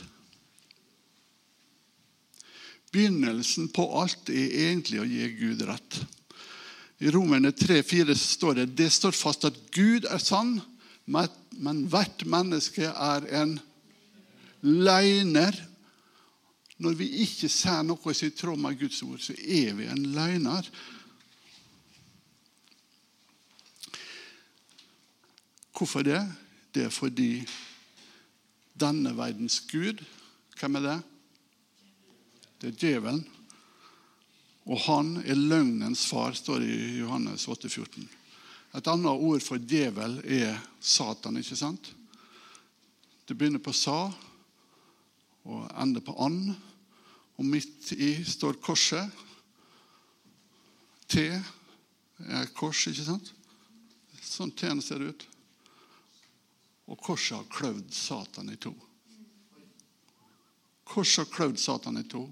Begynnelsen 2.94 3.68
på 3.74 3.84
alt 3.98 4.30
er 4.30 4.54
egentlig 4.68 5.02
å 5.02 5.08
gi 5.08 5.28
Gud 5.36 5.64
rett. 5.66 6.00
I 7.02 7.10
Romerne 7.12 7.50
3,4 7.50 8.14
står 8.16 8.60
det 8.60 8.66
det 8.78 8.90
står 8.94 9.16
fast 9.18 9.44
at 9.48 9.56
Gud 9.74 10.06
er 10.06 10.22
sann, 10.22 10.56
men 11.04 11.84
hvert 11.90 12.22
menneske 12.30 12.86
er 12.88 13.26
en 13.42 13.58
løgner 14.64 15.58
når 16.84 16.96
vi 16.98 17.08
ikke 17.24 17.48
ser 17.48 17.82
noe 17.86 18.12
som 18.14 18.26
er 18.26 18.32
i 18.32 18.36
tråd 18.36 18.60
med 18.60 18.78
Guds 18.80 19.02
ord, 19.06 19.20
så 19.24 19.34
er 19.34 19.72
vi 19.78 19.88
en 19.90 20.04
løgner. 20.14 20.68
Hvorfor 25.74 26.04
det? 26.06 26.20
Det 26.74 26.86
er 26.86 26.94
fordi 26.94 27.44
denne 28.74 29.14
verdens 29.16 29.60
gud 29.70 30.02
Hvem 30.54 30.76
er 30.78 30.84
det? 30.84 30.98
Det 32.62 32.68
er 32.68 32.76
djevelen. 32.78 33.24
Og 34.70 34.78
han 34.86 35.16
er 35.26 35.34
løgnens 35.34 36.06
far, 36.06 36.32
står 36.32 36.62
det 36.62 36.68
i 36.70 37.00
Johannes 37.00 37.48
8, 37.50 37.68
14. 37.68 38.06
Et 38.78 38.90
annet 38.90 39.26
ord 39.26 39.42
for 39.44 39.58
djevel 39.58 40.20
er 40.24 40.54
Satan, 40.80 41.36
ikke 41.42 41.58
sant? 41.58 41.90
Det 43.26 43.36
begynner 43.36 43.60
på 43.60 43.74
sa 43.76 44.06
og 45.44 45.66
ender 45.82 46.06
på 46.06 46.14
and. 46.24 46.54
Og 47.38 47.46
midt 47.46 47.92
i 47.96 48.16
står 48.24 48.60
korset. 48.62 49.10
T 51.10 51.26
er 51.28 52.50
kors, 52.56 52.86
ikke 52.88 53.06
sant? 53.06 53.32
Sånn 54.24 54.54
T-en 54.56 54.82
ser 54.82 55.02
ut. 55.04 55.26
Og 56.90 57.00
korset 57.00 57.36
har 57.38 57.50
kløvd 57.52 57.92
Satan 57.94 58.50
i 58.52 58.56
to. 58.60 58.74
korset 60.84 61.24
har 61.24 61.34
kløvd 61.34 61.58
Satan 61.58 61.98
i 61.98 62.04
to. 62.08 62.26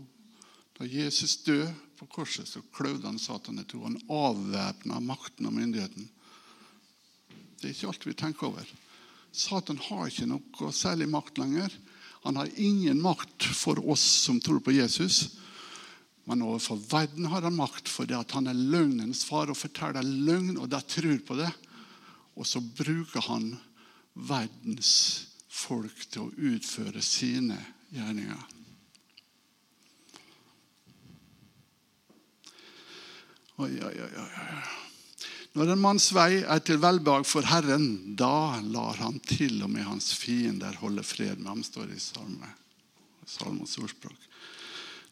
Da 0.78 0.86
Jesus 0.86 1.36
døde 1.44 1.72
på 1.98 2.06
korset, 2.06 2.48
så 2.48 2.62
kløvde 2.74 3.06
han 3.06 3.18
Satan 3.18 3.58
i 3.58 3.64
to. 3.64 3.82
Han 3.84 4.00
avvæpna 4.10 5.00
makten 5.00 5.46
og 5.46 5.54
myndigheten. 5.54 6.08
Det 7.60 7.68
er 7.68 7.74
ikke 7.74 7.92
alt 7.92 8.06
vi 8.06 8.14
tenker 8.18 8.48
over. 8.48 8.66
Satan 9.32 9.78
har 9.78 10.08
ikke 10.10 10.26
noe 10.28 10.72
særlig 10.74 11.08
makt 11.08 11.38
lenger. 11.38 11.72
Han 12.22 12.36
har 12.36 12.48
ingen 12.56 13.02
makt 13.02 13.44
for 13.44 13.80
oss 13.90 14.04
som 14.24 14.40
tror 14.40 14.60
på 14.60 14.72
Jesus. 14.72 15.36
Men 16.24 16.42
overfor 16.42 16.78
verden 16.90 17.26
har 17.26 17.42
han 17.42 17.56
makt 17.58 17.90
fordi 17.90 18.14
han 18.14 18.46
er 18.46 18.54
løgnens 18.54 19.24
far 19.26 19.50
og 19.50 19.58
forteller 19.58 20.06
løgn, 20.06 20.54
og 20.58 20.70
de 20.70 20.80
tror 20.86 21.18
på 21.26 21.38
det. 21.40 21.50
Og 22.38 22.46
så 22.46 22.62
bruker 22.62 23.26
han 23.26 23.50
verdens 24.14 24.92
folk 25.52 26.06
til 26.10 26.28
å 26.28 26.52
utføre 26.54 27.02
sine 27.04 27.58
gjerninger. 27.92 28.46
Oi, 33.62 33.74
oi, 33.82 33.96
oi, 34.06 34.14
oi. 34.22 34.81
Når 35.52 35.74
en 35.74 35.82
manns 35.82 36.06
vei 36.16 36.40
er 36.40 36.62
til 36.64 36.78
velbehag 36.80 37.26
for 37.28 37.44
Herren, 37.44 38.16
da 38.16 38.56
lar 38.64 38.96
han 39.02 39.18
til 39.20 39.58
og 39.60 39.68
med 39.74 39.84
hans 39.84 40.14
fiender 40.16 40.78
holde 40.80 41.04
fred 41.04 41.36
med 41.42 41.50
ham, 41.50 41.64
står 41.66 41.90
det 41.90 41.98
i 41.98 42.04
salme. 42.04 42.48
Salmos 43.28 43.76
ordspråk. 43.80 44.28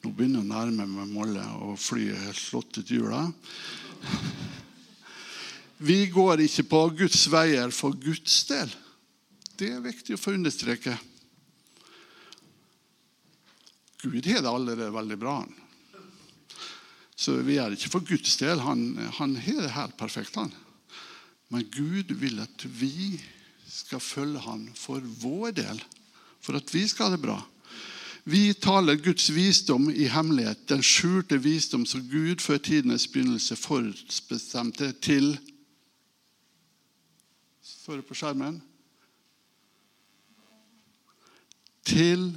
Nå 0.01 0.15
begynner 0.17 0.41
jeg 0.41 0.49
å 0.49 0.53
nærme 0.55 0.87
meg 0.89 1.13
Molle, 1.13 1.45
og 1.61 1.77
flyet 1.81 2.23
har 2.25 2.39
slått 2.39 2.81
ut 2.81 2.89
hjula. 2.89 3.27
Vi 5.91 6.07
går 6.13 6.47
ikke 6.47 6.65
på 6.73 6.81
Guds 7.03 7.27
veier 7.33 7.73
for 7.73 7.97
Guds 8.01 8.41
del. 8.49 8.73
Det 9.61 9.75
er 9.75 9.85
viktig 9.85 10.17
å 10.17 10.21
få 10.21 10.33
understreke. 10.39 10.97
Gud 14.01 14.25
har 14.25 14.41
det 14.41 14.49
allerede 14.49 14.93
veldig 14.93 15.21
bra. 15.21 15.43
han. 15.45 15.70
Så 17.21 17.37
vi 17.45 17.59
er 17.61 17.75
ikke 17.77 17.93
for 17.93 18.05
Guds 18.07 18.39
del. 18.41 18.63
Han, 18.65 18.97
han 19.19 19.37
har 19.37 19.65
det 19.67 19.75
helt 19.77 19.97
perfekt. 20.01 20.35
han. 20.41 20.53
Men 21.53 21.67
Gud 21.75 22.15
vil 22.17 22.41
at 22.41 22.65
vi 22.65 23.21
skal 23.69 24.01
følge 24.01 24.41
han 24.41 24.69
for 24.75 25.03
vår 25.21 25.51
del, 25.59 25.83
for 26.41 26.57
at 26.57 26.75
vi 26.75 26.87
skal 26.89 27.11
ha 27.11 27.17
det 27.17 27.23
bra. 27.23 27.37
Vi 28.25 28.53
taler 28.53 29.01
Guds 29.01 29.31
visdom 29.35 29.89
i 29.91 30.09
hemmelighet, 30.13 30.69
den 30.69 30.83
skjulte 30.85 31.41
visdom 31.43 31.87
som 31.87 32.03
Gud 32.09 32.41
før 32.41 32.59
tidenes 32.59 33.09
begynnelse 33.09 33.57
forutbestemte 33.57 34.93
til 35.03 35.37
Står 37.61 37.97
det 37.99 38.07
på 38.07 38.15
skjermen? 38.15 38.61
Til 41.87 42.29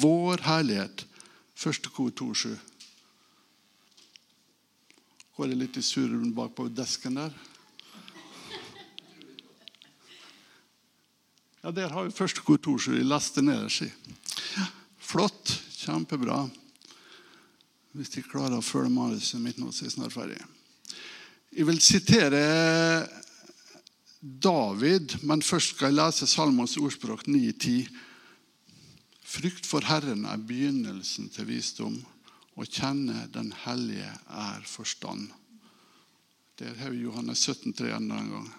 vår 0.00 0.40
herlighet. 0.46 1.04
Første 1.54 1.90
kor 1.92 2.08
2.7. 2.08 2.54
Går 5.34 5.50
er 5.50 5.58
litt 5.58 5.76
i 5.76 5.82
surren 5.82 6.30
bak 6.34 6.52
på 6.54 6.68
desken 6.70 7.16
der? 7.18 7.32
Ja, 11.64 11.70
Der 11.70 11.90
har 11.90 12.04
vi 12.04 12.14
første 12.14 12.44
kontorsur 12.44 12.94
i 12.94 13.06
laste 13.06 13.42
nederst. 13.42 13.88
Ja, 14.54 14.66
flott. 14.98 15.60
Kjempebra. 15.84 16.44
Hvis 17.92 18.14
de 18.14 18.22
klarer 18.22 18.60
å 18.60 18.64
følge 18.64 18.92
manuset 18.94 19.42
mitt 19.42 19.58
nå, 19.58 19.72
så 19.72 19.84
er 19.84 19.90
jeg 19.90 19.96
snart 19.98 20.14
ferdig. 20.14 20.38
Jeg 21.54 21.66
vil 21.68 21.82
sitere 21.82 22.40
David, 24.20 25.18
men 25.22 25.42
først 25.42 25.74
skal 25.74 25.90
jeg 25.90 25.98
lese 25.98 26.30
Salmos 26.30 26.78
ordspråk 26.80 27.26
9.10. 27.26 27.90
Frykt 29.34 29.66
for 29.66 29.84
Herren 29.86 30.24
er 30.30 30.40
begynnelsen 30.40 31.28
til 31.34 31.50
visdom. 31.50 31.98
Å 32.54 32.66
kjenne 32.66 33.26
Den 33.34 33.52
hellige 33.64 34.10
er 34.30 34.66
forstand. 34.68 35.32
Der 36.58 36.76
har 36.78 36.92
vi 36.94 37.02
Johannes 37.02 37.48
17,3 37.48 37.96
enda 37.96 38.20
en 38.20 38.30
gang. 38.30 38.52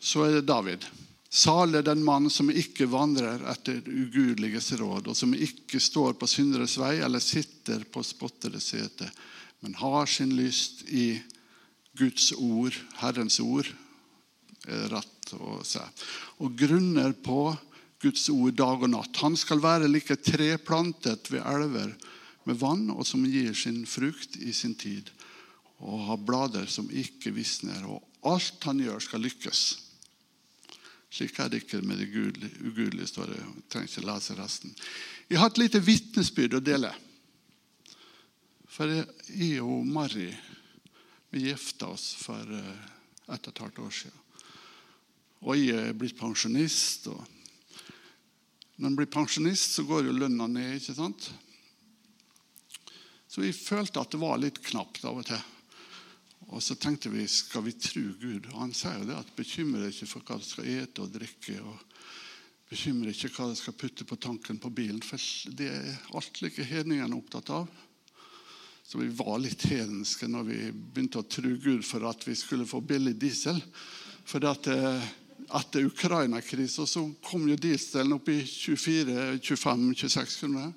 Så 0.00 0.24
er 0.24 0.38
det 0.38 0.46
David. 0.48 0.86
Salig 1.28 1.82
den 1.84 2.00
mann 2.04 2.30
som 2.32 2.48
ikke 2.48 2.86
vandrer 2.88 3.42
etter 3.50 3.82
ugudeliges 3.84 4.72
råd, 4.80 5.10
og 5.10 5.16
som 5.16 5.34
ikke 5.36 5.80
står 5.82 6.16
på 6.16 6.28
synderes 6.30 6.78
vei 6.80 6.94
eller 7.04 7.20
sitter 7.20 7.84
på 7.84 8.00
spotteres 8.06 8.70
sete, 8.72 9.10
men 9.60 9.76
har 9.76 10.08
sin 10.08 10.32
lyst 10.38 10.86
i 10.88 11.18
Guds 11.98 12.30
ord, 12.32 12.72
Herrens 13.02 13.36
ord, 13.44 13.68
er 14.64 14.88
rett 14.88 15.34
å 15.36 15.58
si, 15.66 15.82
og 16.40 16.56
grunner 16.56 17.12
på 17.12 17.50
Guds 18.02 18.28
ord 18.30 18.54
dag 18.58 18.84
og 18.84 18.92
natt. 18.92 19.18
Han 19.24 19.36
skal 19.38 19.62
være 19.62 19.90
like 19.90 20.16
treplantet 20.22 21.30
ved 21.32 21.42
elver 21.42 21.94
med 22.48 22.60
vann, 22.60 22.86
og 22.94 23.04
som 23.06 23.26
gir 23.26 23.54
sin 23.58 23.82
frukt 23.86 24.38
i 24.40 24.52
sin 24.56 24.76
tid, 24.78 25.10
og 25.78 26.06
har 26.06 26.22
blader 26.22 26.70
som 26.70 26.88
ikke 26.90 27.34
visner. 27.34 27.84
Og 27.86 28.02
alt 28.28 28.64
han 28.68 28.80
gjør, 28.82 29.02
skal 29.02 29.22
lykkes. 29.26 29.64
Slik 31.10 31.38
er 31.40 31.50
det 31.50 31.62
ikke 31.64 31.80
med 31.82 32.00
det 32.00 32.08
ugudelige, 32.12 33.08
står 33.08 33.32
det. 33.32 33.40
Jeg 33.40 33.66
trenger 33.72 33.92
ikke 33.92 34.08
lese 34.08 34.38
resten. 34.38 34.74
Jeg 35.28 35.40
har 35.40 35.50
et 35.50 35.60
lite 35.60 35.82
vitnesbyrd 35.82 36.58
å 36.58 36.64
dele. 36.64 36.92
For 38.68 38.92
jeg 38.92 39.64
og 39.64 39.86
Marry 39.88 40.30
vi 41.30 41.48
gifta 41.48 41.90
oss 41.92 42.14
for 42.16 42.40
eh, 42.40 42.84
ett 43.34 43.48
og 43.48 43.52
et 43.52 43.62
halvt 43.64 43.80
år 43.84 43.90
siden. 43.92 44.22
Og 45.44 45.58
jeg 45.58 45.90
er 45.90 45.96
blitt 45.96 46.16
pensjonist. 46.18 47.08
og 47.12 47.37
når 48.78 48.90
en 48.90 48.96
blir 48.96 49.10
pensjonist, 49.10 49.74
så 49.74 49.82
går 49.82 50.06
jo 50.06 50.14
lønna 50.14 50.46
ned. 50.46 50.76
ikke 50.78 50.94
sant? 50.94 51.30
Så 53.26 53.42
vi 53.42 53.52
følte 53.52 54.00
at 54.00 54.12
det 54.14 54.20
var 54.22 54.38
litt 54.38 54.60
knapt 54.70 55.02
av 55.04 55.18
og 55.18 55.26
til. 55.26 55.40
Og 56.48 56.62
så 56.64 56.78
tenkte 56.80 57.10
vi 57.12 57.26
skal 57.28 57.66
vi 57.66 57.74
tro 57.76 58.04
Gud? 58.20 58.46
Og 58.52 58.62
han 58.62 58.72
sier 58.76 59.00
jo 59.00 59.08
det 59.10 59.18
at 59.18 59.34
bekymre 59.36 59.82
deg 59.82 59.92
ikke 59.92 60.08
for 60.14 60.24
hva 60.24 60.38
du 60.38 60.46
skal 60.46 60.70
ete 60.70 61.04
og 61.04 61.12
drikke. 61.12 61.58
og 61.60 62.70
Bekymre 62.70 63.12
ikke 63.12 63.32
hva 63.34 63.50
du 63.50 63.58
skal 63.58 63.76
putte 63.76 64.06
på 64.08 64.16
tanken 64.22 64.62
på 64.62 64.70
bilen. 64.70 65.02
For 65.04 65.20
det 65.58 65.68
er 65.74 66.16
alt 66.16 66.40
like 66.44 66.64
hedningene 66.70 67.18
opptatt 67.18 67.50
av. 67.52 67.68
Så 68.88 69.02
vi 69.02 69.10
var 69.12 69.42
litt 69.42 69.66
hedenske 69.68 70.30
når 70.30 70.46
vi 70.48 70.58
begynte 70.72 71.20
å 71.20 71.28
tro 71.28 71.50
Gud 71.60 71.82
for 71.84 72.06
at 72.08 72.22
vi 72.24 72.38
skulle 72.38 72.68
få 72.68 72.80
billig 72.80 73.18
diesel. 73.20 73.58
For 74.24 74.46
at 74.48 74.70
eh, 74.72 75.08
etter 75.54 75.84
Ukraina-krisa 75.84 76.84
kom 77.24 77.48
jo 77.48 77.56
dieselen 77.56 78.12
opp 78.18 78.28
i 78.28 78.42
24-25-26 78.44 80.40
kroner. 80.42 80.72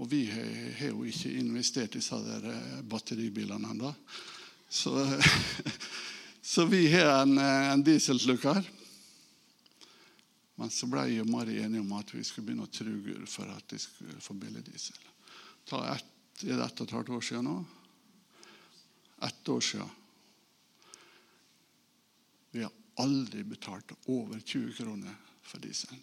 Og 0.00 0.08
vi 0.10 0.24
har 0.26 0.88
jo 0.88 1.04
ikke 1.06 1.30
investert 1.38 1.94
i 1.94 2.00
disse 2.00 2.16
eh, 2.16 2.80
batteribilene 2.88 3.74
ennå. 3.74 3.92
Så, 4.68 4.94
så, 6.52 6.64
vi 6.66 6.86
har 6.94 7.22
en, 7.22 7.36
eh, 7.38 7.72
en 7.74 7.84
dieselslukker. 7.84 8.62
Men 10.58 10.72
så 10.72 10.88
ble 10.90 11.06
jeg 11.10 11.22
og 11.22 11.30
Mari 11.30 11.60
enige 11.60 11.84
om 11.84 11.92
at 11.98 12.10
vi 12.14 12.24
skulle 12.24 12.48
begynne 12.48 12.66
å 12.66 12.72
truge 12.72 13.20
for 13.30 13.52
at 13.52 13.68
de 13.70 13.78
skulle 13.80 14.20
få 14.22 14.34
billig 14.38 14.64
diesel. 14.66 14.98
Ta 15.68 15.84
ett, 15.92 16.08
er 16.42 16.56
det 16.56 16.66
ett 16.66 16.80
og 16.80 16.88
et 16.88 16.96
halvt 16.96 17.16
år 17.18 17.26
siden 17.28 17.48
nå? 17.50 17.56
Ett 19.22 19.48
år 19.52 19.62
siden. 19.62 19.98
Har 22.52 22.81
aldri 23.00 23.44
betalt 23.44 23.92
over 24.06 24.40
20 24.40 24.74
kroner 24.76 25.14
for 25.42 25.62
dieselen. 25.62 26.00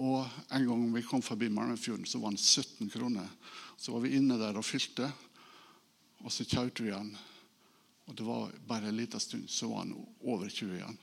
Og 0.00 0.28
En 0.50 0.66
gang 0.66 0.84
vi 0.94 1.02
kom 1.02 1.22
forbi 1.22 1.48
Malmefjorden, 1.52 2.06
så 2.06 2.18
var 2.18 2.30
den 2.30 2.38
17 2.38 2.90
kroner. 2.90 3.28
Så 3.76 3.92
var 3.92 4.00
vi 4.00 4.14
inne 4.16 4.38
der 4.38 4.56
og 4.56 4.64
fylte, 4.64 5.10
og 6.24 6.32
så 6.32 6.44
kjørte 6.44 6.84
vi 6.84 6.90
igjen. 6.90 7.16
Og 8.06 8.16
Det 8.16 8.26
var 8.26 8.52
bare 8.66 8.88
en 8.88 8.96
liten 8.96 9.20
stund, 9.20 9.48
så 9.48 9.68
var 9.68 9.84
den 9.84 9.96
over 10.20 10.48
20 10.48 10.76
igjen. 10.76 10.98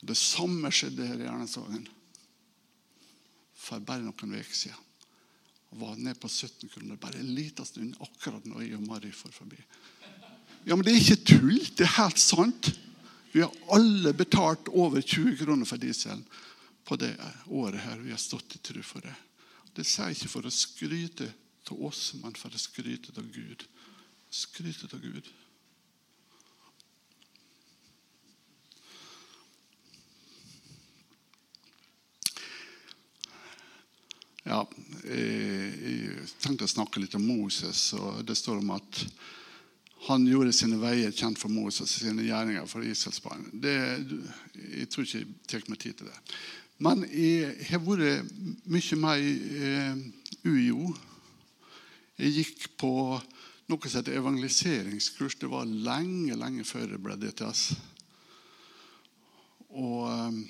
Og 0.00 0.06
Det 0.06 0.16
samme 0.16 0.70
skjedde 0.70 1.06
her 1.06 1.20
i 1.20 1.28
Ernesthagen 1.28 1.88
for 3.54 3.82
bare 3.84 4.02
noen 4.02 4.38
uker 4.38 4.56
siden. 4.56 4.86
Og 5.70 5.80
var 5.80 5.96
ned 5.96 6.18
på 6.18 6.28
17 6.28 6.68
kroner 6.68 6.96
bare 6.96 7.20
en 7.20 7.34
liten 7.34 7.66
stund, 7.66 7.94
akkurat 8.00 8.46
når 8.46 8.64
jeg 8.64 8.78
og 8.78 8.86
Mari 8.88 9.12
får 9.14 9.34
forbi. 9.34 9.58
Ja, 10.66 10.74
Men 10.76 10.84
det 10.84 10.94
er 10.94 11.00
ikke 11.00 11.24
tull. 11.24 11.58
Det 11.76 11.86
er 11.86 11.96
helt 12.02 12.18
sant. 12.18 12.72
Vi 13.32 13.40
har 13.40 13.52
alle 13.68 14.12
betalt 14.12 14.68
over 14.68 15.00
20 15.00 15.36
kroner 15.36 15.64
for 15.64 15.78
dieselen 15.78 16.24
på 16.84 16.96
det 16.96 17.14
året 17.46 17.80
her. 17.80 17.98
Vi 18.02 18.10
har 18.10 18.18
stått 18.18 18.56
i 18.56 18.58
tro 18.58 18.82
for 18.82 19.04
det. 19.06 19.14
Det 19.74 19.86
sier 19.86 20.10
ikke 20.10 20.32
for 20.32 20.48
å 20.48 20.50
skryte 20.54 21.28
av 21.70 21.84
oss, 21.86 22.14
men 22.18 22.34
for 22.34 22.50
å 22.50 22.58
skryte 22.58 23.14
av 23.14 23.28
Gud. 23.30 23.62
Skryte 24.30 24.90
av 24.90 24.98
Gud. 25.04 25.30
Ja, 34.42 34.64
jeg 35.04 36.24
tenkte 36.42 36.66
å 36.66 36.72
snakke 36.72 37.02
litt 37.02 37.14
om 37.14 37.28
Moses. 37.28 37.92
og 37.94 38.24
Det 38.26 38.34
står 38.34 38.58
om 38.58 38.72
at 38.74 39.04
han 40.06 40.24
gjorde 40.24 40.54
sine 40.56 40.78
veier 40.80 41.12
kjent 41.12 41.38
for 41.38 41.52
Moses 41.52 41.84
og 41.98 42.06
sine 42.06 42.24
gjerninger 42.24 42.64
for 42.68 42.84
Israels 42.86 43.20
barn. 43.20 43.44
Det, 43.52 43.74
jeg 44.56 44.88
tror 44.88 45.04
ikke 45.04 45.20
jeg 45.20 45.34
tar 45.50 45.66
meg 45.68 45.82
tid 45.82 45.98
til 45.98 46.08
det. 46.08 46.16
Men 46.80 47.04
jeg 47.12 47.66
har 47.68 47.82
vært 47.84 48.30
mye 48.72 48.96
mer 49.02 49.20
eh, 49.20 49.98
UiO. 50.48 50.94
Jeg 52.16 52.32
gikk 52.38 52.70
på 52.80 52.92
noe 53.68 53.90
som 53.90 54.00
heter 54.00 54.16
evangeliseringskurs. 54.16 55.36
Det 55.42 55.52
var 55.52 55.68
lenge, 55.68 56.38
lenge 56.40 56.64
før 56.64 56.88
det 56.94 57.02
ble 57.04 57.18
DTS. 57.20 57.66
Og 59.76 60.08
um, 60.08 60.40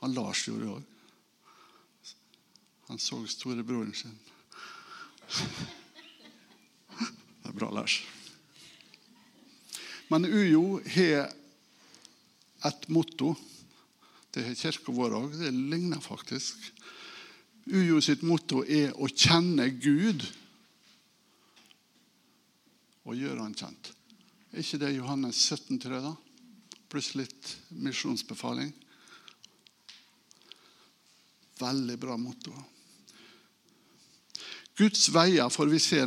han 0.00 0.16
Lars 0.16 0.48
gjorde 0.48 0.64
det 0.64 0.72
òg. 0.72 0.90
Han 2.88 3.00
så 3.00 3.20
storebroren 3.28 3.94
sin. 3.96 4.18
Bra, 7.54 7.70
Lars. 7.70 8.00
Men 10.10 10.26
UiO 10.26 10.80
har 10.94 11.30
et 12.64 12.88
motto. 12.88 13.34
Det 14.34 14.42
har 14.42 14.58
kirka 14.58 14.92
vår 14.92 15.14
òg. 15.20 15.36
Det 15.38 15.52
ligner 15.54 16.02
faktisk. 16.02 16.58
UiO 17.70 18.00
sitt 18.02 18.24
motto 18.26 18.64
er 18.66 18.90
å 18.98 19.06
kjenne 19.08 19.68
Gud 19.78 20.26
og 23.04 23.16
gjøre 23.16 23.40
han 23.44 23.54
kjent. 23.56 23.92
Er 24.52 24.64
ikke 24.64 24.82
det 24.82 24.94
Johannes 24.96 25.38
17, 25.46 25.78
3, 25.80 26.02
da? 26.02 26.12
Pluss 26.90 27.14
litt 27.18 27.54
misjonsbefaling. 27.70 28.74
Veldig 31.62 31.98
bra 32.02 32.18
motto. 32.18 32.54
Guds 34.74 35.06
veier 35.14 35.50
får 35.54 35.70
vi, 35.70 35.78
se, 35.78 36.00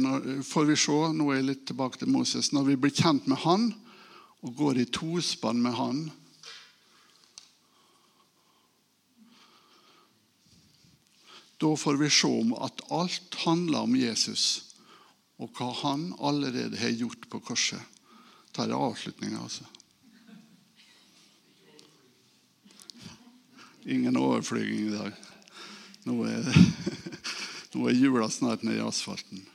får 0.44 0.66
vi 0.68 0.76
se 0.76 0.96
nå 1.16 1.30
er 1.32 1.40
jeg 1.40 1.48
litt 1.48 1.66
tilbake 1.70 2.02
til 2.02 2.12
Moses, 2.12 2.52
når 2.52 2.68
vi 2.68 2.80
blir 2.84 2.92
kjent 2.92 3.28
med 3.32 3.40
han 3.46 3.70
og 4.44 4.56
går 4.60 4.82
i 4.82 4.88
tospann 4.92 5.62
med 5.64 5.78
han. 5.78 6.02
Da 11.58 11.72
får 11.80 11.98
vi 12.04 12.10
se 12.12 12.30
om 12.30 12.52
at 12.60 12.84
alt 12.94 13.40
handler 13.46 13.88
om 13.88 13.96
Jesus 13.98 14.46
og 15.38 15.54
hva 15.58 15.72
han 15.84 16.12
allerede 16.20 16.78
har 16.82 16.94
gjort 16.98 17.30
på 17.32 17.40
korset. 17.48 17.82
Dette 18.52 18.72
jeg 18.72 18.78
avslutninga, 18.78 19.42
altså. 19.42 19.66
Ingen 23.86 24.18
overflyging 24.18 24.88
i 24.88 24.96
dag. 24.96 25.14
Nå 26.10 26.24
er, 26.26 26.48
nå 27.78 27.88
er 27.90 28.00
jula 28.00 28.30
snart 28.34 28.66
nede 28.66 28.82
i 28.82 28.88
asfalten. 28.88 29.46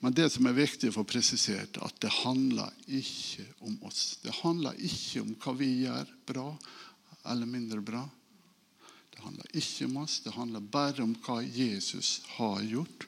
Men 0.00 0.14
det 0.16 0.30
som 0.32 0.46
er 0.48 0.56
viktig 0.56 0.88
å 0.88 0.96
få 1.00 1.04
presisert, 1.04 1.76
at 1.82 1.96
det 2.00 2.12
handler 2.22 2.70
ikke 2.88 3.44
om 3.66 3.74
oss. 3.84 4.16
Det 4.22 4.32
handler 4.40 4.78
ikke 4.80 5.24
om 5.26 5.34
hva 5.42 5.52
vi 5.58 5.68
gjør 5.82 6.14
bra 6.30 6.46
eller 7.28 7.50
mindre 7.50 7.82
bra. 7.84 8.06
Det 9.12 9.20
handler 9.20 9.58
ikke 9.60 9.90
om 9.90 9.98
oss, 10.00 10.22
det 10.24 10.32
handler 10.32 10.64
bare 10.72 11.04
om 11.04 11.12
hva 11.26 11.42
Jesus 11.44 12.22
har 12.38 12.62
gjort. 12.64 13.04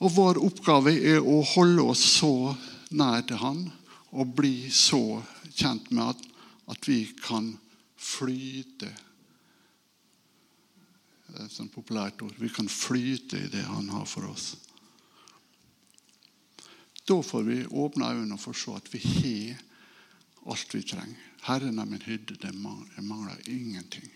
Og 0.00 0.14
vår 0.16 0.40
oppgave 0.40 0.94
er 0.96 1.20
å 1.20 1.42
holde 1.52 1.84
oss 1.92 2.06
så 2.16 2.54
nær 2.96 3.26
til 3.28 3.42
Han 3.42 3.66
og 4.16 4.32
bli 4.38 4.70
så 4.72 5.20
kjent 5.52 5.90
med 5.92 6.14
at, 6.14 6.22
at 6.72 6.88
vi 6.88 7.02
kan 7.20 7.52
flyte 8.00 8.88
et 11.38 11.52
sånt 11.52 11.72
populært 11.74 12.22
ord. 12.22 12.34
Vi 12.38 12.50
kan 12.52 12.68
flyte 12.68 13.38
i 13.38 13.50
det 13.52 13.62
Han 13.68 13.88
har 13.94 14.06
for 14.06 14.26
oss. 14.30 14.56
Da 17.06 17.22
får 17.22 17.42
vi 17.42 17.66
åpne 17.66 18.12
øynene 18.12 18.36
og 18.36 18.42
få 18.42 18.54
se 18.54 18.76
at 18.76 18.88
vi 18.94 19.00
har 19.02 19.60
alt 20.50 20.74
vi 20.74 20.82
trenger. 20.82 21.26
Herren 21.42 21.78
er 21.78 21.88
min 21.88 22.02
hyrde, 22.02 22.36
det 22.36 22.54
mangler 22.54 23.48
ingenting. 23.48 24.10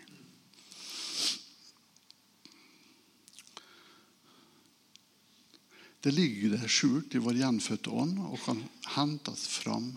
Det 6.04 6.12
ligger 6.12 6.52
der 6.52 6.68
skjult 6.68 7.14
i 7.16 7.22
vår 7.24 7.38
gjenfødte 7.40 7.90
ånd 7.90 8.18
og 8.28 8.36
kan 8.44 8.58
hentes 8.92 9.46
fram 9.48 9.94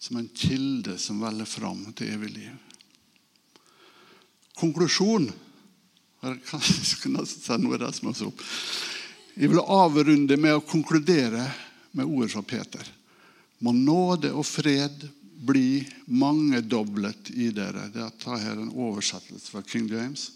som 0.00 0.16
en 0.16 0.30
kilde 0.32 0.96
som 0.98 1.20
veller 1.20 1.48
fram 1.48 1.84
til 1.92 2.14
evig 2.14 2.30
liv. 2.32 2.54
Konklusjon 4.56 5.28
Jeg 9.34 9.50
vil 9.50 9.60
avrunde 9.60 10.36
med 10.38 10.54
å 10.54 10.62
konkludere 10.62 11.42
med 11.98 12.06
ord 12.06 12.30
fra 12.30 12.42
Peter. 12.46 12.86
Må 13.66 13.74
nåde 13.74 14.30
og 14.30 14.46
fred 14.46 15.10
bli 15.44 15.82
mangedoblet 16.06 17.34
i 17.34 17.50
dere. 17.54 17.90
Det 17.92 18.06
er 18.38 18.54
en 18.54 18.70
oversettelse 18.70 19.50
fra 19.50 19.62
King 19.66 19.90
James 19.90 20.30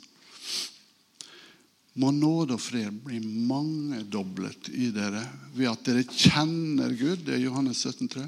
må 1.99 2.13
nåde 2.15 2.55
og 2.55 2.63
fred 2.63 2.95
bli 3.05 3.19
mangedoblet 3.23 4.71
i 4.71 4.91
dere 4.95 5.25
ved 5.57 5.71
at 5.71 5.87
dere 5.87 6.05
kjenner 6.07 6.95
Gud, 6.95 7.25
det 7.27 7.37
er 7.37 7.43
Johannes 7.43 7.83
17, 7.83 8.11
3, 8.13 8.27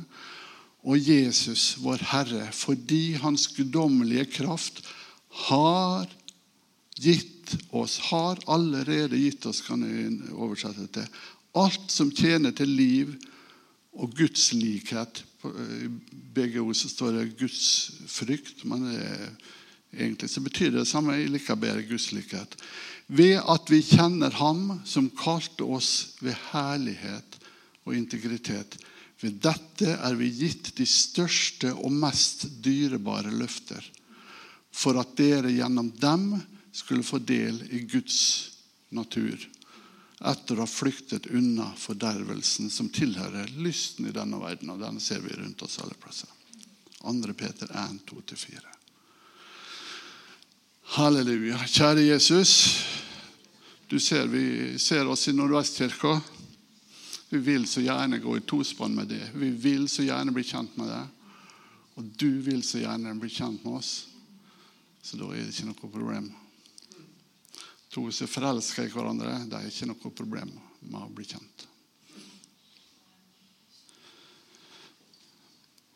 og 0.90 1.10
Jesus, 1.10 1.76
vår 1.82 2.02
Herre, 2.10 2.48
fordi 2.56 3.14
Hans 3.20 3.46
guddommelige 3.54 4.26
kraft 4.32 4.80
har 5.46 6.08
gitt 6.98 7.39
oss, 7.70 7.98
har 8.10 8.40
allerede 8.50 9.18
gitt 9.18 9.46
oss, 9.46 9.62
kan 9.66 9.82
jeg 9.86 10.32
oversette 10.34 10.86
til, 10.94 11.08
alt 11.58 11.90
som 11.90 12.12
tjener 12.14 12.54
til 12.56 12.70
liv 12.70 13.16
og 13.98 14.14
Guds 14.16 14.52
likhet. 14.54 15.24
I 15.44 15.88
begge 16.34 16.62
ord 16.62 16.76
så 16.78 16.90
står 16.90 17.16
det 17.16 17.38
Guds 17.40 17.64
frykt, 18.10 18.62
men 18.68 18.86
egentlig 19.90 20.30
så 20.30 20.44
betyr 20.44 20.70
det 20.70 20.84
det 20.84 20.90
samme. 20.90 21.16
Jeg 21.18 21.32
liker 21.34 21.58
bedre 21.58 21.88
Guds 21.88 22.12
likhet 22.14 22.54
ved 23.10 23.40
at 23.42 23.70
vi 23.70 23.80
kjenner 23.82 24.30
Ham 24.38 24.80
som 24.86 25.10
kalte 25.18 25.66
oss 25.66 26.20
ved 26.22 26.36
herlighet 26.52 27.38
og 27.86 27.96
integritet. 27.96 28.76
Ved 29.20 29.40
dette 29.42 29.96
er 29.98 30.14
vi 30.16 30.30
gitt 30.32 30.70
de 30.78 30.86
største 30.88 31.72
og 31.74 31.92
mest 31.92 32.46
dyrebare 32.62 33.32
løfter, 33.34 33.82
for 34.70 35.00
at 35.00 35.16
dere 35.18 35.50
gjennom 35.52 35.90
dem 36.00 36.30
skulle 36.80 37.06
få 37.06 37.18
del 37.18 37.62
i 37.70 37.84
Guds 37.84 38.50
natur, 38.88 39.36
etter 40.20 40.58
å 40.58 40.64
ha 40.64 40.68
flyktet 40.68 41.28
unna 41.32 41.70
fordervelsen 41.78 42.70
som 42.72 42.90
tilhører 42.92 43.52
lysten 43.60 44.08
i 44.08 44.14
denne 44.16 44.40
verden. 44.40 44.72
Og 44.72 44.80
den 44.82 45.00
ser 45.00 45.22
vi 45.24 45.36
rundt 45.36 45.62
oss 45.64 45.78
alle 45.80 45.96
plasser. 46.00 46.28
2. 47.00 47.32
Peter 47.32 47.70
1, 47.72 48.02
2-4. 48.10 48.66
Halleluja. 50.96 51.60
Kjære 51.70 52.02
Jesus. 52.02 52.52
Du 53.88 54.00
ser 54.00 54.28
vi 54.28 54.78
ser 54.78 55.08
oss 55.08 55.28
i 55.28 55.32
Nordvestkirka. 55.32 56.18
Vi 57.30 57.38
vil 57.38 57.68
så 57.70 57.80
gjerne 57.84 58.18
gå 58.18 58.36
i 58.36 58.44
tospann 58.44 58.96
med 58.98 59.08
det. 59.08 59.22
Vi 59.34 59.50
vil 59.50 59.88
så 59.88 60.02
gjerne 60.02 60.34
bli 60.34 60.44
kjent 60.44 60.76
med 60.80 60.90
det. 60.90 61.02
Og 61.94 62.12
du 62.18 62.40
vil 62.42 62.62
så 62.66 62.82
gjerne 62.82 63.14
bli 63.22 63.30
kjent 63.30 63.64
med 63.64 63.80
oss. 63.80 63.92
Så 65.02 65.16
da 65.16 65.30
er 65.30 65.44
det 65.44 65.54
ikke 65.54 65.70
noe 65.70 65.80
problem. 65.80 66.30
To 67.90 68.06
som 68.14 68.30
forelsker 68.30 68.86
i 68.86 68.92
hverandre, 68.92 69.32
det 69.50 69.58
er 69.58 69.66
ikke 69.66 69.88
noe 69.90 70.12
problem 70.14 70.52
med 70.86 71.00
å 71.02 71.10
bli 71.14 71.26
kjent. 71.26 71.66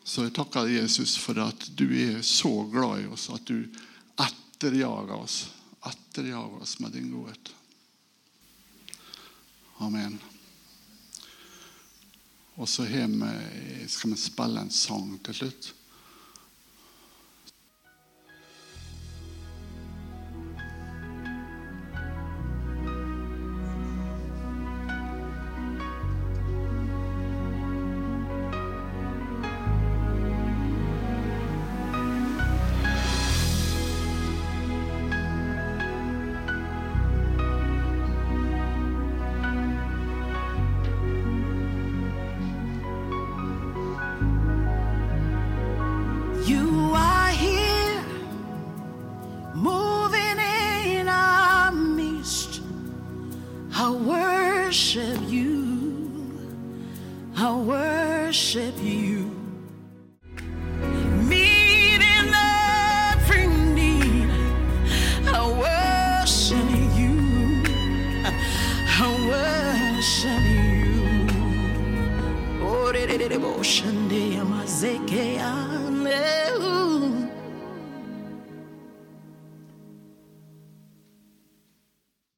Så 0.04 0.26
jeg 0.26 0.34
takker 0.36 0.68
Jesus 0.68 1.14
for 1.16 1.38
at 1.40 1.68
du 1.78 1.86
er 1.96 2.18
så 2.26 2.50
glad 2.70 3.04
i 3.04 3.06
oss 3.10 3.30
at 3.32 3.46
du 3.48 3.62
etterjager 4.20 5.14
oss. 5.16 5.38
Etterjager 5.86 6.60
oss 6.60 6.76
med 6.82 6.92
din 6.92 7.08
godhet. 7.14 7.54
Amen. 9.82 10.18
Og 12.54 12.68
så 12.68 12.84
skal 12.86 14.12
vi 14.12 14.20
spille 14.20 14.60
en 14.60 14.70
sang 14.70 15.16
til 15.24 15.40
slutt. 15.40 15.72